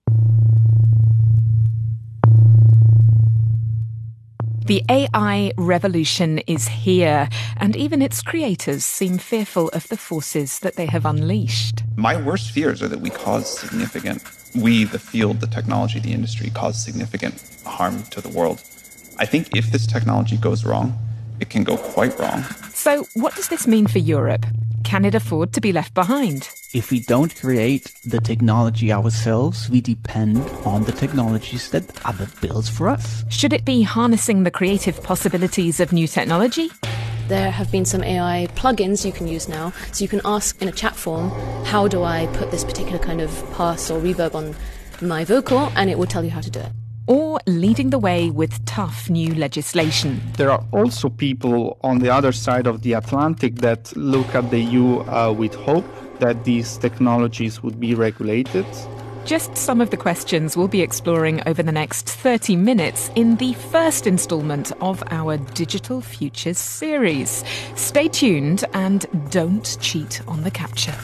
The 4.66 4.82
AI 4.88 5.52
revolution 5.56 6.38
is 6.48 6.66
here, 6.66 7.28
and 7.58 7.76
even 7.76 8.02
its 8.02 8.22
creators 8.22 8.84
seem 8.84 9.18
fearful 9.18 9.68
of 9.68 9.86
the 9.86 9.96
forces 9.96 10.58
that 10.58 10.74
they 10.74 10.86
have 10.86 11.06
unleashed. 11.06 11.84
My 11.94 12.20
worst 12.20 12.50
fears 12.50 12.82
are 12.82 12.88
that 12.88 13.00
we 13.00 13.10
cause 13.10 13.60
significant, 13.60 14.24
we, 14.56 14.82
the 14.82 14.98
field, 14.98 15.38
the 15.38 15.46
technology, 15.46 16.00
the 16.00 16.12
industry, 16.12 16.50
cause 16.50 16.76
significant 16.82 17.40
harm 17.64 18.02
to 18.10 18.20
the 18.20 18.28
world. 18.28 18.60
I 19.16 19.26
think 19.26 19.56
if 19.56 19.70
this 19.70 19.86
technology 19.86 20.38
goes 20.38 20.64
wrong, 20.64 20.98
it 21.38 21.50
can 21.50 21.62
go 21.62 21.76
quite 21.76 22.18
wrong. 22.18 22.44
So, 22.82 23.06
what 23.14 23.36
does 23.36 23.46
this 23.46 23.68
mean 23.68 23.86
for 23.86 24.00
Europe? 24.00 24.44
Can 24.82 25.04
it 25.04 25.14
afford 25.14 25.52
to 25.52 25.60
be 25.60 25.72
left 25.72 25.94
behind? 25.94 26.48
If 26.74 26.90
we 26.90 26.98
don't 26.98 27.32
create 27.36 27.92
the 28.04 28.18
technology 28.18 28.90
ourselves, 28.90 29.70
we 29.70 29.80
depend 29.80 30.38
on 30.66 30.82
the 30.82 30.90
technologies 30.90 31.70
that 31.70 31.84
other 32.04 32.26
builds 32.40 32.68
for 32.68 32.88
us. 32.88 33.24
Should 33.28 33.52
it 33.52 33.64
be 33.64 33.82
harnessing 33.82 34.42
the 34.42 34.50
creative 34.50 35.00
possibilities 35.00 35.78
of 35.78 35.92
new 35.92 36.08
technology? 36.08 36.72
There 37.28 37.52
have 37.52 37.70
been 37.70 37.84
some 37.84 38.02
AI 38.02 38.48
plugins 38.56 39.04
you 39.04 39.12
can 39.12 39.28
use 39.28 39.48
now. 39.48 39.72
So 39.92 40.02
you 40.02 40.08
can 40.08 40.20
ask 40.24 40.60
in 40.60 40.66
a 40.66 40.72
chat 40.72 40.96
form, 40.96 41.30
how 41.64 41.86
do 41.86 42.02
I 42.02 42.26
put 42.32 42.50
this 42.50 42.64
particular 42.64 42.98
kind 42.98 43.20
of 43.20 43.30
pass 43.52 43.92
or 43.92 44.00
reverb 44.00 44.34
on 44.34 44.56
my 45.00 45.24
vocal? 45.24 45.70
And 45.76 45.88
it 45.88 46.00
will 46.00 46.06
tell 46.06 46.24
you 46.24 46.30
how 46.32 46.40
to 46.40 46.50
do 46.50 46.58
it 46.58 46.72
or 47.06 47.40
leading 47.46 47.90
the 47.90 47.98
way 47.98 48.30
with 48.30 48.64
tough 48.64 49.10
new 49.10 49.34
legislation. 49.34 50.20
There 50.36 50.50
are 50.50 50.64
also 50.72 51.08
people 51.08 51.78
on 51.82 51.98
the 51.98 52.10
other 52.10 52.32
side 52.32 52.66
of 52.66 52.82
the 52.82 52.92
Atlantic 52.94 53.56
that 53.56 53.94
look 53.96 54.34
at 54.34 54.50
the 54.50 54.60
EU 54.60 55.00
uh, 55.00 55.32
with 55.36 55.54
hope 55.54 55.84
that 56.20 56.44
these 56.44 56.78
technologies 56.78 57.62
would 57.62 57.80
be 57.80 57.94
regulated. 57.94 58.66
Just 59.24 59.56
some 59.56 59.80
of 59.80 59.90
the 59.90 59.96
questions 59.96 60.56
we'll 60.56 60.66
be 60.66 60.82
exploring 60.82 61.42
over 61.46 61.62
the 61.62 61.70
next 61.70 62.08
30 62.08 62.56
minutes 62.56 63.10
in 63.14 63.36
the 63.36 63.52
first 63.54 64.06
instalment 64.06 64.72
of 64.80 65.02
our 65.10 65.36
Digital 65.36 66.00
Futures 66.00 66.58
series. 66.58 67.44
Stay 67.76 68.08
tuned 68.08 68.64
and 68.74 69.06
don't 69.30 69.78
cheat 69.80 70.20
on 70.26 70.42
the 70.42 70.50
capture. 70.50 70.94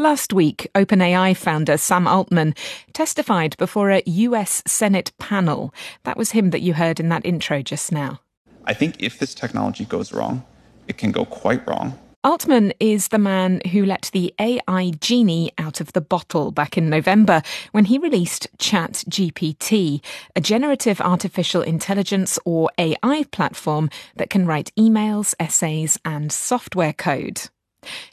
Last 0.00 0.32
week, 0.32 0.70
OpenAI 0.76 1.36
founder 1.36 1.76
Sam 1.76 2.06
Altman 2.06 2.54
testified 2.92 3.56
before 3.56 3.90
a 3.90 4.04
US 4.06 4.62
Senate 4.64 5.10
panel. 5.18 5.74
That 6.04 6.16
was 6.16 6.30
him 6.30 6.50
that 6.50 6.60
you 6.60 6.74
heard 6.74 7.00
in 7.00 7.08
that 7.08 7.26
intro 7.26 7.62
just 7.62 7.90
now. 7.90 8.20
I 8.64 8.74
think 8.74 8.94
if 9.00 9.18
this 9.18 9.34
technology 9.34 9.84
goes 9.84 10.12
wrong, 10.12 10.44
it 10.86 10.98
can 10.98 11.10
go 11.10 11.24
quite 11.24 11.66
wrong. 11.66 11.98
Altman 12.22 12.72
is 12.78 13.08
the 13.08 13.18
man 13.18 13.60
who 13.72 13.84
let 13.84 14.10
the 14.12 14.32
AI 14.38 14.92
genie 15.00 15.50
out 15.58 15.80
of 15.80 15.92
the 15.94 16.00
bottle 16.00 16.52
back 16.52 16.78
in 16.78 16.88
November 16.88 17.42
when 17.72 17.86
he 17.86 17.98
released 17.98 18.46
ChatGPT, 18.58 20.00
a 20.36 20.40
generative 20.40 21.00
artificial 21.00 21.62
intelligence 21.62 22.38
or 22.44 22.70
AI 22.78 23.24
platform 23.32 23.90
that 24.14 24.30
can 24.30 24.46
write 24.46 24.70
emails, 24.78 25.34
essays, 25.40 25.98
and 26.04 26.30
software 26.30 26.92
code. 26.92 27.48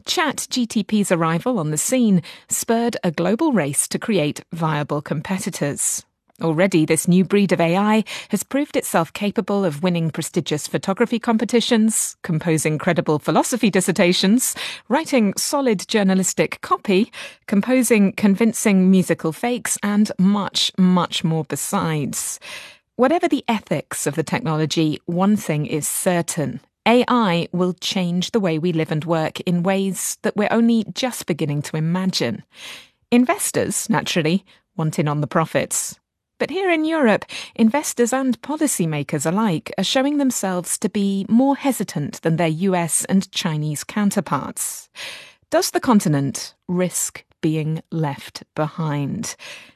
ChatGPT's 0.06 1.12
arrival 1.12 1.60
on 1.60 1.72
the 1.72 1.78
scene 1.78 2.22
spurred 2.50 2.98
a 3.04 3.12
global 3.12 3.52
race 3.52 3.88
to 3.90 4.00
create 4.00 4.44
viable 4.52 5.02
competitors. 5.02 6.04
Already, 6.42 6.86
this 6.86 7.08
new 7.08 7.24
breed 7.24 7.54
of 7.54 7.62
AI 7.62 8.04
has 8.28 8.44
proved 8.44 8.76
itself 8.76 9.14
capable 9.14 9.64
of 9.64 9.82
winning 9.82 10.12
prestigious 10.12 10.68
photography 10.68 11.18
competitions, 11.18 12.18
composing 12.24 12.78
credible 12.78 13.20
philosophy 13.20 13.70
dissertations, 13.70 14.54
writing 14.90 15.34
solid 15.38 15.88
journalistic 15.88 16.60
copy, 16.60 17.10
composing 17.48 18.12
convincing 18.12 18.92
musical 18.92 19.32
fakes, 19.32 19.78
and 19.82 20.12
much, 20.20 20.74
much 20.78 21.24
more 21.24 21.46
besides. 21.46 22.38
Whatever 22.98 23.30
the 23.30 23.46
ethics 23.48 24.06
of 24.06 24.16
the 24.16 24.24
technology, 24.24 25.00
one 25.06 25.38
thing 25.38 25.66
is 25.66 25.88
certain 25.88 26.60
AI 26.88 27.48
will 27.52 27.74
change 27.74 28.32
the 28.32 28.40
way 28.40 28.60
we 28.60 28.72
live 28.72 28.92
and 28.92 29.04
work 29.06 29.40
in 29.42 29.64
ways 29.64 30.18
that 30.22 30.36
we're 30.36 30.48
only 30.52 30.86
just 30.94 31.26
beginning 31.26 31.62
to 31.64 31.78
imagine. 31.78 32.44
Investors, 33.12 33.90
naturally, 33.90 34.46
want 34.78 35.00
in 35.00 35.08
on 35.08 35.22
the 35.22 35.28
profits. 35.28 36.00
But 36.38 36.50
here 36.50 36.70
in 36.70 36.86
Europe, 36.86 37.26
investors 37.56 38.12
and 38.12 38.40
policymakers 38.42 39.26
alike 39.26 39.72
are 39.78 39.84
showing 39.86 40.18
themselves 40.18 40.78
to 40.80 40.90
be 40.90 41.26
more 41.30 41.56
hesitant 41.56 42.22
than 42.22 42.36
their 42.36 42.48
US 42.48 43.06
and 43.06 43.32
Chinese 43.32 43.84
counterparts. 43.84 44.90
Does 45.50 45.72
the 45.72 45.80
continent 45.80 46.54
risk 46.68 47.24
being 47.42 47.82
left 47.90 48.44
behind? 48.54 49.36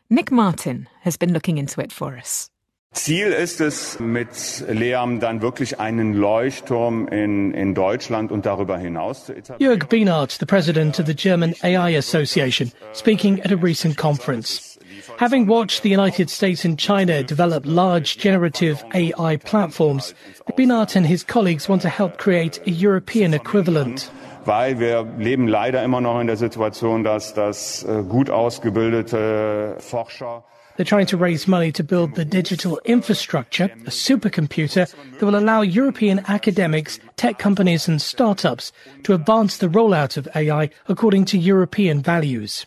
Nick 0.09 0.31
Martin 0.31 0.89
has 1.01 1.15
been 1.15 1.31
looking 1.31 1.57
into 1.57 1.79
it 1.79 1.93
for 1.93 2.17
us. 2.17 2.49
Ziel 2.91 3.27
ist 3.27 3.61
es, 3.61 3.99
mit 3.99 4.63
LEAM 4.67 5.19
dann 5.19 5.43
wirklich 5.43 5.79
einen 5.79 6.13
Leuchtturm 6.13 7.07
in, 7.07 7.53
in 7.53 7.75
Deutschland 7.75 8.31
und 8.31 8.47
darüber 8.47 8.79
hinaus 8.79 9.25
zu 9.25 9.33
etablieren. 9.33 9.79
Jörg 9.79 10.29
the 10.39 10.45
president 10.45 10.99
of 10.99 11.05
the 11.05 11.15
German 11.15 11.53
AI 11.61 11.97
Association, 11.97 12.71
speaking 12.93 13.41
at 13.41 13.51
a 13.51 13.55
recent 13.55 13.95
conference. 13.95 14.79
Having 15.19 15.47
watched 15.47 15.83
the 15.83 15.89
United 15.89 16.29
States 16.29 16.65
and 16.65 16.79
China 16.79 17.23
develop 17.23 17.63
large 17.65 18.17
generative 18.17 18.83
AI 18.93 19.37
platforms, 19.37 20.15
Bienert 20.57 20.95
and 20.95 21.05
his 21.05 21.23
colleagues 21.23 21.69
want 21.69 21.83
to 21.83 21.89
help 21.89 22.17
create 22.17 22.59
a 22.65 22.71
European 22.71 23.33
equivalent 23.33 24.11
weil 24.45 24.79
wir 24.79 25.05
leben 25.19 25.47
leider 25.47 25.83
immer 25.83 26.01
noch 26.01 26.19
in 26.19 26.25
der 26.25 26.37
Situation, 26.37 27.03
dass, 27.03 27.35
dass 27.35 27.83
äh, 27.83 28.01
gut 28.01 28.31
ausgebildete 28.31 29.75
Forscher 29.79 30.43
they're 30.79 30.85
trying 30.85 31.05
to 31.05 31.17
raise 31.17 31.45
money 31.45 31.73
to 31.73 31.83
build 31.83 32.15
the 32.15 32.23
digital 32.23 32.79
infrastructure, 32.85 33.65
a 33.65 33.89
supercomputer 33.89 34.89
that 35.19 35.25
will 35.25 35.35
allow 35.35 35.59
European 35.59 36.23
academics, 36.29 37.01
tech 37.17 37.37
companies 37.37 37.89
and 37.89 38.01
startups 38.01 38.71
to 39.03 39.13
advance 39.13 39.57
the 39.57 39.67
rollout 39.67 40.15
of 40.15 40.29
AI 40.37 40.69
according 40.87 41.25
to 41.25 41.37
European 41.37 42.01
values. 42.01 42.65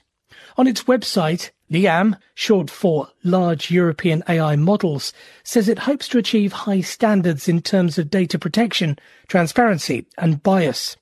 On 0.58 0.66
its 0.66 0.82
website, 0.82 1.52
LEAM, 1.70 2.16
short 2.34 2.68
for 2.68 3.08
Large 3.24 3.70
European 3.70 4.22
AI 4.28 4.56
Models, 4.56 5.14
says 5.42 5.66
it 5.66 5.78
hopes 5.78 6.06
to 6.08 6.18
achieve 6.18 6.52
high 6.52 6.82
standards 6.82 7.48
in 7.48 7.62
terms 7.62 7.96
of 7.96 8.10
data 8.10 8.38
protection, 8.38 8.98
transparency 9.26 10.04
and 10.18 10.42
bias. 10.42 10.98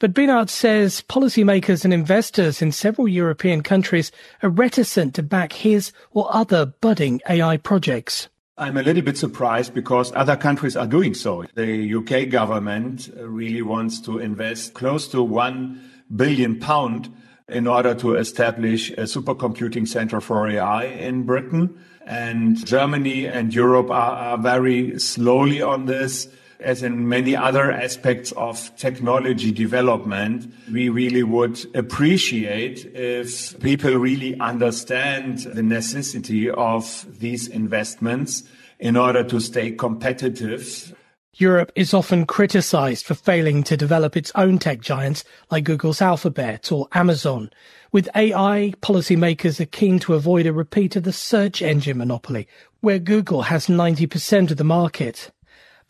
But 0.00 0.14
Bienert 0.14 0.48
says 0.48 1.04
policymakers 1.10 1.84
and 1.84 1.92
investors 1.92 2.62
in 2.62 2.72
several 2.72 3.06
European 3.06 3.62
countries 3.62 4.10
are 4.42 4.48
reticent 4.48 5.14
to 5.14 5.22
back 5.22 5.52
his 5.52 5.92
or 6.12 6.34
other 6.34 6.64
budding 6.64 7.20
AI 7.28 7.58
projects. 7.58 8.30
I'm 8.56 8.78
a 8.78 8.82
little 8.82 9.02
bit 9.02 9.18
surprised 9.18 9.74
because 9.74 10.10
other 10.16 10.36
countries 10.36 10.74
are 10.74 10.86
doing 10.86 11.12
so. 11.12 11.44
The 11.54 11.94
UK 11.94 12.30
government 12.30 13.10
really 13.14 13.60
wants 13.60 14.00
to 14.02 14.18
invest 14.18 14.72
close 14.72 15.06
to 15.08 15.22
one 15.22 15.82
billion 16.16 16.58
pound 16.58 17.14
in 17.46 17.66
order 17.66 17.94
to 17.96 18.14
establish 18.14 18.90
a 18.92 19.02
supercomputing 19.02 19.86
center 19.86 20.22
for 20.22 20.48
AI 20.48 20.84
in 20.84 21.24
Britain. 21.24 21.78
And 22.06 22.64
Germany 22.64 23.26
and 23.26 23.54
Europe 23.54 23.90
are, 23.90 24.16
are 24.16 24.38
very 24.38 24.98
slowly 24.98 25.60
on 25.60 25.84
this 25.84 26.26
as 26.62 26.82
in 26.82 27.08
many 27.08 27.36
other 27.36 27.70
aspects 27.70 28.32
of 28.32 28.74
technology 28.76 29.52
development, 29.52 30.52
we 30.72 30.88
really 30.88 31.22
would 31.22 31.58
appreciate 31.74 32.84
if 32.94 33.58
people 33.60 33.94
really 33.94 34.38
understand 34.40 35.38
the 35.38 35.62
necessity 35.62 36.50
of 36.50 37.06
these 37.18 37.48
investments 37.48 38.44
in 38.78 38.96
order 38.96 39.22
to 39.24 39.40
stay 39.40 39.70
competitive. 39.70 40.94
Europe 41.34 41.72
is 41.74 41.94
often 41.94 42.26
criticized 42.26 43.06
for 43.06 43.14
failing 43.14 43.62
to 43.62 43.76
develop 43.76 44.16
its 44.16 44.32
own 44.34 44.58
tech 44.58 44.80
giants 44.80 45.24
like 45.50 45.64
Google's 45.64 46.02
Alphabet 46.02 46.70
or 46.70 46.88
Amazon. 46.92 47.50
With 47.92 48.10
AI, 48.14 48.74
policymakers 48.82 49.58
are 49.58 49.66
keen 49.66 49.98
to 50.00 50.14
avoid 50.14 50.46
a 50.46 50.52
repeat 50.52 50.96
of 50.96 51.04
the 51.04 51.12
search 51.12 51.62
engine 51.62 51.98
monopoly, 51.98 52.46
where 52.80 52.98
Google 52.98 53.42
has 53.42 53.68
90% 53.68 54.50
of 54.50 54.58
the 54.58 54.64
market. 54.64 55.30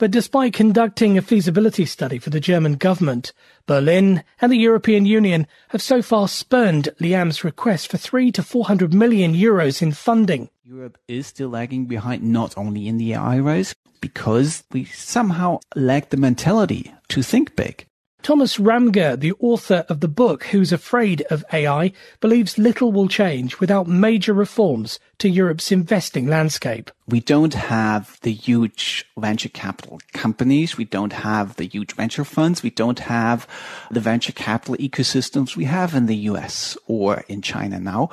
But 0.01 0.13
despite 0.13 0.55
conducting 0.55 1.19
a 1.19 1.23
feasibility 1.23 1.85
study 1.85 2.19
for 2.19 2.31
the 2.31 2.41
German 2.41 2.77
government, 2.77 3.35
Berlin 3.67 4.25
and 4.41 4.51
the 4.51 4.57
European 4.57 5.05
Union 5.05 5.47
have 5.69 5.83
so 5.83 6.01
far 6.01 6.27
spurned 6.27 6.89
LEAM's 7.01 7.45
request 7.45 7.91
for 7.91 7.99
three 7.99 8.33
to 8.33 8.43
400 8.43 8.95
million 8.95 9.35
euros 9.35 9.83
in 9.83 9.93
funding. 9.93 10.49
Europe 10.65 10.97
is 11.07 11.27
still 11.27 11.51
lagging 11.51 11.85
behind 11.85 12.23
not 12.23 12.57
only 12.57 12.89
in 12.89 12.97
the 12.97 13.15
race, 13.43 13.75
because 14.01 14.65
we 14.73 14.87
somehow 14.87 15.61
lack 15.77 16.09
the 16.09 16.17
mentality 16.17 16.95
to 17.09 17.23
think 17.23 17.55
big. 17.55 17.85
Thomas 18.23 18.61
Ramge, 18.61 19.19
the 19.19 19.33
author 19.41 19.87
of 19.89 20.01
the 20.01 20.09
book 20.09 20.45
Who's 20.45 20.73
Afraid 20.73 21.23
of 21.31 21.43
AI, 21.55 21.93
believes 22.21 22.59
little 22.59 22.93
will 22.93 23.09
change 23.09 23.61
without 23.61 23.87
major 23.87 24.35
reforms 24.35 25.01
to 25.19 25.29
Europe's 25.29 25.73
investing 25.73 26.27
landscape. 26.27 26.91
We 27.09 27.21
don't 27.21 27.55
have 27.55 28.21
the 28.21 28.33
huge 28.33 29.07
venture 29.19 29.49
capital 29.49 30.01
companies. 30.13 30.77
We 30.77 30.85
don't 30.85 31.15
have 31.15 31.57
the 31.57 31.67
huge 31.67 31.95
venture 31.95 32.25
funds. 32.25 32.63
We 32.63 32.71
don't 32.71 32.99
have 32.99 33.49
the 33.91 34.01
venture 34.01 34.33
capital 34.33 34.77
ecosystems 34.77 35.57
we 35.57 35.65
have 35.65 35.95
in 35.95 36.05
the 36.05 36.17
US 36.17 36.77
or 36.87 37.25
in 37.27 37.41
China 37.41 37.81
now. 37.81 38.11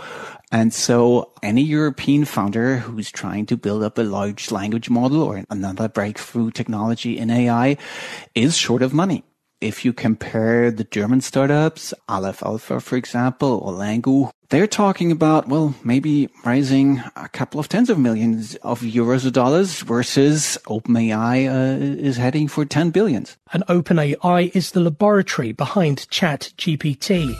And 0.53 0.73
so 0.73 1.33
any 1.43 1.63
European 1.63 2.23
founder 2.23 2.77
who's 2.77 3.11
trying 3.11 3.45
to 3.47 3.57
build 3.57 3.83
up 3.83 3.97
a 3.97 4.03
large 4.03 4.51
language 4.51 4.89
model 4.89 5.21
or 5.21 5.43
another 5.49 5.89
breakthrough 5.89 6.51
technology 6.51 7.17
in 7.17 7.29
AI 7.29 7.75
is 8.33 8.55
short 8.55 8.81
of 8.81 8.93
money 8.93 9.25
if 9.61 9.83
you 9.83 9.93
compare 9.93 10.71
the 10.71 10.83
German 10.83 11.21
startups, 11.21 11.93
Aleph 12.07 12.43
Alpha, 12.43 12.79
for 12.79 12.95
example, 12.95 13.59
or 13.63 13.73
Langu, 13.73 14.29
they're 14.49 14.67
talking 14.67 15.11
about, 15.11 15.47
well, 15.47 15.75
maybe 15.83 16.29
raising 16.45 17.01
a 17.15 17.27
couple 17.27 17.59
of 17.59 17.67
tens 17.67 17.89
of 17.89 17.97
millions 17.97 18.55
of 18.57 18.81
euros 18.81 19.25
or 19.25 19.31
dollars 19.31 19.81
versus 19.81 20.57
OpenAI 20.67 21.47
uh, 21.49 21.77
is 21.81 22.17
heading 22.17 22.47
for 22.47 22.65
10 22.65 22.91
billions. 22.91 23.37
And 23.51 23.63
OpenAI 23.67 24.55
is 24.55 24.71
the 24.71 24.79
laboratory 24.79 25.51
behind 25.51 26.07
ChatGPT. 26.11 27.35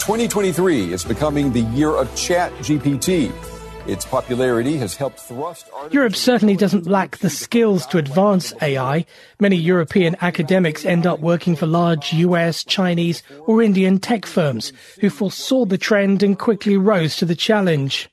2023 0.00 0.92
is 0.92 1.04
becoming 1.04 1.52
the 1.52 1.60
year 1.60 1.90
of 1.90 2.08
ChatGPT. 2.10 3.53
Its 3.86 4.06
popularity 4.06 4.78
has 4.78 4.96
helped 4.96 5.20
thrust. 5.20 5.68
Europe 5.90 6.16
certainly 6.16 6.56
doesn't 6.56 6.86
lack 6.86 7.18
the 7.18 7.28
skills 7.28 7.84
to 7.86 7.98
advance 7.98 8.54
AI. 8.62 9.04
Many 9.38 9.56
European 9.56 10.16
academics 10.22 10.86
end 10.86 11.06
up 11.06 11.20
working 11.20 11.54
for 11.54 11.66
large 11.66 12.12
US, 12.14 12.64
Chinese, 12.64 13.22
or 13.46 13.60
Indian 13.60 13.98
tech 13.98 14.24
firms 14.24 14.72
who 15.00 15.10
foresaw 15.10 15.66
the 15.66 15.76
trend 15.76 16.22
and 16.22 16.38
quickly 16.38 16.78
rose 16.78 17.16
to 17.16 17.26
the 17.26 17.34
challenge. 17.34 18.08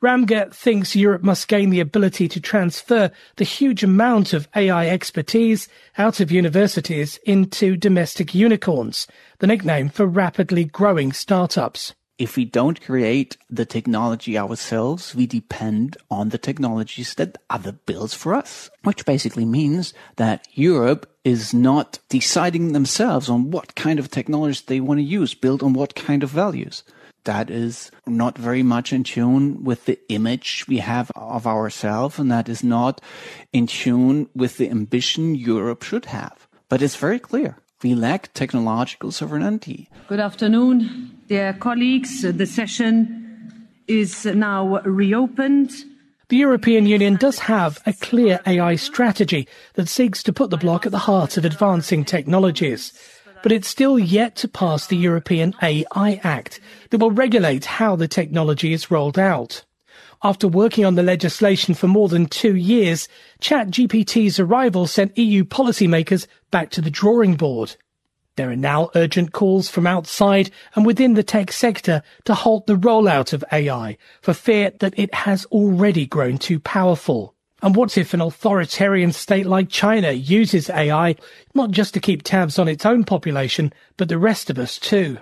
Ramge 0.00 0.50
thinks 0.54 0.96
Europe 0.96 1.22
must 1.22 1.48
gain 1.48 1.68
the 1.68 1.80
ability 1.80 2.26
to 2.28 2.40
transfer 2.40 3.10
the 3.36 3.44
huge 3.44 3.84
amount 3.84 4.32
of 4.32 4.48
AI 4.56 4.88
expertise 4.88 5.68
out 5.98 6.20
of 6.20 6.32
universities 6.32 7.18
into 7.24 7.76
domestic 7.76 8.34
unicorns, 8.34 9.06
the 9.40 9.46
nickname 9.46 9.90
for 9.90 10.06
rapidly 10.06 10.64
growing 10.64 11.12
startups 11.12 11.94
if 12.20 12.36
we 12.36 12.44
don't 12.44 12.82
create 12.82 13.38
the 13.48 13.64
technology 13.64 14.36
ourselves, 14.36 15.14
we 15.14 15.26
depend 15.26 15.96
on 16.10 16.28
the 16.28 16.36
technologies 16.38 17.14
that 17.14 17.38
other 17.48 17.72
builds 17.72 18.12
for 18.12 18.34
us, 18.34 18.68
which 18.82 19.06
basically 19.06 19.46
means 19.46 19.94
that 20.16 20.46
Europe 20.52 21.10
is 21.24 21.54
not 21.54 21.98
deciding 22.10 22.72
themselves 22.72 23.30
on 23.30 23.50
what 23.50 23.74
kind 23.74 23.98
of 23.98 24.10
technologies 24.10 24.60
they 24.60 24.80
want 24.80 24.98
to 24.98 25.02
use, 25.02 25.32
build 25.32 25.62
on 25.62 25.72
what 25.72 25.94
kind 25.94 26.22
of 26.22 26.28
values. 26.28 26.84
That 27.24 27.48
is 27.48 27.90
not 28.06 28.36
very 28.36 28.62
much 28.62 28.92
in 28.92 29.02
tune 29.02 29.64
with 29.64 29.86
the 29.86 29.98
image 30.10 30.66
we 30.68 30.78
have 30.78 31.10
of 31.16 31.46
ourselves, 31.46 32.18
and 32.18 32.30
that 32.30 32.50
is 32.50 32.62
not 32.62 33.00
in 33.50 33.66
tune 33.66 34.28
with 34.34 34.58
the 34.58 34.68
ambition 34.68 35.34
Europe 35.34 35.82
should 35.82 36.04
have. 36.06 36.46
But 36.68 36.82
it's 36.82 36.96
very 36.96 37.18
clear. 37.18 37.56
We 37.82 37.94
lack 37.94 38.34
technological 38.34 39.10
sovereignty. 39.10 39.88
Good 40.06 40.20
afternoon, 40.20 41.19
dear 41.30 41.52
colleagues. 41.52 42.22
The 42.22 42.44
session 42.44 43.62
is 43.86 44.26
now 44.26 44.80
reopened. 44.82 45.70
The 46.28 46.36
European 46.36 46.86
Union 46.86 47.14
does 47.14 47.38
have 47.38 47.78
a 47.86 47.92
clear 47.92 48.40
AI 48.48 48.74
strategy 48.74 49.46
that 49.74 49.88
seeks 49.88 50.24
to 50.24 50.32
put 50.32 50.50
the 50.50 50.56
bloc 50.56 50.86
at 50.86 50.92
the 50.92 51.06
heart 51.06 51.36
of 51.36 51.44
advancing 51.44 52.04
technologies. 52.04 52.92
But 53.44 53.52
it's 53.52 53.68
still 53.68 53.96
yet 53.96 54.34
to 54.36 54.48
pass 54.48 54.88
the 54.88 54.96
European 54.96 55.54
AI 55.62 56.20
Act 56.24 56.58
that 56.90 56.98
will 56.98 57.12
regulate 57.12 57.64
how 57.64 57.94
the 57.94 58.08
technology 58.08 58.72
is 58.72 58.90
rolled 58.90 59.18
out. 59.18 59.64
After 60.24 60.48
working 60.48 60.84
on 60.84 60.96
the 60.96 61.04
legislation 61.04 61.74
for 61.74 61.86
more 61.86 62.08
than 62.08 62.26
two 62.26 62.56
years, 62.56 63.06
ChatGPT's 63.40 64.40
arrival 64.40 64.88
sent 64.88 65.16
EU 65.16 65.44
policymakers 65.44 66.26
back 66.50 66.70
to 66.70 66.80
the 66.80 66.90
drawing 66.90 67.36
board. 67.36 67.76
There 68.40 68.50
are 68.50 68.56
now 68.56 68.88
urgent 68.94 69.32
calls 69.32 69.68
from 69.68 69.86
outside 69.86 70.50
and 70.74 70.86
within 70.86 71.12
the 71.12 71.22
tech 71.22 71.52
sector 71.52 72.02
to 72.24 72.32
halt 72.32 72.66
the 72.66 72.74
rollout 72.74 73.34
of 73.34 73.44
AI 73.52 73.98
for 74.22 74.32
fear 74.32 74.72
that 74.80 74.98
it 74.98 75.14
has 75.14 75.44
already 75.52 76.06
grown 76.06 76.38
too 76.38 76.58
powerful. 76.58 77.34
And 77.60 77.76
what 77.76 77.98
if 77.98 78.14
an 78.14 78.22
authoritarian 78.22 79.12
state 79.12 79.44
like 79.44 79.68
China 79.68 80.12
uses 80.12 80.70
AI 80.70 81.16
not 81.52 81.70
just 81.70 81.92
to 81.92 82.00
keep 82.00 82.22
tabs 82.22 82.58
on 82.58 82.66
its 82.66 82.86
own 82.86 83.04
population, 83.04 83.74
but 83.98 84.08
the 84.08 84.16
rest 84.16 84.48
of 84.48 84.58
us 84.58 84.78
too? 84.78 85.18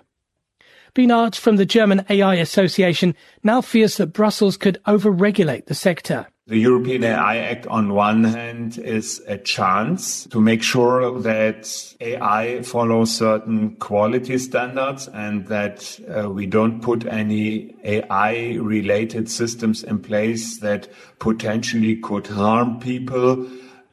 Bienert 0.95 1.35
from 1.35 1.57
the 1.57 1.67
German 1.67 2.07
AI 2.09 2.37
Association 2.37 3.17
now 3.43 3.61
fears 3.61 3.97
that 3.97 4.13
Brussels 4.13 4.57
could 4.57 4.81
overregulate 4.87 5.67
the 5.67 5.75
sector. 5.75 6.29
The 6.49 6.57
European 6.57 7.05
AI 7.05 7.37
Act 7.37 7.67
on 7.67 7.93
one 7.93 8.25
hand 8.25 8.79
is 8.79 9.23
a 9.27 9.37
chance 9.37 10.25
to 10.29 10.41
make 10.41 10.63
sure 10.63 11.21
that 11.21 11.95
AI 12.01 12.63
follows 12.63 13.15
certain 13.15 13.77
quality 13.77 14.39
standards 14.39 15.09
and 15.09 15.47
that 15.49 16.01
uh, 16.09 16.31
we 16.31 16.47
don't 16.47 16.81
put 16.81 17.05
any 17.05 17.77
AI 17.85 18.57
related 18.63 19.31
systems 19.31 19.85
in 19.85 19.99
place 19.99 20.61
that 20.61 20.89
potentially 21.19 21.97
could 21.97 22.27
harm 22.29 22.81
people. 22.81 23.47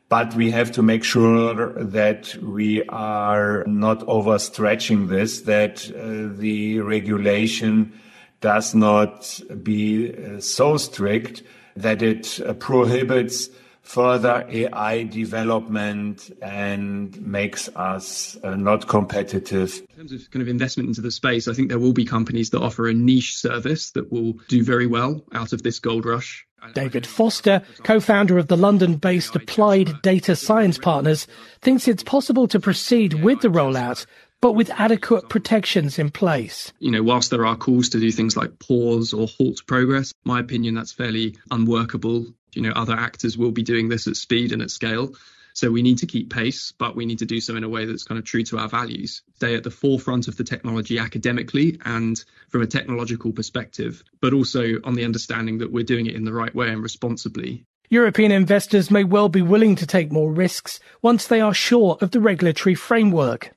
But 0.08 0.34
we 0.34 0.50
have 0.52 0.72
to 0.74 0.82
make 0.82 1.04
sure 1.04 1.74
that 1.74 2.36
we 2.36 2.84
are 2.88 3.66
not 3.68 4.00
overstretching 4.08 5.10
this, 5.10 5.42
that 5.42 5.92
uh, 5.92 6.40
the 6.40 6.80
regulation 6.80 7.92
does 8.40 8.74
not 8.74 9.42
be 9.62 10.16
uh, 10.16 10.40
so 10.40 10.78
strict 10.78 11.44
that 11.76 12.02
it 12.02 12.40
uh, 12.46 12.54
prohibits 12.54 13.50
further 13.86 14.46
AI 14.50 15.04
development 15.04 16.32
and 16.42 17.22
makes 17.22 17.70
us 17.76 18.36
uh, 18.44 18.56
not 18.56 18.88
competitive. 18.88 19.80
In 19.92 19.96
terms 19.98 20.12
of 20.12 20.32
kind 20.32 20.42
of 20.42 20.48
investment 20.48 20.90
into 20.90 21.02
the 21.02 21.12
space, 21.12 21.48
I 21.48 21.54
think 21.54 21.70
there 21.70 21.80
will 21.80 21.94
be 21.94 22.04
companies 22.04 22.50
that 22.50 22.62
offer 22.62 22.88
a 22.88 22.94
niche 22.94 23.38
service 23.38 23.92
that 23.92 24.12
will 24.12 24.34
do 24.48 24.64
very 24.64 24.88
well 24.88 25.24
out 25.34 25.54
of 25.54 25.62
this 25.62 25.80
gold 25.80 26.06
rush. 26.06 26.46
David 26.74 27.06
Foster, 27.06 27.62
co 27.84 28.00
founder 28.00 28.40
of 28.40 28.48
the 28.48 28.58
London 28.58 28.96
based 28.96 29.36
Applied 29.36 30.02
Data 30.02 30.36
Science 30.36 30.80
Partners, 30.80 31.28
thinks 31.62 31.88
it's 31.88 32.02
possible 32.02 32.48
to 32.48 32.60
proceed 32.60 33.24
with 33.24 33.42
the 33.42 33.50
rollout, 33.50 34.08
but 34.46 34.54
with 34.54 34.70
adequate 34.80 35.28
protections 35.28 35.98
in 35.98 36.12
place. 36.12 36.72
You 36.78 36.92
know, 36.92 37.02
whilst 37.02 37.32
there 37.32 37.48
are 37.48 37.56
calls 37.56 37.90
to 37.90 38.00
do 38.00 38.12
things 38.12 38.38
like 38.38 38.60
pause 38.60 39.12
or 39.12 39.26
halt 39.28 39.66
progress, 39.66 40.14
my 40.24 40.40
opinion 40.40 40.76
that's 40.76 40.92
fairly 40.92 41.36
unworkable. 41.50 42.28
You 42.54 42.62
know, 42.62 42.70
other 42.76 42.94
actors 42.94 43.40
will 43.40 43.50
be 43.50 43.64
doing 43.64 43.90
this 43.90 44.06
at 44.06 44.16
speed 44.16 44.52
and 44.52 44.62
at 44.62 44.70
scale. 44.70 45.16
So 45.56 45.72
we 45.72 45.82
need 45.82 45.98
to 45.98 46.06
keep 46.06 46.32
pace, 46.32 46.72
but 46.78 46.96
we 46.96 47.08
need 47.08 47.18
to 47.18 47.26
do 47.26 47.42
so 47.42 47.56
in 47.56 47.64
a 47.64 47.70
way 47.70 47.86
that's 47.86 48.04
kind 48.04 48.20
of 48.20 48.26
true 48.26 48.44
to 48.44 48.60
our 48.60 48.70
values. 48.70 49.24
Stay 49.38 49.56
at 49.56 49.64
the 49.64 49.72
forefront 49.72 50.28
of 50.28 50.38
the 50.38 50.44
technology 50.44 51.00
academically 51.00 51.80
and 51.84 52.24
from 52.50 52.62
a 52.62 52.68
technological 52.68 53.32
perspective, 53.32 54.04
but 54.22 54.32
also 54.32 54.76
on 54.84 54.94
the 54.94 55.06
understanding 55.06 55.58
that 55.58 55.72
we're 55.72 55.84
doing 55.84 56.06
it 56.06 56.14
in 56.14 56.24
the 56.24 56.34
right 56.34 56.54
way 56.54 56.70
and 56.70 56.84
responsibly. 56.84 57.66
European 57.90 58.32
investors 58.32 58.92
may 58.92 59.04
well 59.04 59.30
be 59.30 59.42
willing 59.42 59.76
to 59.76 59.88
take 59.88 60.12
more 60.12 60.32
risks 60.32 60.80
once 61.02 61.26
they 61.26 61.42
are 61.42 61.54
sure 61.54 61.98
of 62.00 62.12
the 62.12 62.20
regulatory 62.20 62.76
framework. 62.76 63.55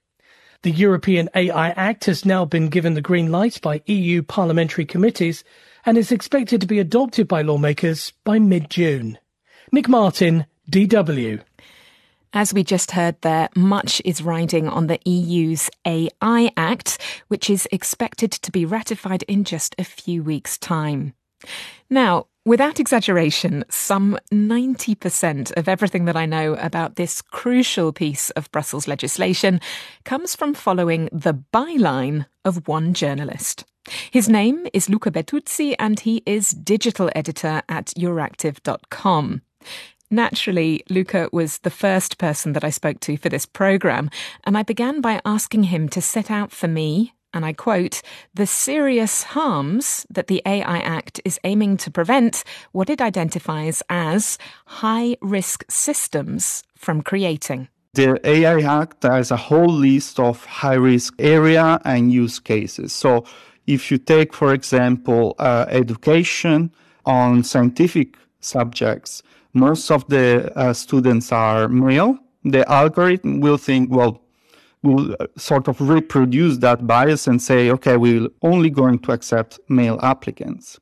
The 0.63 0.73
European 0.73 1.29
AI 1.37 1.71
Act 1.71 2.07
has 2.07 2.25
now 2.25 2.45
been 2.45 2.69
given 2.69 2.95
the 2.95 3.01
green 3.01 3.31
light 3.31 3.61
by 3.63 3.81
EU 3.87 4.23
parliamentary 4.25 4.85
committees 4.85 5.45
and 5.87 5.97
is 5.97 6.11
expected 6.11 6.61
to 6.61 6.67
be 6.67 6.81
adopted 6.81 7.29
by 7.29 7.43
lawmakers 7.43 8.13
by 8.25 8.41
mid 8.41 8.69
June. 8.69 9.19
Nick 9.71 9.89
Martin, 9.89 10.47
DW. 10.69 11.41
As 12.33 12.53
we 12.53 12.65
just 12.65 12.91
heard 12.91 13.21
there, 13.21 13.49
much 13.55 14.03
is 14.05 14.21
riding 14.21 14.69
on 14.69 14.89
the 14.89 14.99
EU's 15.05 15.71
AI 15.87 16.51
Act, 16.57 17.01
which 17.29 17.49
is 17.49 17.69
expected 17.71 18.33
to 18.33 18.51
be 18.51 18.65
ratified 18.65 19.23
in 19.25 19.45
just 19.45 19.77
a 19.79 19.85
few 19.85 20.25
weeks' 20.25 20.59
time. 20.59 21.15
Now, 21.89 22.27
without 22.49 22.81
exaggeration, 22.81 23.63
some 23.69 24.19
90% 24.33 25.55
of 25.59 25.69
everything 25.69 26.07
that 26.07 26.17
I 26.17 26.25
know 26.25 26.55
about 26.55 26.97
this 26.97 27.21
crucial 27.21 27.93
piece 27.93 28.31
of 28.31 28.51
Brussels 28.51 28.89
legislation 28.89 29.61
comes 30.05 30.35
from 30.35 30.55
following 30.55 31.11
the 31.13 31.35
byline 31.53 32.25
of 32.47 32.67
one 32.67 32.95
journalist. 32.95 33.67
His 34.11 34.31
name 34.31 34.67
is 34.73 34.89
Luca 34.89 35.11
Bertuzzi, 35.11 35.75
and 35.79 36.01
he 36.01 36.23
is 36.25 36.51
digital 36.51 37.11
editor 37.15 37.63
at 37.69 37.93
Euractiv.com. 37.99 39.43
Naturally, 40.11 40.83
Luca 40.89 41.29
was 41.33 41.59
the 41.59 41.71
first 41.71 42.17
person 42.17 42.55
that 42.55 42.65
I 42.65 42.71
spoke 42.71 43.01
to 43.01 43.19
for 43.19 43.29
this 43.29 43.45
program, 43.45 44.09
and 44.45 44.57
I 44.57 44.63
began 44.63 45.03
by 45.03 45.21
asking 45.27 45.65
him 45.65 45.87
to 45.91 46.01
set 46.01 46.31
out 46.31 46.51
for 46.51 46.67
me, 46.67 47.13
and 47.35 47.45
I 47.45 47.53
quote, 47.53 48.03
the 48.35 48.47
serious 48.47 49.23
harms 49.23 50.07
that 50.11 50.29
the 50.29 50.43
AI 50.47 50.79
Act 50.79 51.21
is 51.25 51.39
aiming 51.45 51.77
to 51.79 51.91
prevent 51.91 52.45
what 52.73 52.89
it 52.91 53.01
identifies 53.01 53.83
as 53.89 54.39
high 54.67 55.17
risk 55.21 55.65
systems 55.69 56.63
from 56.77 57.03
creating. 57.03 57.69
The 57.95 58.21
AI 58.25 58.61
Act 58.81 59.03
has 59.03 59.31
a 59.31 59.37
whole 59.37 59.73
list 59.73 60.21
of 60.21 60.45
high 60.45 60.75
risk 60.75 61.15
area 61.19 61.81
and 61.85 62.13
use 62.13 62.39
cases. 62.39 62.93
So 62.93 63.25
if 63.67 63.91
you 63.91 63.99
take, 63.99 64.33
for 64.33 64.55
example, 64.55 65.35
uh, 65.39 65.67
education 65.69 66.71
on 67.05 67.43
scientific 67.43 68.17
subjects, 68.41 69.23
most 69.53 69.91
of 69.91 70.07
the 70.09 70.53
uh, 70.57 70.73
students 70.73 71.33
are 71.33 71.69
male. 71.69 72.19
The 72.45 72.71
algorithm 72.71 73.41
will 73.41 73.59
think, 73.59 73.91
well, 73.91 74.23
will 74.83 75.15
uh, 75.21 75.27
sort 75.37 75.69
of 75.69 75.81
reproduce 75.81 76.59
that 76.59 76.87
bias 76.87 77.27
and 77.27 77.41
say, 77.41 77.71
okay, 77.71 77.97
we're 77.97 78.29
only 78.43 78.71
going 78.71 78.99
to 79.01 79.13
accept 79.13 79.59
male 79.69 79.99
applicants. 80.03 80.79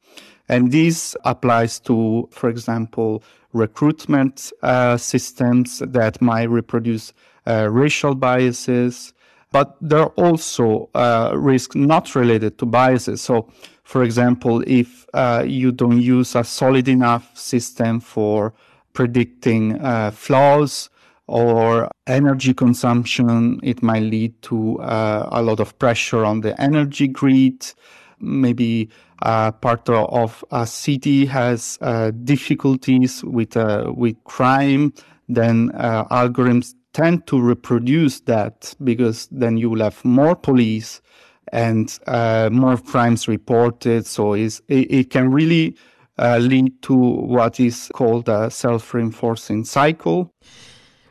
And 0.49 0.71
this 0.71 1.17
applies 1.25 1.81
to, 1.81 2.29
for 2.31 2.49
example, 2.49 3.23
recruitment 3.53 4.53
uh, 4.63 4.97
systems 4.97 5.81
that 5.81 6.21
might 6.21 6.45
reproduce 6.45 7.13
uh, 7.47 7.69
racial 7.71 8.15
biases. 8.15 9.13
But 9.51 9.77
there 9.81 10.01
are 10.01 10.13
also 10.17 10.91
uh, 10.95 11.33
risks 11.35 11.75
not 11.75 12.15
related 12.15 12.59
to 12.59 12.67
biases. 12.67 13.23
So, 13.23 13.49
for 13.85 14.03
example, 14.03 14.63
if 14.67 15.07
uh, 15.15 15.45
you 15.47 15.73
don't 15.73 16.01
use 16.01 16.35
a 16.35 16.45
solid 16.45 16.89
enough 16.89 17.37
system 17.37 18.01
for 18.01 18.53
predicting 18.93 19.81
uh, 19.81 20.11
flaws 20.11 20.91
or 21.29 21.91
energy 22.07 22.55
consumption, 22.55 23.59
it 23.63 23.83
might 23.83 24.03
lead 24.03 24.41
to 24.43 24.79
uh, 24.81 25.29
a 25.33 25.43
lot 25.43 25.61
of 25.61 25.77
pressure 25.79 26.25
on 26.25 26.41
the 26.41 26.61
energy 26.61 27.09
grid. 27.09 27.73
Maybe 28.21 28.89
uh, 29.23 29.51
part 29.53 29.89
of 29.89 30.45
a 30.51 30.67
city 30.67 31.27
has 31.27 31.79
uh, 31.81 32.13
difficulties 32.25 33.25
with 33.25 33.57
uh, 33.57 33.93
with 33.95 34.17
crime, 34.25 34.93
then 35.29 35.73
uh, 35.75 36.05
algorithms 36.05 36.75
tend 36.93 37.27
to 37.27 37.41
reproduce 37.41 38.21
that 38.21 38.75
because 38.85 39.29
then 39.31 39.57
you 39.57 39.69
will 39.69 39.83
have 39.83 40.03
more 40.05 40.35
police 40.35 41.03
and 41.53 41.99
more 42.53 42.79
crimes 42.79 43.29
reported. 43.29 44.07
So 44.07 44.33
it, 44.33 44.61
it 44.69 45.11
can 45.11 45.31
really 45.31 45.77
lead 46.19 46.83
to 46.83 46.95
what 46.95 47.61
is 47.61 47.91
called 47.95 48.29
a 48.31 48.51
self-reinforcing 48.51 49.65
cycle. 49.65 50.33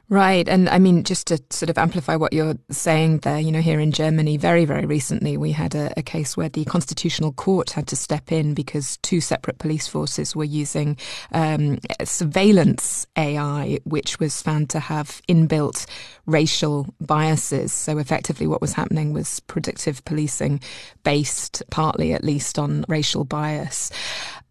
Right. 0.07 0.47
And 0.47 0.69
I 0.69 0.77
mean, 0.77 1.03
just 1.03 1.27
to 1.27 1.41
sort 1.49 1.71
of 1.71 1.79
amplify 1.79 2.15
what 2.15 2.31
you're 2.31 2.57
saying 2.69 3.19
there, 3.19 3.39
you 3.39 3.51
know, 3.51 3.61
here 3.61 3.79
in 3.79 3.91
Germany, 3.91 4.37
very, 4.37 4.63
very 4.63 4.85
recently, 4.85 5.35
we 5.35 5.51
had 5.51 5.73
a, 5.73 5.91
a, 5.97 6.03
case 6.03 6.37
where 6.37 6.49
the 6.49 6.63
Constitutional 6.65 7.31
Court 7.33 7.71
had 7.71 7.87
to 7.87 7.95
step 7.95 8.31
in 8.31 8.53
because 8.53 8.97
two 8.97 9.19
separate 9.19 9.57
police 9.57 9.87
forces 9.87 10.35
were 10.35 10.43
using 10.43 10.97
um, 11.31 11.79
surveillance 12.03 13.07
AI, 13.17 13.79
which 13.85 14.19
was 14.19 14.43
found 14.43 14.69
to 14.69 14.79
have 14.79 15.23
inbuilt 15.27 15.87
racial 16.27 16.87
biases. 17.01 17.73
So 17.73 17.97
effectively, 17.97 18.45
what 18.45 18.61
was 18.61 18.73
happening 18.73 19.11
was 19.11 19.39
predictive 19.39 20.05
policing 20.05 20.59
based 21.03 21.63
partly, 21.71 22.13
at 22.13 22.23
least, 22.23 22.59
on 22.59 22.85
racial 22.87 23.23
bias. 23.23 23.89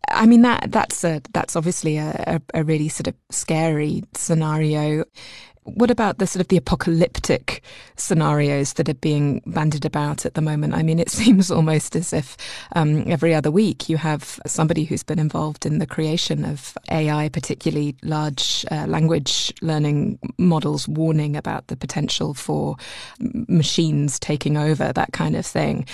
I 0.08 0.26
mean 0.26 0.42
that 0.42 0.70
that's 0.70 1.04
a 1.04 1.20
that's 1.32 1.56
obviously 1.56 1.98
a, 1.98 2.40
a, 2.54 2.60
a 2.60 2.64
really 2.64 2.88
sort 2.88 3.08
of 3.08 3.14
scary 3.30 4.02
scenario. 4.14 5.04
What 5.66 5.90
about 5.90 6.18
the 6.18 6.26
sort 6.26 6.42
of 6.42 6.48
the 6.48 6.58
apocalyptic 6.58 7.62
scenarios 7.96 8.74
that 8.74 8.86
are 8.90 8.94
being 8.94 9.40
bandied 9.46 9.86
about 9.86 10.26
at 10.26 10.34
the 10.34 10.42
moment? 10.42 10.74
I 10.74 10.82
mean, 10.82 10.98
it 10.98 11.08
seems 11.22 11.50
almost 11.50 11.96
as 11.96 12.12
if 12.12 12.36
um, 12.76 13.10
every 13.10 13.34
other 13.34 13.50
week 13.50 13.88
you 13.88 13.96
have 13.96 14.38
somebody 14.46 14.84
who's 14.84 15.02
been 15.02 15.18
involved 15.18 15.64
in 15.64 15.78
the 15.78 15.86
creation 15.86 16.44
of 16.44 16.76
AI, 16.90 17.30
particularly 17.30 17.96
large 18.02 18.66
uh, 18.70 18.84
language 18.86 19.54
learning 19.62 20.18
models, 20.36 20.86
warning 20.86 21.34
about 21.34 21.68
the 21.68 21.76
potential 21.76 22.34
for 22.34 22.76
machines 23.20 24.18
taking 24.18 24.58
over, 24.58 24.92
that 24.92 25.14
kind 25.14 25.34
of 25.34 25.46
thing. 25.46 25.86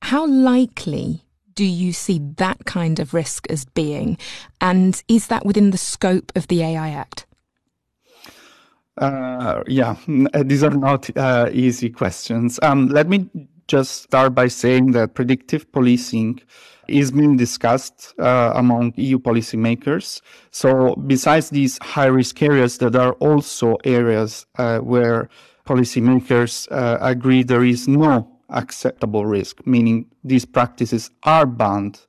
How 0.00 0.26
likely 0.26 1.22
do 1.58 1.64
you 1.64 1.92
see 1.92 2.20
that 2.36 2.66
kind 2.66 3.00
of 3.00 3.12
risk 3.12 3.50
as 3.50 3.64
being? 3.64 4.16
And 4.60 5.02
is 5.08 5.26
that 5.26 5.44
within 5.44 5.72
the 5.72 5.76
scope 5.76 6.30
of 6.36 6.46
the 6.46 6.62
AI 6.62 6.90
Act? 6.90 7.26
Uh, 8.96 9.64
yeah, 9.66 9.96
uh, 10.34 10.44
these 10.44 10.62
are 10.62 10.70
not 10.70 11.10
uh, 11.16 11.50
easy 11.52 11.90
questions. 11.90 12.60
Um, 12.62 12.86
let 12.86 13.08
me 13.08 13.28
just 13.66 14.02
start 14.04 14.36
by 14.36 14.46
saying 14.46 14.92
that 14.92 15.14
predictive 15.14 15.70
policing 15.72 16.40
is 16.86 17.10
being 17.10 17.36
discussed 17.36 18.14
uh, 18.20 18.52
among 18.54 18.94
EU 18.94 19.18
policymakers. 19.18 20.20
So, 20.52 20.94
besides 21.08 21.50
these 21.50 21.76
high 21.82 22.06
risk 22.06 22.40
areas, 22.40 22.78
there 22.78 22.96
are 23.00 23.14
also 23.14 23.78
areas 23.82 24.46
uh, 24.58 24.78
where 24.78 25.28
policymakers 25.66 26.70
uh, 26.70 26.98
agree 27.00 27.42
there 27.42 27.64
is 27.64 27.88
no 27.88 28.37
acceptable 28.48 29.26
risk, 29.26 29.66
meaning 29.66 30.06
these 30.24 30.44
practices 30.44 31.10
are 31.22 31.46
banned. 31.46 32.00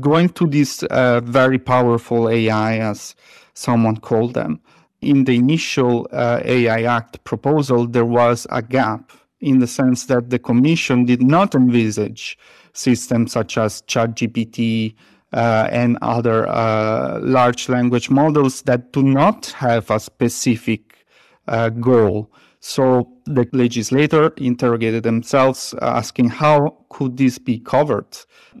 Going 0.00 0.28
to 0.30 0.46
these 0.46 0.82
uh, 0.84 1.20
very 1.20 1.58
powerful 1.58 2.28
AI, 2.28 2.78
as 2.78 3.14
someone 3.54 3.98
called 3.98 4.34
them, 4.34 4.60
in 5.00 5.24
the 5.24 5.36
initial 5.36 6.08
uh, 6.10 6.40
AI 6.44 6.82
Act 6.82 7.22
proposal, 7.24 7.86
there 7.86 8.04
was 8.04 8.46
a 8.50 8.62
gap 8.62 9.12
in 9.40 9.58
the 9.58 9.66
sense 9.66 10.06
that 10.06 10.30
the 10.30 10.38
Commission 10.38 11.04
did 11.04 11.22
not 11.22 11.54
envisage 11.54 12.38
systems 12.72 13.32
such 13.32 13.58
as 13.58 13.82
ChatGPT 13.82 14.94
uh, 15.32 15.68
and 15.70 15.98
other 16.00 16.48
uh, 16.48 17.20
large 17.20 17.68
language 17.68 18.08
models 18.08 18.62
that 18.62 18.92
do 18.92 19.02
not 19.02 19.46
have 19.46 19.90
a 19.90 20.00
specific 20.00 21.04
uh, 21.46 21.68
goal 21.68 22.30
so 22.66 23.06
the 23.26 23.46
legislator 23.52 24.32
interrogated 24.38 25.02
themselves, 25.02 25.74
uh, 25.74 25.84
asking 25.84 26.30
how 26.30 26.78
could 26.88 27.18
this 27.18 27.36
be 27.36 27.58
covered? 27.58 28.06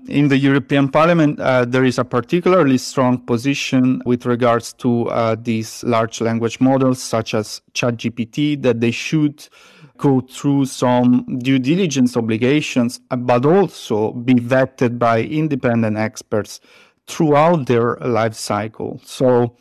In 0.08 0.28
the 0.28 0.36
European 0.36 0.90
Parliament, 0.90 1.40
uh, 1.40 1.64
there 1.64 1.84
is 1.84 1.98
a 1.98 2.04
particularly 2.04 2.76
strong 2.76 3.16
position 3.16 4.02
with 4.04 4.26
regards 4.26 4.74
to 4.74 5.08
uh, 5.08 5.36
these 5.40 5.82
large 5.84 6.20
language 6.20 6.60
models, 6.60 7.02
such 7.02 7.32
as 7.32 7.62
ChatGPT, 7.72 8.60
that 8.60 8.80
they 8.80 8.90
should 8.90 9.48
go 9.96 10.20
through 10.20 10.66
some 10.66 11.38
due 11.38 11.58
diligence 11.58 12.14
obligations, 12.14 13.00
but 13.08 13.46
also 13.46 14.12
be 14.12 14.34
vetted 14.34 14.98
by 14.98 15.22
independent 15.22 15.96
experts 15.96 16.60
throughout 17.06 17.64
their 17.68 17.96
life 18.02 18.34
cycle. 18.34 19.00
So 19.02 19.56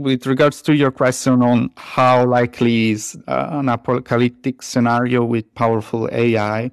with 0.00 0.26
regards 0.26 0.62
to 0.62 0.74
your 0.74 0.90
question 0.90 1.42
on 1.42 1.70
how 1.76 2.24
likely 2.26 2.90
is 2.92 3.18
uh, 3.28 3.48
an 3.52 3.68
apocalyptic 3.68 4.62
scenario 4.62 5.24
with 5.24 5.54
powerful 5.54 6.08
AI, 6.10 6.70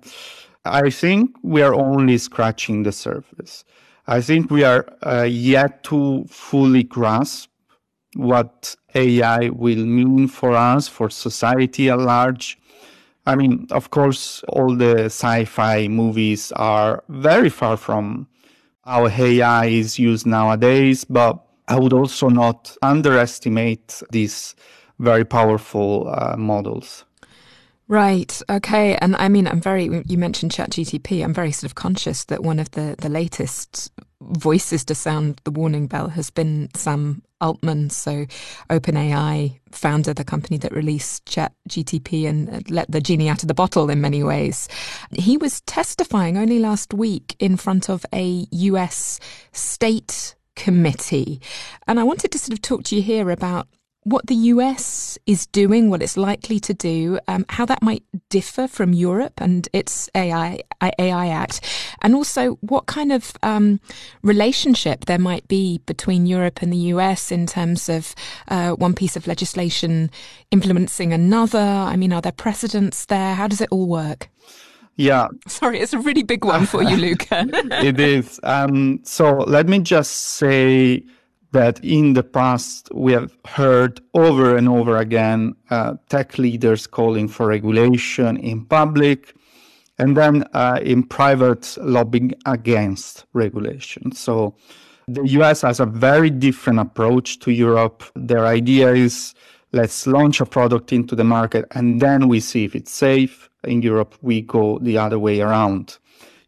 I 0.64 0.90
think 0.90 1.36
we 1.44 1.62
are 1.62 1.74
only 1.74 2.18
scratching 2.18 2.84
the 2.84 2.92
surface. 2.92 3.66
I 4.08 4.22
think 4.22 4.50
we 4.50 4.64
are 4.64 4.86
uh, 5.06 5.24
yet 5.24 5.84
to 5.86 6.26
fully 6.30 6.84
grasp 6.84 7.50
what 8.16 8.76
AI 8.96 9.50
will 9.50 9.86
mean 9.86 10.28
for 10.28 10.54
us, 10.54 10.88
for 10.88 11.10
society 11.10 11.90
at 11.90 12.00
large. 12.00 12.58
I 13.26 13.36
mean, 13.36 13.68
of 13.72 13.90
course, 13.90 14.42
all 14.48 14.76
the 14.76 15.06
sci 15.06 15.44
fi 15.44 15.90
movies 15.90 16.54
are 16.54 17.04
very 17.10 17.50
far 17.50 17.76
from 17.76 18.28
how 18.86 19.08
AI 19.08 19.66
is 19.66 20.00
used 20.00 20.26
nowadays, 20.26 21.04
but 21.04 21.47
I 21.68 21.80
would 21.80 21.94
also 21.94 22.30
not 22.30 22.76
underestimate 22.82 24.02
these 24.12 24.56
very 25.00 25.26
powerful 25.26 26.08
uh, 26.10 26.36
models. 26.38 27.06
Right. 27.90 28.42
Okay. 28.50 28.98
And 28.98 29.16
I 29.16 29.30
mean, 29.30 29.48
I'm 29.48 29.62
very. 29.62 30.04
You 30.08 30.18
mentioned 30.18 30.52
ChatGTP. 30.52 31.24
I'm 31.24 31.34
very 31.34 31.54
sort 31.54 31.72
of 31.72 31.76
conscious 31.76 32.26
that 32.26 32.44
one 32.44 32.60
of 32.60 32.72
the 32.72 32.96
the 32.98 33.08
latest 33.08 33.92
voices 34.20 34.84
to 34.84 34.96
sound 34.96 35.40
the 35.46 35.52
warning 35.52 35.88
bell 35.88 36.10
has 36.10 36.30
been 36.30 36.70
Sam 36.76 37.22
Altman. 37.40 37.90
So, 37.90 38.26
OpenAI 38.70 39.60
founder, 39.72 40.14
the 40.14 40.26
company 40.26 40.58
that 40.58 40.74
released 40.74 41.26
ChatGTP 41.28 42.28
and 42.28 42.70
let 42.70 42.92
the 42.92 43.00
genie 43.00 43.30
out 43.30 43.44
of 43.44 43.48
the 43.48 43.54
bottle 43.54 43.90
in 43.90 44.02
many 44.02 44.22
ways. 44.22 44.68
He 45.12 45.38
was 45.38 45.62
testifying 45.62 46.36
only 46.36 46.60
last 46.60 46.94
week 46.94 47.38
in 47.40 47.56
front 47.56 47.90
of 47.90 48.06
a 48.14 48.48
U.S. 48.52 49.22
state 49.54 50.36
committee. 50.58 51.40
And 51.88 52.00
I 52.00 52.04
wanted 52.04 52.32
to 52.34 52.40
sort 52.40 52.54
of 52.54 52.62
talk 52.62 52.84
to 52.86 52.96
you 52.98 53.02
here 53.02 53.30
about 53.30 53.68
what 54.04 54.28
the 54.28 54.36
US 54.54 55.18
is 55.26 55.48
doing, 55.48 55.90
what 55.90 56.02
it's 56.02 56.16
likely 56.16 56.62
to 56.62 56.74
do, 56.74 57.20
um, 57.28 57.46
how 57.50 57.66
that 57.66 57.82
might 57.82 58.04
differ 58.30 58.66
from 58.66 58.94
Europe 58.94 59.34
and 59.38 59.68
its 59.74 60.10
AI 60.16 60.62
AI 60.82 61.28
Act, 61.28 61.60
and 62.02 62.16
also 62.16 62.54
what 62.62 62.86
kind 62.86 63.12
of 63.12 63.34
um, 63.44 63.82
relationship 64.22 65.06
there 65.06 65.20
might 65.20 65.46
be 65.50 65.80
between 65.86 66.26
Europe 66.26 66.62
and 66.62 66.72
the 66.72 66.88
US 66.94 67.34
in 67.34 67.46
terms 67.46 67.90
of 67.90 68.16
uh, 68.48 68.72
one 68.72 68.94
piece 68.94 69.18
of 69.18 69.28
legislation 69.28 70.10
influencing 70.52 71.12
another. 71.12 71.60
I 71.60 71.98
mean, 71.98 72.14
are 72.14 72.22
there 72.22 72.32
precedents 72.32 73.06
there? 73.08 73.36
How 73.36 73.48
does 73.50 73.60
it 73.60 73.70
all 73.72 73.88
work? 73.88 74.30
Yeah. 74.98 75.28
Sorry, 75.48 75.80
it's 75.80 75.94
a 75.94 76.00
really 76.00 76.24
big 76.24 76.44
one 76.44 76.66
for 76.66 76.84
you, 76.84 76.98
Luca. 77.06 77.46
it 77.84 78.00
is. 78.00 78.40
Um, 78.44 79.00
so 79.04 79.38
let 79.48 79.68
me 79.68 79.80
just 79.80 80.12
say 80.12 81.04
that 81.52 81.84
in 81.84 82.14
the 82.14 82.24
past 82.24 82.90
we 82.94 83.14
have 83.14 83.36
heard 83.46 84.02
over 84.14 84.58
and 84.58 84.68
over 84.68 84.98
again 84.98 85.56
uh, 85.70 85.94
tech 86.10 86.38
leaders 86.38 86.86
calling 86.86 87.28
for 87.28 87.48
regulation 87.48 88.36
in 88.38 88.66
public 88.66 89.34
and 89.98 90.18
then 90.18 90.44
uh, 90.54 90.80
in 90.84 91.04
private 91.04 91.78
lobbying 91.82 92.34
against 92.46 93.26
regulation. 93.34 94.12
So 94.12 94.56
the 95.08 95.26
US 95.40 95.62
has 95.62 95.80
a 95.80 95.86
very 95.86 96.30
different 96.30 96.80
approach 96.80 97.40
to 97.40 97.52
Europe. 97.52 98.04
Their 98.16 98.46
idea 98.46 98.94
is 98.94 99.34
let's 99.72 100.06
launch 100.06 100.42
a 100.42 100.46
product 100.46 100.92
into 100.92 101.16
the 101.16 101.24
market 101.24 101.66
and 101.72 102.02
then 102.02 102.28
we 102.28 102.40
see 102.42 102.66
if 102.66 102.76
it's 102.76 102.92
safe. 102.92 103.50
In 103.68 103.82
Europe, 103.82 104.16
we 104.22 104.42
go 104.42 104.80
the 104.80 104.98
other 104.98 105.20
way 105.20 105.42
around. 105.42 105.98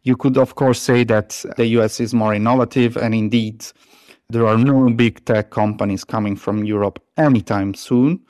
You 0.02 0.16
could, 0.16 0.38
of 0.38 0.54
course, 0.54 0.80
say 0.80 1.04
that 1.04 1.44
the 1.56 1.66
US 1.78 2.00
is 2.00 2.14
more 2.14 2.34
innovative, 2.34 2.96
and 2.96 3.14
indeed, 3.14 3.64
there 4.30 4.46
are 4.46 4.56
no 4.56 4.90
big 4.90 5.24
tech 5.24 5.50
companies 5.50 6.04
coming 6.04 6.36
from 6.36 6.64
Europe 6.64 7.02
anytime 7.16 7.74
soon, 7.74 8.20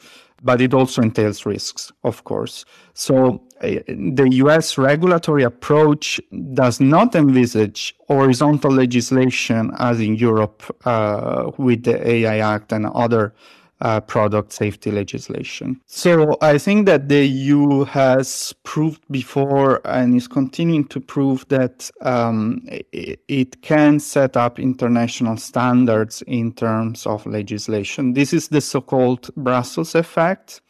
but 0.43 0.61
it 0.61 0.75
also 0.75 1.03
entails 1.03 1.47
risks, 1.47 1.93
of 2.03 2.25
course. 2.25 2.65
So 2.95 3.43
uh, 3.61 3.81
the 3.87 4.29
US 4.33 4.79
regulatory 4.79 5.43
approach 5.43 6.21
does 6.55 6.81
not 6.81 7.15
envisage 7.15 7.95
horizontal 8.09 8.73
legislation 8.73 9.71
as 9.79 10.01
in 10.01 10.17
Europe 10.17 10.63
uh, 10.87 11.51
with 11.59 11.85
the 11.85 12.09
AI 12.09 12.39
Act 12.39 12.73
and 12.73 12.87
other 12.87 13.35
uh, 13.81 14.01
product 14.01 14.53
safety 14.53 14.91
legislation. 14.91 15.81
So 15.87 16.37
I 16.43 16.59
think 16.59 16.87
that 16.87 17.09
the 17.09 17.27
EU 17.27 17.85
has 17.85 18.55
proved 18.63 19.03
before 19.11 19.81
and 19.87 20.15
is 20.15 20.29
continuing 20.29 20.85
to 20.89 21.01
prove 21.01 21.47
that 21.49 21.91
um, 22.03 22.63
it, 22.93 23.21
it, 23.29 23.63
can 23.63 24.01
set 24.01 24.37
up 24.37 24.59
international 24.59 25.37
standards 25.37 26.23
in 26.27 26.53
terms 26.53 27.07
of 27.07 27.25
legislation. 27.27 28.15
This 28.15 28.33
is 28.33 28.49
the 28.49 28.61
so-called 28.61 29.31
Brussels 29.37 29.95
effect. 29.95 30.61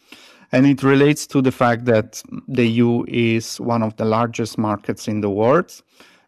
And 0.52 0.66
it 0.66 0.82
relates 0.82 1.28
to 1.28 1.40
the 1.40 1.52
fact 1.52 1.84
that 1.84 2.22
the 2.48 2.66
EU 2.66 3.04
is 3.06 3.60
one 3.60 3.84
of 3.84 3.96
the 3.96 4.04
largest 4.04 4.58
markets 4.58 5.06
in 5.06 5.20
the 5.20 5.30
world. 5.30 5.80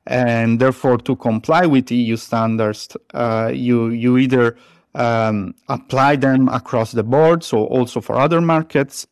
And 0.06 0.60
therefore, 0.60 0.98
to 0.98 1.16
comply 1.16 1.66
with 1.66 1.90
EU 1.90 2.16
standards, 2.16 2.96
uh, 3.14 3.50
you, 3.52 3.88
you 3.88 4.18
either 4.18 4.56
um, 4.94 5.54
apply 5.68 6.16
them 6.16 6.48
across 6.48 6.92
the 6.92 7.02
board, 7.02 7.42
so 7.42 7.64
also 7.66 8.00
for 8.00 8.16
other 8.18 8.40
markets, 8.40 9.06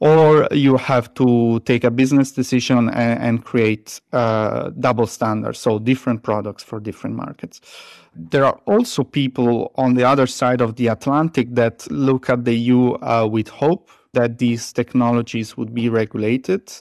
or 0.00 0.48
you 0.50 0.76
have 0.78 1.12
to 1.14 1.60
take 1.60 1.84
a 1.84 1.90
business 1.90 2.32
decision 2.32 2.88
and, 2.88 3.20
and 3.20 3.44
create 3.44 4.00
uh, 4.12 4.70
double 4.80 5.06
standards, 5.06 5.58
so 5.58 5.78
different 5.78 6.22
products 6.22 6.62
for 6.62 6.80
different 6.80 7.16
markets. 7.16 7.60
There 8.14 8.44
are 8.44 8.58
also 8.66 9.04
people 9.04 9.72
on 9.76 9.94
the 9.94 10.04
other 10.04 10.26
side 10.26 10.60
of 10.60 10.76
the 10.76 10.88
Atlantic 10.88 11.54
that 11.54 11.86
look 11.90 12.28
at 12.30 12.44
the 12.44 12.54
EU 12.54 12.94
uh, 12.94 13.28
with 13.30 13.48
hope 13.48 13.90
that 14.14 14.38
these 14.38 14.72
technologies 14.72 15.56
would 15.56 15.74
be 15.74 15.88
regulated, 15.88 16.72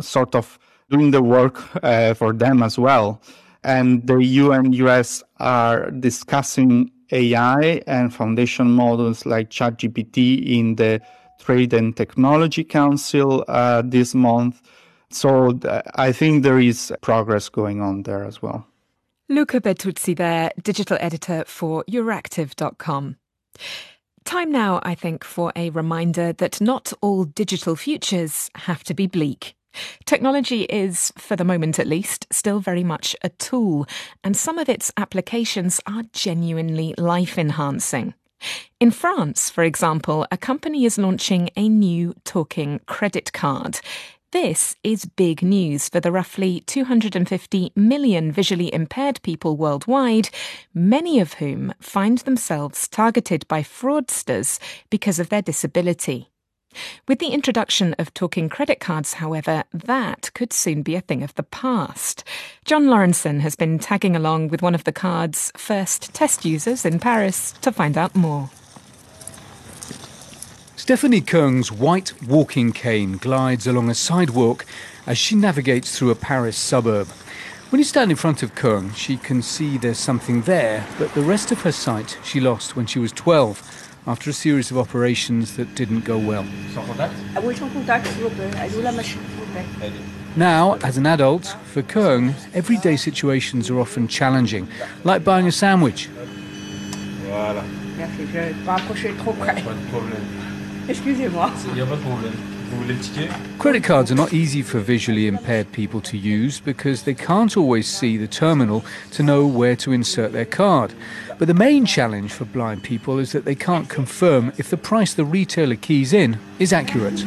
sort 0.00 0.34
of 0.34 0.58
doing 0.88 1.10
the 1.10 1.22
work 1.22 1.60
uh, 1.82 2.14
for 2.14 2.32
them 2.32 2.62
as 2.62 2.78
well. 2.78 3.20
And 3.64 4.06
the 4.06 4.18
EU 4.18 4.50
and 4.52 4.74
US 4.76 5.22
are 5.38 5.90
discussing 5.90 6.90
AI 7.12 7.82
and 7.86 8.12
foundation 8.12 8.72
models 8.72 9.24
like 9.26 9.50
ChatGPT 9.50 10.58
in 10.58 10.76
the 10.76 11.00
Trade 11.38 11.72
and 11.72 11.96
Technology 11.96 12.64
Council 12.64 13.44
uh, 13.48 13.82
this 13.84 14.14
month. 14.14 14.62
So 15.10 15.52
th- 15.52 15.82
I 15.94 16.12
think 16.12 16.42
there 16.42 16.58
is 16.58 16.92
progress 17.02 17.48
going 17.48 17.80
on 17.80 18.04
there 18.04 18.24
as 18.24 18.40
well. 18.40 18.66
Luca 19.28 19.60
Bertuzzi 19.60 20.16
there, 20.16 20.50
digital 20.62 20.98
editor 21.00 21.44
for 21.46 21.84
Euractiv.com. 21.88 23.16
Time 24.24 24.52
now, 24.52 24.80
I 24.82 24.94
think, 24.94 25.24
for 25.24 25.52
a 25.56 25.70
reminder 25.70 26.32
that 26.34 26.60
not 26.60 26.92
all 27.00 27.24
digital 27.24 27.76
futures 27.76 28.50
have 28.54 28.84
to 28.84 28.94
be 28.94 29.06
bleak. 29.06 29.54
Technology 30.04 30.62
is, 30.64 31.12
for 31.16 31.36
the 31.36 31.44
moment 31.44 31.78
at 31.78 31.86
least, 31.86 32.26
still 32.30 32.60
very 32.60 32.84
much 32.84 33.16
a 33.22 33.28
tool, 33.28 33.86
and 34.22 34.36
some 34.36 34.58
of 34.58 34.68
its 34.68 34.92
applications 34.96 35.80
are 35.86 36.04
genuinely 36.12 36.94
life 36.98 37.38
enhancing. 37.38 38.14
In 38.80 38.90
France, 38.90 39.50
for 39.50 39.62
example, 39.62 40.26
a 40.30 40.36
company 40.36 40.84
is 40.84 40.98
launching 40.98 41.50
a 41.56 41.68
new 41.68 42.14
talking 42.24 42.80
credit 42.86 43.32
card. 43.32 43.80
This 44.32 44.76
is 44.82 45.04
big 45.04 45.42
news 45.42 45.90
for 45.90 46.00
the 46.00 46.10
roughly 46.10 46.62
250 46.66 47.72
million 47.76 48.32
visually 48.32 48.72
impaired 48.72 49.20
people 49.22 49.58
worldwide, 49.58 50.30
many 50.72 51.20
of 51.20 51.34
whom 51.34 51.74
find 51.80 52.18
themselves 52.18 52.88
targeted 52.88 53.46
by 53.46 53.62
fraudsters 53.62 54.58
because 54.88 55.18
of 55.18 55.28
their 55.28 55.42
disability. 55.42 56.31
With 57.08 57.18
the 57.18 57.28
introduction 57.28 57.94
of 57.98 58.14
talking 58.14 58.48
credit 58.48 58.80
cards, 58.80 59.14
however, 59.14 59.64
that 59.72 60.30
could 60.34 60.52
soon 60.52 60.82
be 60.82 60.94
a 60.94 61.00
thing 61.00 61.22
of 61.22 61.34
the 61.34 61.42
past. 61.42 62.24
John 62.64 62.86
Lawrenson 62.86 63.40
has 63.40 63.54
been 63.54 63.78
tagging 63.78 64.16
along 64.16 64.48
with 64.48 64.62
one 64.62 64.74
of 64.74 64.84
the 64.84 64.92
card's 64.92 65.52
first 65.56 66.14
test 66.14 66.44
users 66.44 66.84
in 66.84 66.98
Paris 66.98 67.52
to 67.62 67.72
find 67.72 67.98
out 67.98 68.14
more. 68.14 68.50
Stephanie 70.76 71.20
Keung's 71.20 71.70
white 71.70 72.12
walking 72.26 72.72
cane 72.72 73.16
glides 73.16 73.66
along 73.66 73.88
a 73.88 73.94
sidewalk 73.94 74.66
as 75.06 75.16
she 75.16 75.36
navigates 75.36 75.96
through 75.96 76.10
a 76.10 76.16
Paris 76.16 76.56
suburb. 76.56 77.08
When 77.70 77.78
you 77.78 77.84
stand 77.84 78.10
in 78.10 78.16
front 78.16 78.42
of 78.42 78.54
Keung, 78.54 78.94
she 78.94 79.16
can 79.16 79.40
see 79.40 79.78
there's 79.78 79.98
something 79.98 80.42
there, 80.42 80.86
but 80.98 81.14
the 81.14 81.22
rest 81.22 81.52
of 81.52 81.62
her 81.62 81.72
sight 81.72 82.18
she 82.22 82.40
lost 82.40 82.76
when 82.76 82.86
she 82.86 82.98
was 82.98 83.12
12 83.12 83.81
after 84.06 84.30
a 84.30 84.32
series 84.32 84.70
of 84.70 84.78
operations 84.78 85.56
that 85.56 85.74
didn't 85.74 86.04
go 86.04 86.18
well. 86.18 86.44
Now, 90.34 90.74
as 90.82 90.96
an 90.96 91.06
adult, 91.06 91.46
for 91.64 91.82
Keung, 91.82 92.34
everyday 92.54 92.96
situations 92.96 93.70
are 93.70 93.78
often 93.78 94.08
challenging, 94.08 94.66
like 95.04 95.24
buying 95.24 95.46
a 95.46 95.52
sandwich. 95.52 96.08
Credit 103.58 103.84
cards 103.84 104.10
are 104.10 104.16
not 104.16 104.32
easy 104.32 104.62
for 104.62 104.80
visually 104.80 105.26
impaired 105.26 105.70
people 105.72 106.00
to 106.00 106.16
use 106.16 106.58
because 106.58 107.02
they 107.02 107.14
can't 107.14 107.56
always 107.56 107.86
see 107.86 108.16
the 108.16 108.26
terminal 108.26 108.84
to 109.12 109.22
know 109.22 109.46
where 109.46 109.76
to 109.76 109.92
insert 109.92 110.32
their 110.32 110.46
card. 110.46 110.94
But 111.38 111.48
the 111.48 111.54
main 111.54 111.84
challenge 111.84 112.32
for 112.32 112.44
blind 112.44 112.82
people 112.82 113.18
is 113.18 113.32
that 113.32 113.44
they 113.44 113.54
can't 113.54 113.88
confirm 113.88 114.52
if 114.56 114.70
the 114.70 114.76
price 114.76 115.12
the 115.14 115.24
retailer 115.24 115.76
keys 115.76 116.12
in 116.12 116.38
is 116.58 116.72
accurate. 116.72 117.24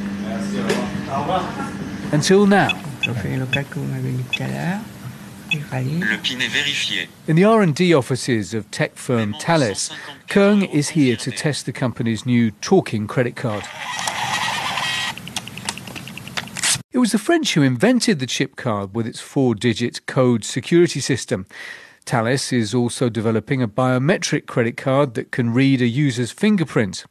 Until 2.11 2.47
now. 2.47 2.81
In 7.27 7.35
the 7.35 7.43
R&D 7.43 7.93
offices 7.93 8.53
of 8.53 8.71
tech 8.71 8.95
firm 8.95 9.33
Thales, 9.33 9.91
Keung 10.27 10.73
is 10.73 10.89
here 10.89 11.15
to 11.17 11.31
test 11.31 11.65
the 11.65 11.71
company's 11.71 12.25
new 12.25 12.49
talking 12.51 13.05
credit 13.05 13.35
card. 13.35 13.63
Was 17.05 17.11
the 17.11 17.19
French 17.19 17.53
who 17.53 17.61
invented 17.61 18.17
the 18.17 18.25
chip 18.25 18.55
card 18.55 18.95
with 18.95 19.05
its 19.05 19.19
four-digit 19.19 20.07
code 20.07 20.43
security 20.43 20.99
system. 20.99 21.45
Thales 22.03 22.51
is 22.51 22.73
also 22.73 23.09
developing 23.09 23.61
a 23.61 23.67
biometric 23.67 24.47
credit 24.47 24.75
card 24.75 25.13
that 25.13 25.29
can 25.29 25.53
read 25.53 25.83
a 25.83 25.85
user's 25.85 26.31
fingerprint. 26.31 27.05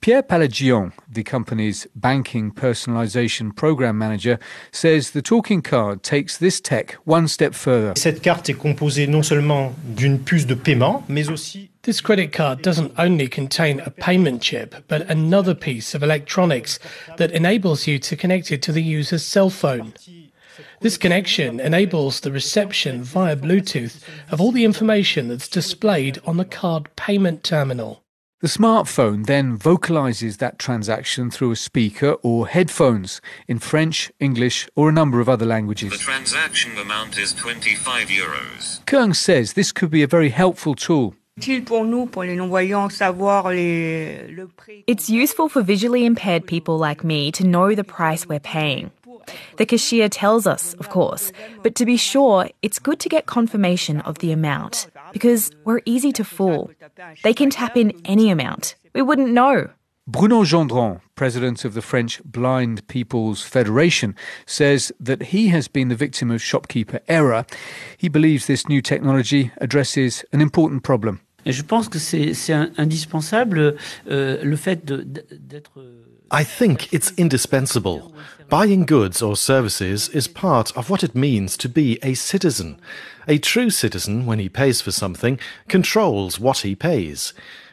Pierre 0.00 0.24
Palagion, 0.24 0.92
the 1.08 1.22
company's 1.22 1.86
banking 1.94 2.50
personalization 2.50 3.54
program 3.54 3.96
manager, 3.96 4.40
says 4.72 5.12
the 5.12 5.22
talking 5.22 5.62
card 5.62 6.02
takes 6.02 6.38
this 6.38 6.60
tech 6.60 6.96
one 7.04 7.28
step 7.28 7.54
further. 7.54 7.92
Cette 7.96 8.22
carte 8.22 8.50
est 8.50 8.58
composée 8.58 9.06
non 9.06 9.22
seulement 9.22 9.76
d'une 9.84 10.18
puce 10.18 10.46
de 10.46 10.54
paiement, 10.54 11.04
mais 11.08 11.28
aussi 11.28 11.70
This 11.86 12.00
credit 12.00 12.32
card 12.32 12.62
doesn't 12.62 12.94
only 12.98 13.28
contain 13.28 13.78
a 13.78 13.92
payment 13.92 14.42
chip, 14.42 14.74
but 14.88 15.08
another 15.08 15.54
piece 15.54 15.94
of 15.94 16.02
electronics 16.02 16.80
that 17.16 17.30
enables 17.30 17.86
you 17.86 18.00
to 18.00 18.16
connect 18.16 18.50
it 18.50 18.60
to 18.62 18.72
the 18.72 18.82
user's 18.82 19.24
cell 19.24 19.50
phone. 19.50 19.94
This 20.80 20.98
connection 20.98 21.60
enables 21.60 22.18
the 22.18 22.32
reception 22.32 23.04
via 23.04 23.36
Bluetooth 23.36 24.02
of 24.32 24.40
all 24.40 24.50
the 24.50 24.64
information 24.64 25.28
that's 25.28 25.46
displayed 25.46 26.18
on 26.26 26.38
the 26.38 26.44
card 26.44 26.88
payment 26.96 27.44
terminal. 27.44 28.02
The 28.40 28.48
smartphone 28.48 29.26
then 29.26 29.56
vocalizes 29.56 30.38
that 30.38 30.58
transaction 30.58 31.30
through 31.30 31.52
a 31.52 31.56
speaker 31.56 32.14
or 32.24 32.48
headphones 32.48 33.20
in 33.46 33.60
French, 33.60 34.10
English, 34.18 34.68
or 34.74 34.88
a 34.88 34.92
number 34.92 35.20
of 35.20 35.28
other 35.28 35.46
languages. 35.46 35.92
The 35.92 35.98
transaction 35.98 36.76
amount 36.78 37.16
is 37.16 37.32
25 37.32 38.08
euros. 38.08 38.84
Keung 38.86 39.14
says 39.14 39.52
this 39.52 39.70
could 39.70 39.92
be 39.92 40.02
a 40.02 40.08
very 40.08 40.30
helpful 40.30 40.74
tool. 40.74 41.14
It's 44.86 45.10
useful 45.10 45.48
for 45.50 45.62
visually 45.62 46.06
impaired 46.06 46.46
people 46.46 46.78
like 46.78 47.04
me 47.04 47.30
to 47.32 47.46
know 47.46 47.74
the 47.74 47.84
price 47.84 48.26
we're 48.26 48.40
paying. 48.40 48.90
The 49.58 49.66
cashier 49.66 50.08
tells 50.08 50.46
us, 50.46 50.72
of 50.74 50.88
course, 50.88 51.32
but 51.62 51.74
to 51.74 51.84
be 51.84 51.98
sure, 51.98 52.48
it's 52.62 52.78
good 52.78 53.00
to 53.00 53.08
get 53.10 53.26
confirmation 53.26 54.00
of 54.02 54.18
the 54.18 54.32
amount. 54.32 54.86
because 55.12 55.50
we're 55.64 55.82
easy 55.84 56.12
to 56.12 56.24
fool. 56.24 56.70
They 57.22 57.34
can 57.34 57.50
tap 57.50 57.76
in 57.76 57.92
any 58.04 58.30
amount. 58.30 58.74
We 58.94 59.02
wouldn't 59.02 59.30
know. 59.32 59.68
Bruno 60.08 60.44
Gendron, 60.44 61.00
president 61.16 61.64
of 61.64 61.74
the 61.74 61.82
French 61.82 62.22
Blind 62.24 62.86
People's 62.86 63.42
Federation, 63.42 64.14
says 64.46 64.92
that 65.00 65.20
he 65.34 65.48
has 65.48 65.66
been 65.66 65.88
the 65.88 65.96
victim 65.96 66.30
of 66.30 66.40
shopkeeper 66.40 67.00
error. 67.08 67.44
He 67.96 68.08
believes 68.08 68.46
this 68.46 68.68
new 68.68 68.80
technology 68.80 69.50
addresses 69.58 70.24
an 70.32 70.40
important 70.40 70.84
problem. 70.84 71.20
Je 71.52 71.62
pense 71.62 71.88
que 71.88 71.98
c'est 71.98 72.34
indispensable 72.76 73.76
euh, 74.10 74.42
le 74.42 74.56
fait 74.56 74.84
d'être. 74.84 75.80
I 76.32 76.42
think 76.42 76.92
it's 76.92 77.12
indispensable. 77.16 78.12
Buying 78.48 78.84
goods 78.84 79.22
or 79.22 79.36
services 79.36 80.08
is 80.08 80.26
part 80.26 80.76
of 80.76 80.90
what 80.90 81.04
it 81.04 81.14
means 81.14 81.56
to 81.56 81.68
be 81.68 81.98
a 82.02 82.14
citizen. 82.14 82.80
A 83.28 83.38
true 83.38 83.70
citizen, 83.70 84.26
when 84.26 84.40
he 84.40 84.48
pays 84.48 84.80
for 84.80 84.90
something, 84.90 85.38
controls 85.68 86.40
what 86.40 86.58
he 86.58 86.74
pays. 86.74 87.32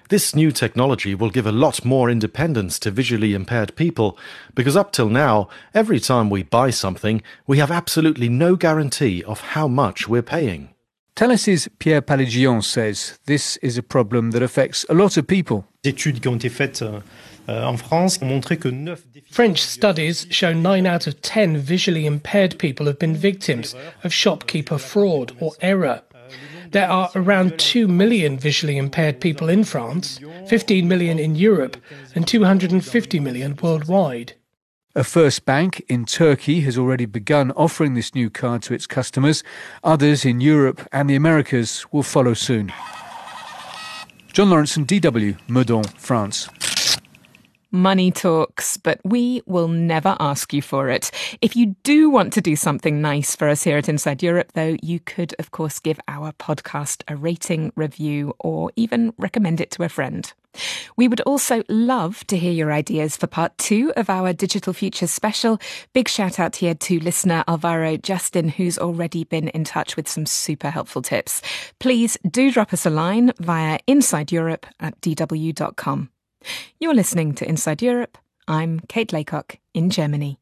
This 0.10 0.36
new 0.36 0.52
technology 0.52 1.16
will 1.16 1.32
give 1.32 1.48
a 1.48 1.52
lot 1.52 1.84
more 1.84 2.10
independence 2.10 2.78
to 2.80 2.92
visually 2.92 3.34
impaired 3.34 3.76
people 3.76 4.18
because 4.54 4.76
up 4.76 4.92
till 4.92 5.10
now, 5.10 5.48
every 5.74 6.00
time 6.00 6.30
we 6.30 6.44
buy 6.44 6.70
something, 6.70 7.24
we 7.48 7.58
have 7.58 7.72
absolutely 7.72 8.30
no 8.30 8.56
guarantee 8.56 9.24
of 9.24 9.40
how 9.40 9.68
much 9.68 10.08
we're 10.08 10.22
paying. 10.22 10.73
Thales's 11.16 11.70
Pierre 11.78 12.02
Paligion 12.02 12.64
says 12.64 13.20
this 13.28 13.58
is 13.58 13.78
a 13.78 13.84
problem 13.84 14.32
that 14.32 14.42
affects 14.42 14.84
a 14.90 14.96
lot 14.96 15.16
of 15.16 15.28
people. 15.28 15.64
Études 15.84 16.20
qui 16.20 16.28
ont 16.28 16.38
été 16.38 16.50
faites 16.50 16.82
euh, 16.82 17.02
en 17.48 17.78
France 17.78 18.18
ont 18.24 18.26
montré 18.26 18.58
que 18.58 18.68
9 18.70 19.00
French 19.30 19.60
studies 19.60 20.26
show 20.32 20.54
9 20.54 20.88
out 20.88 21.06
of 21.06 21.22
10 21.22 21.58
visually 21.58 22.08
impaired 22.08 22.58
people 22.58 22.88
have 22.88 22.98
been 22.98 23.14
victims 23.14 23.76
of 24.04 24.12
shopkeeper 24.12 24.80
fraud 24.80 25.34
or 25.40 25.52
error. 25.62 26.02
There 26.72 26.90
are 26.90 27.12
around 27.16 27.60
2 27.60 27.88
million 27.88 28.40
visually 28.40 28.78
impaired 28.78 29.20
people 29.20 29.50
in 29.50 29.64
France, 29.64 30.20
15 30.48 30.88
million 30.88 31.20
in 31.20 31.36
Europe, 31.36 31.78
and 32.16 32.28
250 32.28 33.20
million 33.20 33.56
worldwide. 33.62 34.34
A 34.96 35.04
first 35.04 35.46
bank 35.46 35.84
in 35.90 36.06
Turkey 36.06 36.62
has 36.62 36.78
already 36.78 37.06
begun 37.06 37.52
offering 37.54 37.96
this 37.96 38.14
new 38.14 38.30
card 38.30 38.62
to 38.64 38.76
its 38.76 38.86
customers. 38.86 39.44
Others 39.84 40.24
in 40.24 40.40
Europe 40.40 40.88
and 40.92 41.10
the 41.10 41.16
Americas 41.16 41.84
will 41.92 42.04
follow 42.04 42.36
soon. 42.36 42.72
John 44.34 44.50
Lawrenson, 44.50 44.86
DW, 44.86 45.38
Meudon, 45.48 45.84
France 45.98 46.48
money 47.74 48.12
talks, 48.12 48.78
but 48.78 49.02
we 49.04 49.42
will 49.48 49.68
never 49.68 50.16
ask 50.20 50.54
you 50.54 50.62
for 50.62 50.90
it. 50.90 51.10
If 51.42 51.56
you 51.56 51.76
do 51.84 52.10
want 52.10 52.32
to 52.34 52.42
do 52.42 52.56
something 52.56 53.02
nice 53.02 53.36
for 53.36 53.50
us 53.50 53.64
here 53.64 53.78
at 53.78 53.90
Inside 53.90 54.22
Europe, 54.22 54.52
though, 54.54 54.78
you 54.84 55.00
could, 55.00 55.34
of 55.40 55.50
course, 55.50 55.80
give 55.80 56.00
our 56.08 56.32
podcast 56.34 57.02
a 57.08 57.16
rating, 57.16 57.74
review, 57.76 58.36
or 58.40 58.72
even 58.76 59.12
recommend 59.18 59.60
it 59.60 59.72
to 59.72 59.84
a 59.84 59.90
friend. 59.90 60.32
We 60.96 61.08
would 61.08 61.22
also 61.22 61.64
love 61.70 62.26
to 62.28 62.38
hear 62.38 62.52
your 62.52 62.72
ideas 62.72 63.18
for 63.18 63.28
part 63.28 63.58
two 63.58 63.94
of 63.96 64.10
our 64.10 64.34
Digital 64.34 64.74
Futures 64.74 65.12
special. 65.12 65.60
Big 65.94 66.08
shout 66.08 66.40
out 66.40 66.58
here 66.58 66.76
to 66.76 67.00
listener 67.00 67.44
Alvaro 67.48 67.98
Justin, 67.98 68.50
who's 68.50 68.78
already 68.78 69.24
been 69.24 69.48
in 69.50 69.64
touch 69.64 69.96
with 69.96 70.08
some 70.08 70.26
super 70.26 70.70
helpful 70.70 71.02
tips. 71.02 71.42
Please 71.80 72.18
do 72.30 72.52
drop 72.52 72.74
us 72.74 72.86
a 72.86 72.90
line 72.90 73.32
via 73.40 73.80
insideeurope 73.88 74.66
at 74.80 75.00
dw.com. 75.02 76.10
You're 76.80 76.94
listening 76.94 77.34
to 77.36 77.48
Inside 77.48 77.82
Europe. 77.82 78.18
I'm 78.48 78.82
Kate 78.90 79.14
Laycock 79.14 79.58
in 79.74 79.90
Germany. 79.90 80.40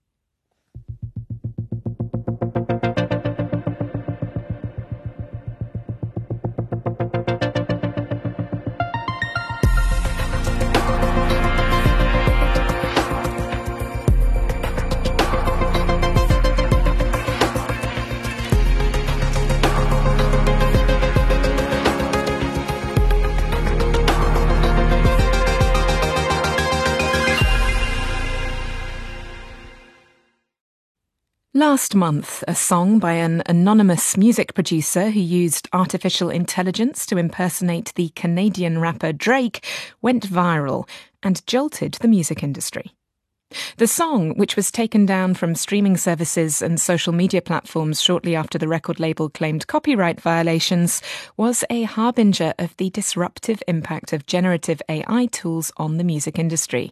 Last 31.72 31.96
month, 31.96 32.44
a 32.50 32.54
song 32.54 33.00
by 33.00 33.14
an 33.14 33.44
anonymous 33.46 34.18
music 34.18 34.54
producer 34.54 35.10
who 35.10 35.22
used 35.22 35.70
artificial 35.72 36.30
intelligence 36.30 37.06
to 37.06 37.18
impersonate 37.18 37.94
the 37.96 38.10
Canadian 38.10 38.80
rapper 38.80 39.14
Drake 39.14 39.66
went 40.02 40.28
viral 40.28 40.86
and 41.24 41.48
jolted 41.48 41.94
the 42.02 42.10
music 42.10 42.44
industry. 42.44 42.92
The 43.78 43.88
song, 43.88 44.36
which 44.36 44.58
was 44.58 44.70
taken 44.70 45.06
down 45.06 45.34
from 45.34 45.56
streaming 45.56 45.96
services 45.96 46.62
and 46.62 46.78
social 46.78 47.14
media 47.14 47.42
platforms 47.42 48.02
shortly 48.02 48.36
after 48.36 48.58
the 48.58 48.68
record 48.68 49.00
label 49.00 49.30
claimed 49.30 49.68
copyright 49.68 50.20
violations, 50.20 51.02
was 51.38 51.64
a 51.70 51.84
harbinger 51.84 52.54
of 52.60 52.76
the 52.76 52.90
disruptive 52.90 53.64
impact 53.66 54.12
of 54.12 54.26
generative 54.26 54.82
AI 54.90 55.28
tools 55.28 55.72
on 55.78 55.96
the 55.96 56.04
music 56.04 56.38
industry. 56.38 56.92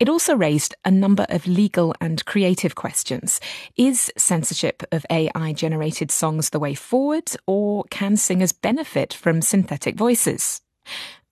It 0.00 0.08
also 0.08 0.36
raised 0.36 0.76
a 0.84 0.92
number 0.92 1.26
of 1.28 1.48
legal 1.48 1.92
and 2.00 2.24
creative 2.24 2.76
questions. 2.76 3.40
Is 3.76 4.12
censorship 4.16 4.84
of 4.92 5.04
AI 5.10 5.52
generated 5.52 6.12
songs 6.12 6.50
the 6.50 6.60
way 6.60 6.74
forward, 6.74 7.32
or 7.46 7.82
can 7.90 8.16
singers 8.16 8.52
benefit 8.52 9.12
from 9.12 9.42
synthetic 9.42 9.96
voices? 9.96 10.60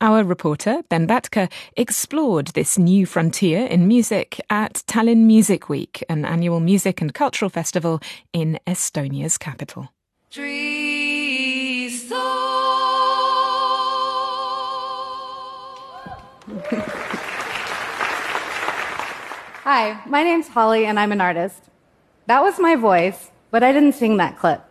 Our 0.01 0.25
reporter, 0.25 0.83
Ben 0.89 1.07
Batka, 1.07 1.51
explored 1.77 2.49
this 2.49 2.77
new 2.77 3.07
frontier 3.07 3.67
in 3.67 3.87
music 3.87 4.41
at 4.51 4.83
Tallinn 4.89 5.27
Music 5.27 5.69
Week, 5.69 6.03
an 6.09 6.25
annual 6.25 6.59
music 6.59 7.01
and 7.01 7.14
cultural 7.14 7.49
festival 7.49 8.01
in 8.33 8.59
Estonia's 8.67 9.39
capital. 9.39 9.91
Hi, 19.67 20.01
my 20.07 20.23
name's 20.23 20.47
Holly, 20.47 20.87
and 20.87 20.97
I'm 20.97 21.11
an 21.11 21.21
artist. 21.21 21.61
That 22.29 22.41
was 22.41 22.61
my 22.61 22.77
voice, 22.77 23.33
but 23.51 23.64
I 23.64 23.73
didn't 23.73 23.97
sing 23.97 24.17
that 24.17 24.39
clip. 24.39 24.62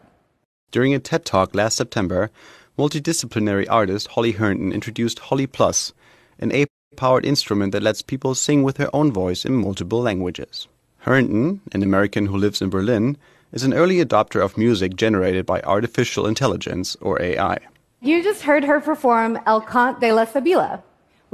During 0.71 0.93
a 0.93 0.99
TED 0.99 1.25
Talk 1.25 1.53
last 1.53 1.75
September, 1.75 2.31
multidisciplinary 2.79 3.65
artist 3.69 4.07
Holly 4.07 4.31
Herndon 4.31 4.71
introduced 4.71 5.19
Holly 5.19 5.47
Plus, 5.47 5.91
an 6.39 6.53
AI 6.53 6.67
powered 6.95 7.25
instrument 7.25 7.73
that 7.73 7.83
lets 7.83 8.01
people 8.01 8.35
sing 8.35 8.63
with 8.63 8.77
their 8.77 8.95
own 8.95 9.11
voice 9.11 9.43
in 9.43 9.55
multiple 9.55 9.99
languages. 9.99 10.69
Herndon, 10.99 11.59
an 11.73 11.83
American 11.83 12.27
who 12.27 12.37
lives 12.37 12.61
in 12.61 12.69
Berlin, 12.69 13.17
is 13.51 13.63
an 13.63 13.73
early 13.73 13.97
adopter 13.97 14.41
of 14.41 14.57
music 14.57 14.95
generated 14.95 15.45
by 15.45 15.59
artificial 15.63 16.25
intelligence, 16.25 16.95
or 17.01 17.21
AI. 17.21 17.57
You 17.99 18.23
just 18.23 18.43
heard 18.43 18.63
her 18.63 18.79
perform 18.79 19.39
El 19.45 19.59
Cant 19.59 19.99
de 19.99 20.13
la 20.13 20.23
Sibila, 20.23 20.83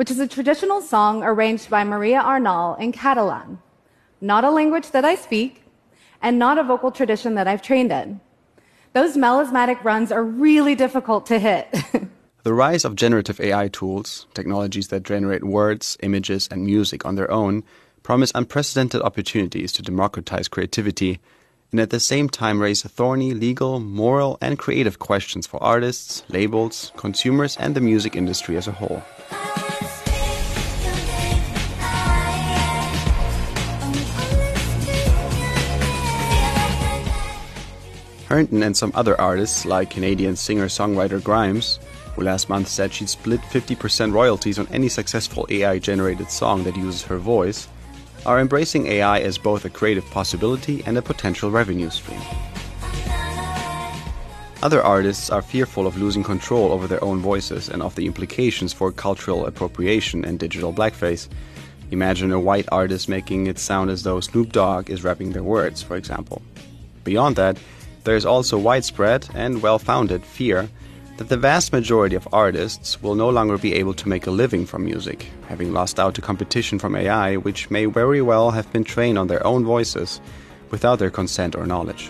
which 0.02 0.10
is 0.10 0.18
a 0.18 0.28
traditional 0.28 0.82
song 0.82 1.22
arranged 1.22 1.70
by 1.70 1.84
Maria 1.84 2.20
Arnal 2.20 2.76
in 2.80 2.92
Catalan, 2.92 3.60
not 4.20 4.44
a 4.44 4.50
language 4.50 4.90
that 4.90 5.06
I 5.06 5.14
speak, 5.14 5.64
and 6.24 6.40
not 6.40 6.58
a 6.58 6.64
vocal 6.64 6.90
tradition 6.90 7.36
that 7.36 7.48
I've 7.48 7.62
trained 7.62 7.92
in. 7.92 8.20
Those 8.94 9.16
melismatic 9.16 9.84
runs 9.84 10.12
are 10.12 10.24
really 10.24 10.74
difficult 10.74 11.28
to 11.28 11.38
hit. 11.38 11.68
the 12.44 12.52
rise 12.52 12.84
of 12.84 12.96
generative 12.96 13.40
AI 13.40 13.68
tools, 13.68 14.26
technologies 14.34 14.88
that 14.88 15.04
generate 15.04 15.44
words, 15.44 16.00
images, 16.02 16.48
and 16.50 16.66
music 16.66 17.06
on 17.06 17.14
their 17.14 17.30
own, 17.30 17.64
promise 18.02 18.32
unprecedented 18.34 19.04
opportunities 19.04 19.72
to 19.74 19.84
democratize 19.84 20.48
creativity 20.48 21.20
and 21.72 21.80
at 21.80 21.92
the 21.92 22.00
same 22.00 22.28
time 22.28 22.60
raise 22.60 22.82
thorny 22.82 23.34
legal, 23.34 23.80
moral, 23.80 24.40
and 24.42 24.58
creative 24.58 24.98
questions 25.00 25.46
for 25.48 25.62
artists, 25.64 26.24
labels, 26.28 26.92
consumers, 26.98 27.56
and 27.58 27.76
the 27.76 27.82
music 27.82 28.16
industry 28.16 28.58
as 28.58 28.68
a 28.68 28.72
whole. 28.72 29.04
Herndon 38.32 38.64
and 38.64 38.78
some 38.78 38.94
other 38.96 39.20
artists, 39.20 39.66
like 39.66 39.90
Canadian 39.90 40.38
singer 40.38 40.68
songwriter 40.68 41.22
Grimes, 41.22 41.80
who 42.16 42.24
last 42.24 42.48
month 42.48 42.70
said 42.70 42.94
she'd 42.94 43.10
split 43.10 43.42
50% 43.42 44.14
royalties 44.14 44.58
on 44.58 44.70
any 44.70 44.88
successful 44.88 45.46
AI 45.50 45.80
generated 45.80 46.32
song 46.32 46.64
that 46.64 46.78
uses 46.78 47.04
her 47.04 47.18
voice, 47.18 47.68
are 48.26 48.40
embracing 48.40 48.88
AI 48.88 49.20
as 49.20 49.38
both 49.38 49.66
a 49.66 49.70
creative 49.70 50.06
possibility 50.12 50.82
and 50.86 50.98
a 50.98 51.02
potential 51.02 51.52
revenue 51.52 51.90
stream. 51.90 52.22
Other 54.64 54.82
artists 54.82 55.30
are 55.30 55.42
fearful 55.42 55.86
of 55.86 56.00
losing 56.00 56.24
control 56.24 56.72
over 56.72 56.88
their 56.88 57.04
own 57.04 57.20
voices 57.20 57.68
and 57.68 57.84
of 57.84 57.96
the 57.96 58.06
implications 58.06 58.72
for 58.72 58.94
cultural 58.94 59.46
appropriation 59.46 60.24
and 60.24 60.40
digital 60.40 60.72
blackface. 60.72 61.28
Imagine 61.92 62.32
a 62.32 62.40
white 62.40 62.70
artist 62.72 63.10
making 63.10 63.48
it 63.48 63.60
sound 63.60 63.90
as 63.90 64.04
though 64.04 64.22
Snoop 64.22 64.54
Dogg 64.54 64.90
is 64.90 65.04
rapping 65.04 65.34
their 65.34 65.44
words, 65.44 65.84
for 65.84 65.98
example. 65.98 66.42
Beyond 67.04 67.36
that, 67.36 67.58
there 68.04 68.16
is 68.16 68.26
also 68.26 68.58
widespread 68.58 69.28
and 69.34 69.62
well 69.62 69.80
founded 69.80 70.24
fear 70.24 70.70
that 71.18 71.30
the 71.30 71.38
vast 71.38 71.72
majority 71.72 72.16
of 72.16 72.28
artists 72.34 73.02
will 73.02 73.16
no 73.16 73.30
longer 73.30 73.58
be 73.58 73.76
able 73.76 73.94
to 73.94 74.10
make 74.10 74.26
a 74.26 74.32
living 74.32 74.66
from 74.66 74.86
music, 74.86 75.28
having 75.48 75.72
lost 75.72 76.00
out 76.00 76.16
to 76.16 76.22
competition 76.22 76.80
from 76.80 76.96
AI, 76.96 77.38
which 77.38 77.70
may 77.70 77.86
very 77.86 78.22
well 78.22 78.52
have 78.52 78.72
been 78.74 78.84
trained 78.84 79.20
on 79.20 79.28
their 79.28 79.46
own 79.46 79.64
voices 79.64 80.20
without 80.72 80.98
their 80.98 81.12
consent 81.12 81.56
or 81.56 81.66
knowledge. 81.66 82.10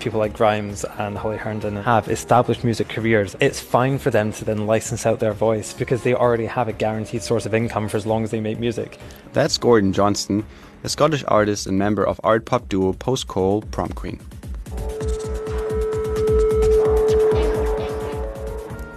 People 0.00 0.18
like 0.18 0.32
Grimes 0.32 0.86
and 0.96 1.18
Holly 1.18 1.36
Herndon 1.36 1.76
have 1.76 2.08
established 2.08 2.64
music 2.64 2.88
careers, 2.88 3.36
it's 3.38 3.60
fine 3.60 3.98
for 3.98 4.10
them 4.10 4.32
to 4.32 4.46
then 4.46 4.66
license 4.66 5.04
out 5.04 5.20
their 5.20 5.34
voice 5.34 5.74
because 5.74 6.02
they 6.02 6.14
already 6.14 6.46
have 6.46 6.68
a 6.68 6.72
guaranteed 6.72 7.22
source 7.22 7.44
of 7.44 7.52
income 7.52 7.86
for 7.86 7.98
as 7.98 8.06
long 8.06 8.24
as 8.24 8.30
they 8.30 8.40
make 8.40 8.58
music. 8.58 8.98
That's 9.34 9.58
Gordon 9.58 9.92
Johnston, 9.92 10.46
a 10.84 10.88
Scottish 10.88 11.22
artist 11.28 11.66
and 11.66 11.78
member 11.78 12.02
of 12.02 12.18
art 12.24 12.46
pop 12.46 12.66
duo 12.70 12.94
Post 12.94 13.28
Coal 13.28 13.60
Prom 13.60 13.90
Queen. 13.90 14.18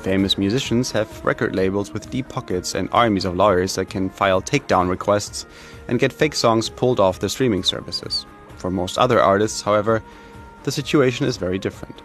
Famous 0.04 0.38
musicians 0.38 0.90
have 0.92 1.26
record 1.26 1.54
labels 1.54 1.92
with 1.92 2.10
deep 2.12 2.30
pockets 2.30 2.76
and 2.76 2.88
armies 2.94 3.26
of 3.26 3.36
lawyers 3.36 3.76
that 3.76 3.90
can 3.90 4.10
file 4.10 4.42
takedown 4.42 4.90
requests 4.90 5.46
and 5.90 6.00
get 6.00 6.14
fake 6.14 6.34
songs 6.36 6.70
pulled 6.70 7.02
off 7.02 7.20
the 7.20 7.28
streaming 7.28 7.64
services. 7.64 8.26
For 8.56 8.72
most 8.72 8.98
other 8.98 9.22
artists, 9.22 9.62
however, 9.62 10.02
the 10.64 10.72
situation 10.72 11.26
is 11.26 11.38
very 11.38 11.60
different. 11.60 12.02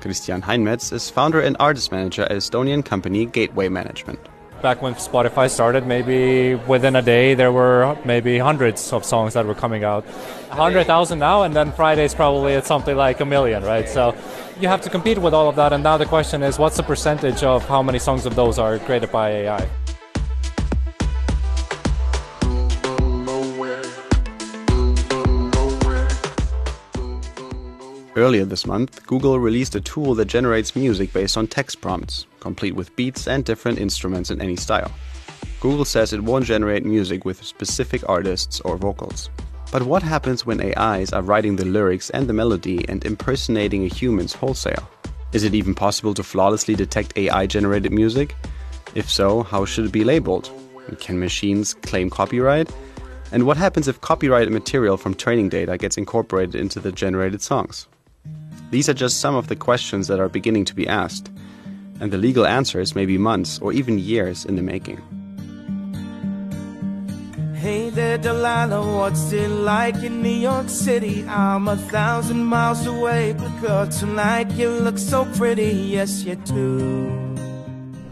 Christian 0.00 0.42
Heinmetz 0.42 0.92
is 0.92 1.10
founder 1.10 1.40
and 1.40 1.56
artist 1.58 1.90
manager 1.90 2.22
at 2.22 2.30
Estonian 2.30 2.84
company 2.84 3.26
Gateway 3.26 3.68
Management. 3.68 4.20
Back 4.62 4.82
when 4.82 4.94
Spotify 4.94 5.48
started, 5.48 5.86
maybe 5.86 6.56
within 6.66 6.96
a 6.96 7.02
day 7.02 7.34
there 7.34 7.52
were 7.52 7.96
maybe 8.04 8.38
hundreds 8.38 8.92
of 8.92 9.04
songs 9.04 9.34
that 9.34 9.46
were 9.46 9.54
coming 9.54 9.84
out. 9.84 10.04
100,000 10.48 11.18
now, 11.18 11.42
and 11.42 11.54
then 11.54 11.72
Friday's 11.72 12.14
probably 12.14 12.54
at 12.54 12.66
something 12.66 12.96
like 12.96 13.20
a 13.20 13.24
million, 13.24 13.62
right? 13.62 13.88
So 13.88 14.16
you 14.60 14.66
have 14.66 14.80
to 14.82 14.90
compete 14.90 15.18
with 15.18 15.32
all 15.32 15.48
of 15.48 15.56
that, 15.56 15.72
and 15.72 15.84
now 15.84 15.96
the 15.96 16.06
question 16.06 16.42
is 16.42 16.58
what's 16.58 16.76
the 16.76 16.82
percentage 16.82 17.44
of 17.44 17.66
how 17.68 17.82
many 17.82 18.00
songs 18.00 18.26
of 18.26 18.34
those 18.34 18.58
are 18.58 18.78
created 18.80 19.12
by 19.12 19.30
AI? 19.30 19.68
Earlier 28.18 28.44
this 28.44 28.66
month, 28.66 29.06
Google 29.06 29.38
released 29.38 29.76
a 29.76 29.80
tool 29.80 30.16
that 30.16 30.24
generates 30.24 30.74
music 30.74 31.12
based 31.12 31.36
on 31.36 31.46
text 31.46 31.80
prompts, 31.80 32.26
complete 32.40 32.74
with 32.74 32.94
beats 32.96 33.28
and 33.28 33.44
different 33.44 33.78
instruments 33.78 34.32
in 34.32 34.42
any 34.42 34.56
style. 34.56 34.90
Google 35.60 35.84
says 35.84 36.12
it 36.12 36.24
won't 36.24 36.44
generate 36.44 36.84
music 36.84 37.24
with 37.24 37.44
specific 37.44 38.02
artists 38.08 38.58
or 38.62 38.76
vocals. 38.76 39.30
But 39.70 39.84
what 39.84 40.02
happens 40.02 40.44
when 40.44 40.60
AIs 40.60 41.12
are 41.12 41.22
writing 41.22 41.54
the 41.54 41.64
lyrics 41.64 42.10
and 42.10 42.26
the 42.26 42.32
melody 42.32 42.84
and 42.88 43.04
impersonating 43.04 43.84
a 43.84 43.94
human's 43.94 44.34
wholesale? 44.34 44.90
Is 45.32 45.44
it 45.44 45.54
even 45.54 45.76
possible 45.76 46.14
to 46.14 46.24
flawlessly 46.24 46.74
detect 46.74 47.16
AI 47.16 47.46
generated 47.46 47.92
music? 47.92 48.34
If 48.96 49.08
so, 49.08 49.44
how 49.44 49.64
should 49.64 49.84
it 49.84 49.92
be 49.92 50.02
labeled? 50.02 50.50
Can 50.98 51.20
machines 51.20 51.72
claim 51.72 52.10
copyright? 52.10 52.68
And 53.30 53.46
what 53.46 53.58
happens 53.58 53.86
if 53.86 54.00
copyrighted 54.00 54.52
material 54.52 54.96
from 54.96 55.14
training 55.14 55.50
data 55.50 55.78
gets 55.78 55.96
incorporated 55.96 56.56
into 56.56 56.80
the 56.80 56.90
generated 56.90 57.42
songs? 57.42 57.86
These 58.70 58.88
are 58.88 58.94
just 58.94 59.20
some 59.20 59.34
of 59.34 59.48
the 59.48 59.56
questions 59.56 60.08
that 60.08 60.20
are 60.20 60.28
beginning 60.28 60.64
to 60.66 60.74
be 60.74 60.86
asked, 60.86 61.30
and 62.00 62.10
the 62.10 62.18
legal 62.18 62.46
answers 62.46 62.94
may 62.94 63.06
be 63.06 63.18
months 63.18 63.58
or 63.60 63.72
even 63.72 63.98
years 63.98 64.44
in 64.44 64.56
the 64.56 64.62
making. 64.62 65.00
Hey 67.54 67.90
there, 67.90 68.18
Delilah, 68.18 68.80
what's 68.96 69.32
it 69.32 69.48
like 69.48 69.96
in 69.96 70.22
New 70.22 70.28
York 70.28 70.68
City? 70.68 71.26
I'm 71.26 71.66
a 71.66 71.76
thousand 71.76 72.44
miles 72.44 72.86
away, 72.86 73.32
but 73.32 73.50
girl, 73.60 73.88
tonight 73.88 74.50
you 74.52 74.70
look 74.70 74.96
so 74.96 75.24
pretty, 75.34 75.72
yes, 75.72 76.22
you 76.22 76.36
do. 76.36 77.28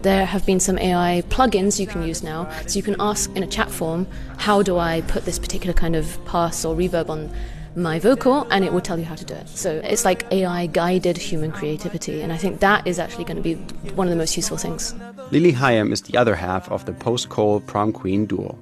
There 0.02 0.26
have 0.26 0.44
been 0.46 0.60
some 0.60 0.78
AI 0.78 1.22
plugins 1.28 1.78
you 1.78 1.86
can 1.86 2.02
use 2.02 2.22
now, 2.22 2.50
so 2.66 2.76
you 2.76 2.82
can 2.82 2.96
ask 2.98 3.30
in 3.36 3.42
a 3.42 3.46
chat 3.46 3.70
form, 3.70 4.06
how 4.36 4.62
do 4.62 4.78
I 4.78 5.02
put 5.02 5.24
this 5.24 5.38
particular 5.38 5.72
kind 5.72 5.94
of 5.94 6.24
pass 6.24 6.64
or 6.64 6.74
reverb 6.74 7.08
on 7.08 7.30
my 7.76 7.98
vocal 7.98 8.46
and 8.50 8.64
it 8.64 8.72
will 8.72 8.80
tell 8.80 8.98
you 8.98 9.04
how 9.04 9.14
to 9.14 9.24
do 9.24 9.34
it. 9.34 9.48
So 9.48 9.80
it's 9.84 10.04
like 10.04 10.30
AI 10.32 10.66
guided 10.66 11.16
human 11.16 11.52
creativity, 11.52 12.22
and 12.22 12.32
I 12.32 12.36
think 12.36 12.60
that 12.60 12.86
is 12.86 12.98
actually 12.98 13.24
going 13.24 13.36
to 13.36 13.42
be 13.42 13.54
one 13.92 14.06
of 14.06 14.10
the 14.10 14.16
most 14.16 14.36
useful 14.36 14.56
things. 14.56 14.94
Lily 15.30 15.52
Higham 15.52 15.92
is 15.92 16.02
the 16.02 16.16
other 16.16 16.34
half 16.34 16.70
of 16.70 16.86
the 16.86 16.92
post 16.92 17.28
Coal 17.28 17.60
prom 17.60 17.92
queen 17.92 18.26
duo. 18.26 18.58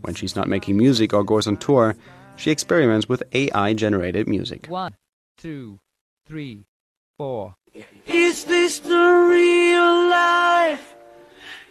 When 0.00 0.14
she's 0.14 0.36
not 0.36 0.48
making 0.48 0.76
music 0.76 1.12
or 1.12 1.22
goes 1.22 1.46
on 1.46 1.56
tour, 1.58 1.96
she 2.36 2.50
experiments 2.50 3.08
with 3.08 3.22
AI 3.32 3.74
generated 3.74 4.28
music. 4.28 4.66
One, 4.68 4.94
two, 5.36 5.80
three, 6.26 6.64
four. 7.18 7.56
Is 8.06 8.44
this 8.44 8.78
the 8.78 9.26
real 9.30 10.08
life? 10.08 10.94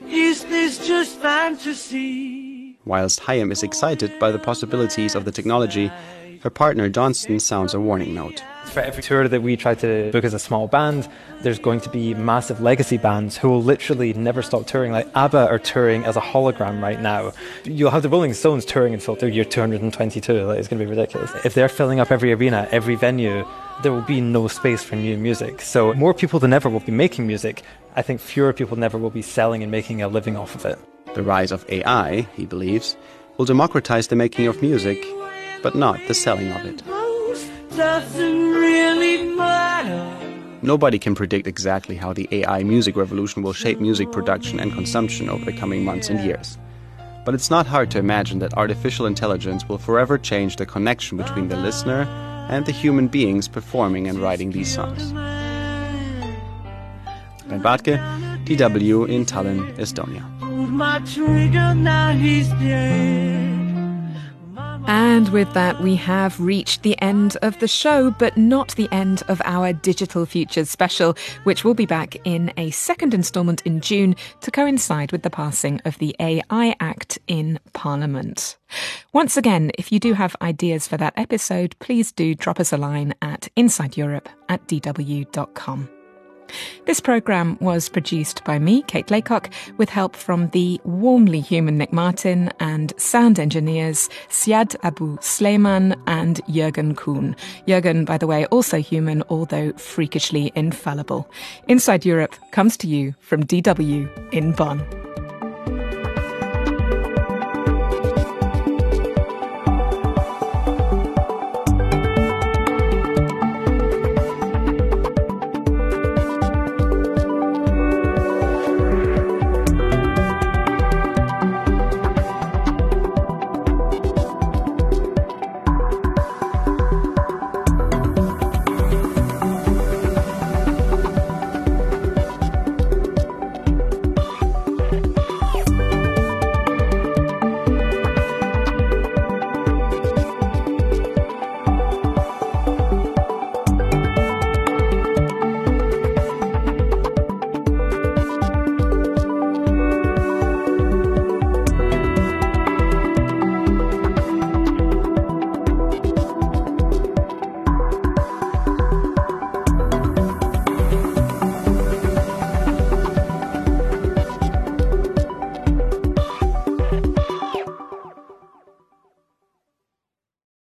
Is 0.05 0.43
this 0.45 0.85
just 0.85 1.17
fantasy? 1.17 2.77
Whilst 2.85 3.19
Higham 3.21 3.51
is 3.51 3.63
excited 3.63 4.19
by 4.19 4.29
the 4.31 4.37
possibilities 4.37 5.15
of 5.15 5.25
the 5.25 5.31
technology, 5.31 5.91
her 6.45 6.51
partner 6.51 6.87
Johnston 6.89 7.39
sounds 7.39 7.73
a 7.73 7.79
warning 7.79 8.13
note. 8.13 8.43
For 8.65 8.79
every 8.79 9.01
tour 9.01 9.27
that 9.27 9.41
we 9.41 9.57
try 9.57 9.73
to 9.73 10.11
book 10.11 10.23
as 10.23 10.35
a 10.35 10.37
small 10.37 10.67
band, 10.67 11.09
there's 11.41 11.57
going 11.57 11.81
to 11.81 11.89
be 11.89 12.13
massive 12.13 12.61
legacy 12.61 12.97
bands 12.97 13.35
who 13.35 13.49
will 13.49 13.63
literally 13.63 14.13
never 14.13 14.43
stop 14.43 14.67
touring. 14.67 14.91
Like 14.91 15.09
ABBA 15.15 15.47
are 15.49 15.57
touring 15.57 16.05
as 16.05 16.15
a 16.15 16.21
hologram 16.21 16.83
right 16.83 17.01
now. 17.01 17.31
You'll 17.63 17.89
have 17.89 18.03
the 18.03 18.09
Rolling 18.09 18.35
Stones 18.35 18.63
touring 18.63 18.93
until 18.93 19.15
their 19.15 19.27
year 19.27 19.43
222. 19.43 20.45
Like, 20.45 20.59
it's 20.59 20.67
going 20.67 20.77
to 20.77 20.85
be 20.85 20.87
ridiculous. 20.87 21.31
If 21.43 21.55
they're 21.55 21.67
filling 21.67 21.99
up 21.99 22.11
every 22.11 22.31
arena, 22.31 22.67
every 22.69 22.93
venue, 22.93 23.43
there 23.81 23.91
will 23.91 24.03
be 24.03 24.21
no 24.21 24.47
space 24.47 24.83
for 24.83 24.95
new 24.95 25.17
music. 25.17 25.61
So 25.61 25.95
more 25.95 26.13
people 26.13 26.39
than 26.39 26.53
ever 26.53 26.69
will 26.69 26.79
be 26.79 26.91
making 26.91 27.25
music. 27.25 27.63
I 27.95 28.03
think 28.03 28.21
fewer 28.21 28.53
people 28.53 28.75
than 28.75 28.83
ever 28.83 28.99
will 28.99 29.09
be 29.09 29.23
selling 29.23 29.63
and 29.63 29.71
making 29.71 30.03
a 30.03 30.07
living 30.07 30.37
off 30.37 30.53
of 30.53 30.63
it. 30.65 30.77
The 31.15 31.23
rise 31.23 31.51
of 31.51 31.67
AI, 31.69 32.27
he 32.35 32.45
believes, 32.45 32.95
will 33.37 33.45
democratize 33.45 34.09
the 34.09 34.15
making 34.15 34.45
of 34.45 34.61
music 34.61 35.03
but 35.65 35.73
not 35.73 35.99
the 36.07 36.13
selling 36.13 36.51
of 36.51 36.63
it. 36.63 36.83
Nobody 40.61 40.99
can 40.99 41.15
predict 41.15 41.47
exactly 41.47 41.95
how 41.95 42.13
the 42.13 42.29
AI 42.31 42.61
music 42.61 42.95
revolution 42.95 43.41
will 43.41 43.51
shape 43.51 43.79
music 43.79 44.11
production 44.11 44.59
and 44.59 44.71
consumption 44.71 45.27
over 45.27 45.43
the 45.43 45.57
coming 45.57 45.83
months 45.83 46.07
and 46.07 46.23
years. 46.23 46.59
But 47.25 47.33
it's 47.33 47.49
not 47.49 47.65
hard 47.65 47.89
to 47.91 47.97
imagine 47.97 48.37
that 48.39 48.53
artificial 48.53 49.07
intelligence 49.07 49.67
will 49.67 49.79
forever 49.79 50.19
change 50.19 50.57
the 50.57 50.67
connection 50.67 51.17
between 51.17 51.47
the 51.47 51.57
listener 51.57 52.03
and 52.47 52.67
the 52.67 52.71
human 52.71 53.07
beings 53.07 53.47
performing 53.47 54.07
and 54.07 54.19
writing 54.19 54.51
these 54.51 54.71
songs. 54.71 55.13
Ben 57.49 57.63
Bartke, 57.63 57.97
DW 58.45 59.09
in 59.09 59.25
Tallinn, 59.25 59.75
Estonia. 59.77 60.23
And 64.87 65.29
with 65.29 65.51
that, 65.53 65.81
we 65.81 65.95
have 65.95 66.39
reached 66.39 66.83
the 66.83 66.99
end 67.01 67.37
of 67.41 67.57
the 67.59 67.67
show, 67.67 68.11
but 68.11 68.37
not 68.37 68.75
the 68.75 68.87
end 68.91 69.23
of 69.27 69.41
our 69.43 69.73
Digital 69.73 70.25
Futures 70.25 70.69
special, 70.69 71.15
which 71.43 71.63
will 71.63 71.73
be 71.73 71.87
back 71.87 72.15
in 72.23 72.53
a 72.57 72.69
second 72.69 73.13
instalment 73.13 73.63
in 73.63 73.81
June 73.81 74.15
to 74.41 74.51
coincide 74.51 75.11
with 75.11 75.23
the 75.23 75.29
passing 75.31 75.81
of 75.85 75.97
the 75.97 76.15
AI 76.19 76.75
Act 76.79 77.17
in 77.27 77.59
Parliament. 77.73 78.57
Once 79.11 79.37
again, 79.37 79.71
if 79.77 79.91
you 79.91 79.99
do 79.99 80.13
have 80.13 80.35
ideas 80.41 80.87
for 80.87 80.97
that 80.97 81.13
episode, 81.17 81.75
please 81.79 82.11
do 82.11 82.35
drop 82.35 82.59
us 82.59 82.71
a 82.71 82.77
line 82.77 83.15
at 83.21 83.47
insideeurope 83.57 84.27
at 84.49 84.67
dw.com. 84.67 85.89
This 86.85 86.99
programme 86.99 87.57
was 87.59 87.89
produced 87.89 88.43
by 88.43 88.59
me, 88.59 88.83
Kate 88.83 89.09
Laycock, 89.09 89.49
with 89.77 89.89
help 89.89 90.15
from 90.15 90.49
the 90.49 90.79
warmly 90.83 91.39
human 91.39 91.77
Nick 91.77 91.91
Martin 91.91 92.51
and 92.59 92.93
sound 92.97 93.39
engineers 93.39 94.09
Siad 94.29 94.75
Abu 94.83 95.17
Sleiman 95.17 95.95
and 96.07 96.41
Jurgen 96.49 96.95
Kuhn. 96.95 97.35
Jurgen, 97.67 98.05
by 98.05 98.17
the 98.17 98.27
way, 98.27 98.45
also 98.47 98.79
human, 98.79 99.23
although 99.29 99.71
freakishly 99.73 100.51
infallible. 100.55 101.29
Inside 101.67 102.05
Europe 102.05 102.35
comes 102.51 102.77
to 102.77 102.87
you 102.87 103.15
from 103.19 103.43
DW 103.43 104.33
in 104.33 104.51
Bonn. 104.51 105.24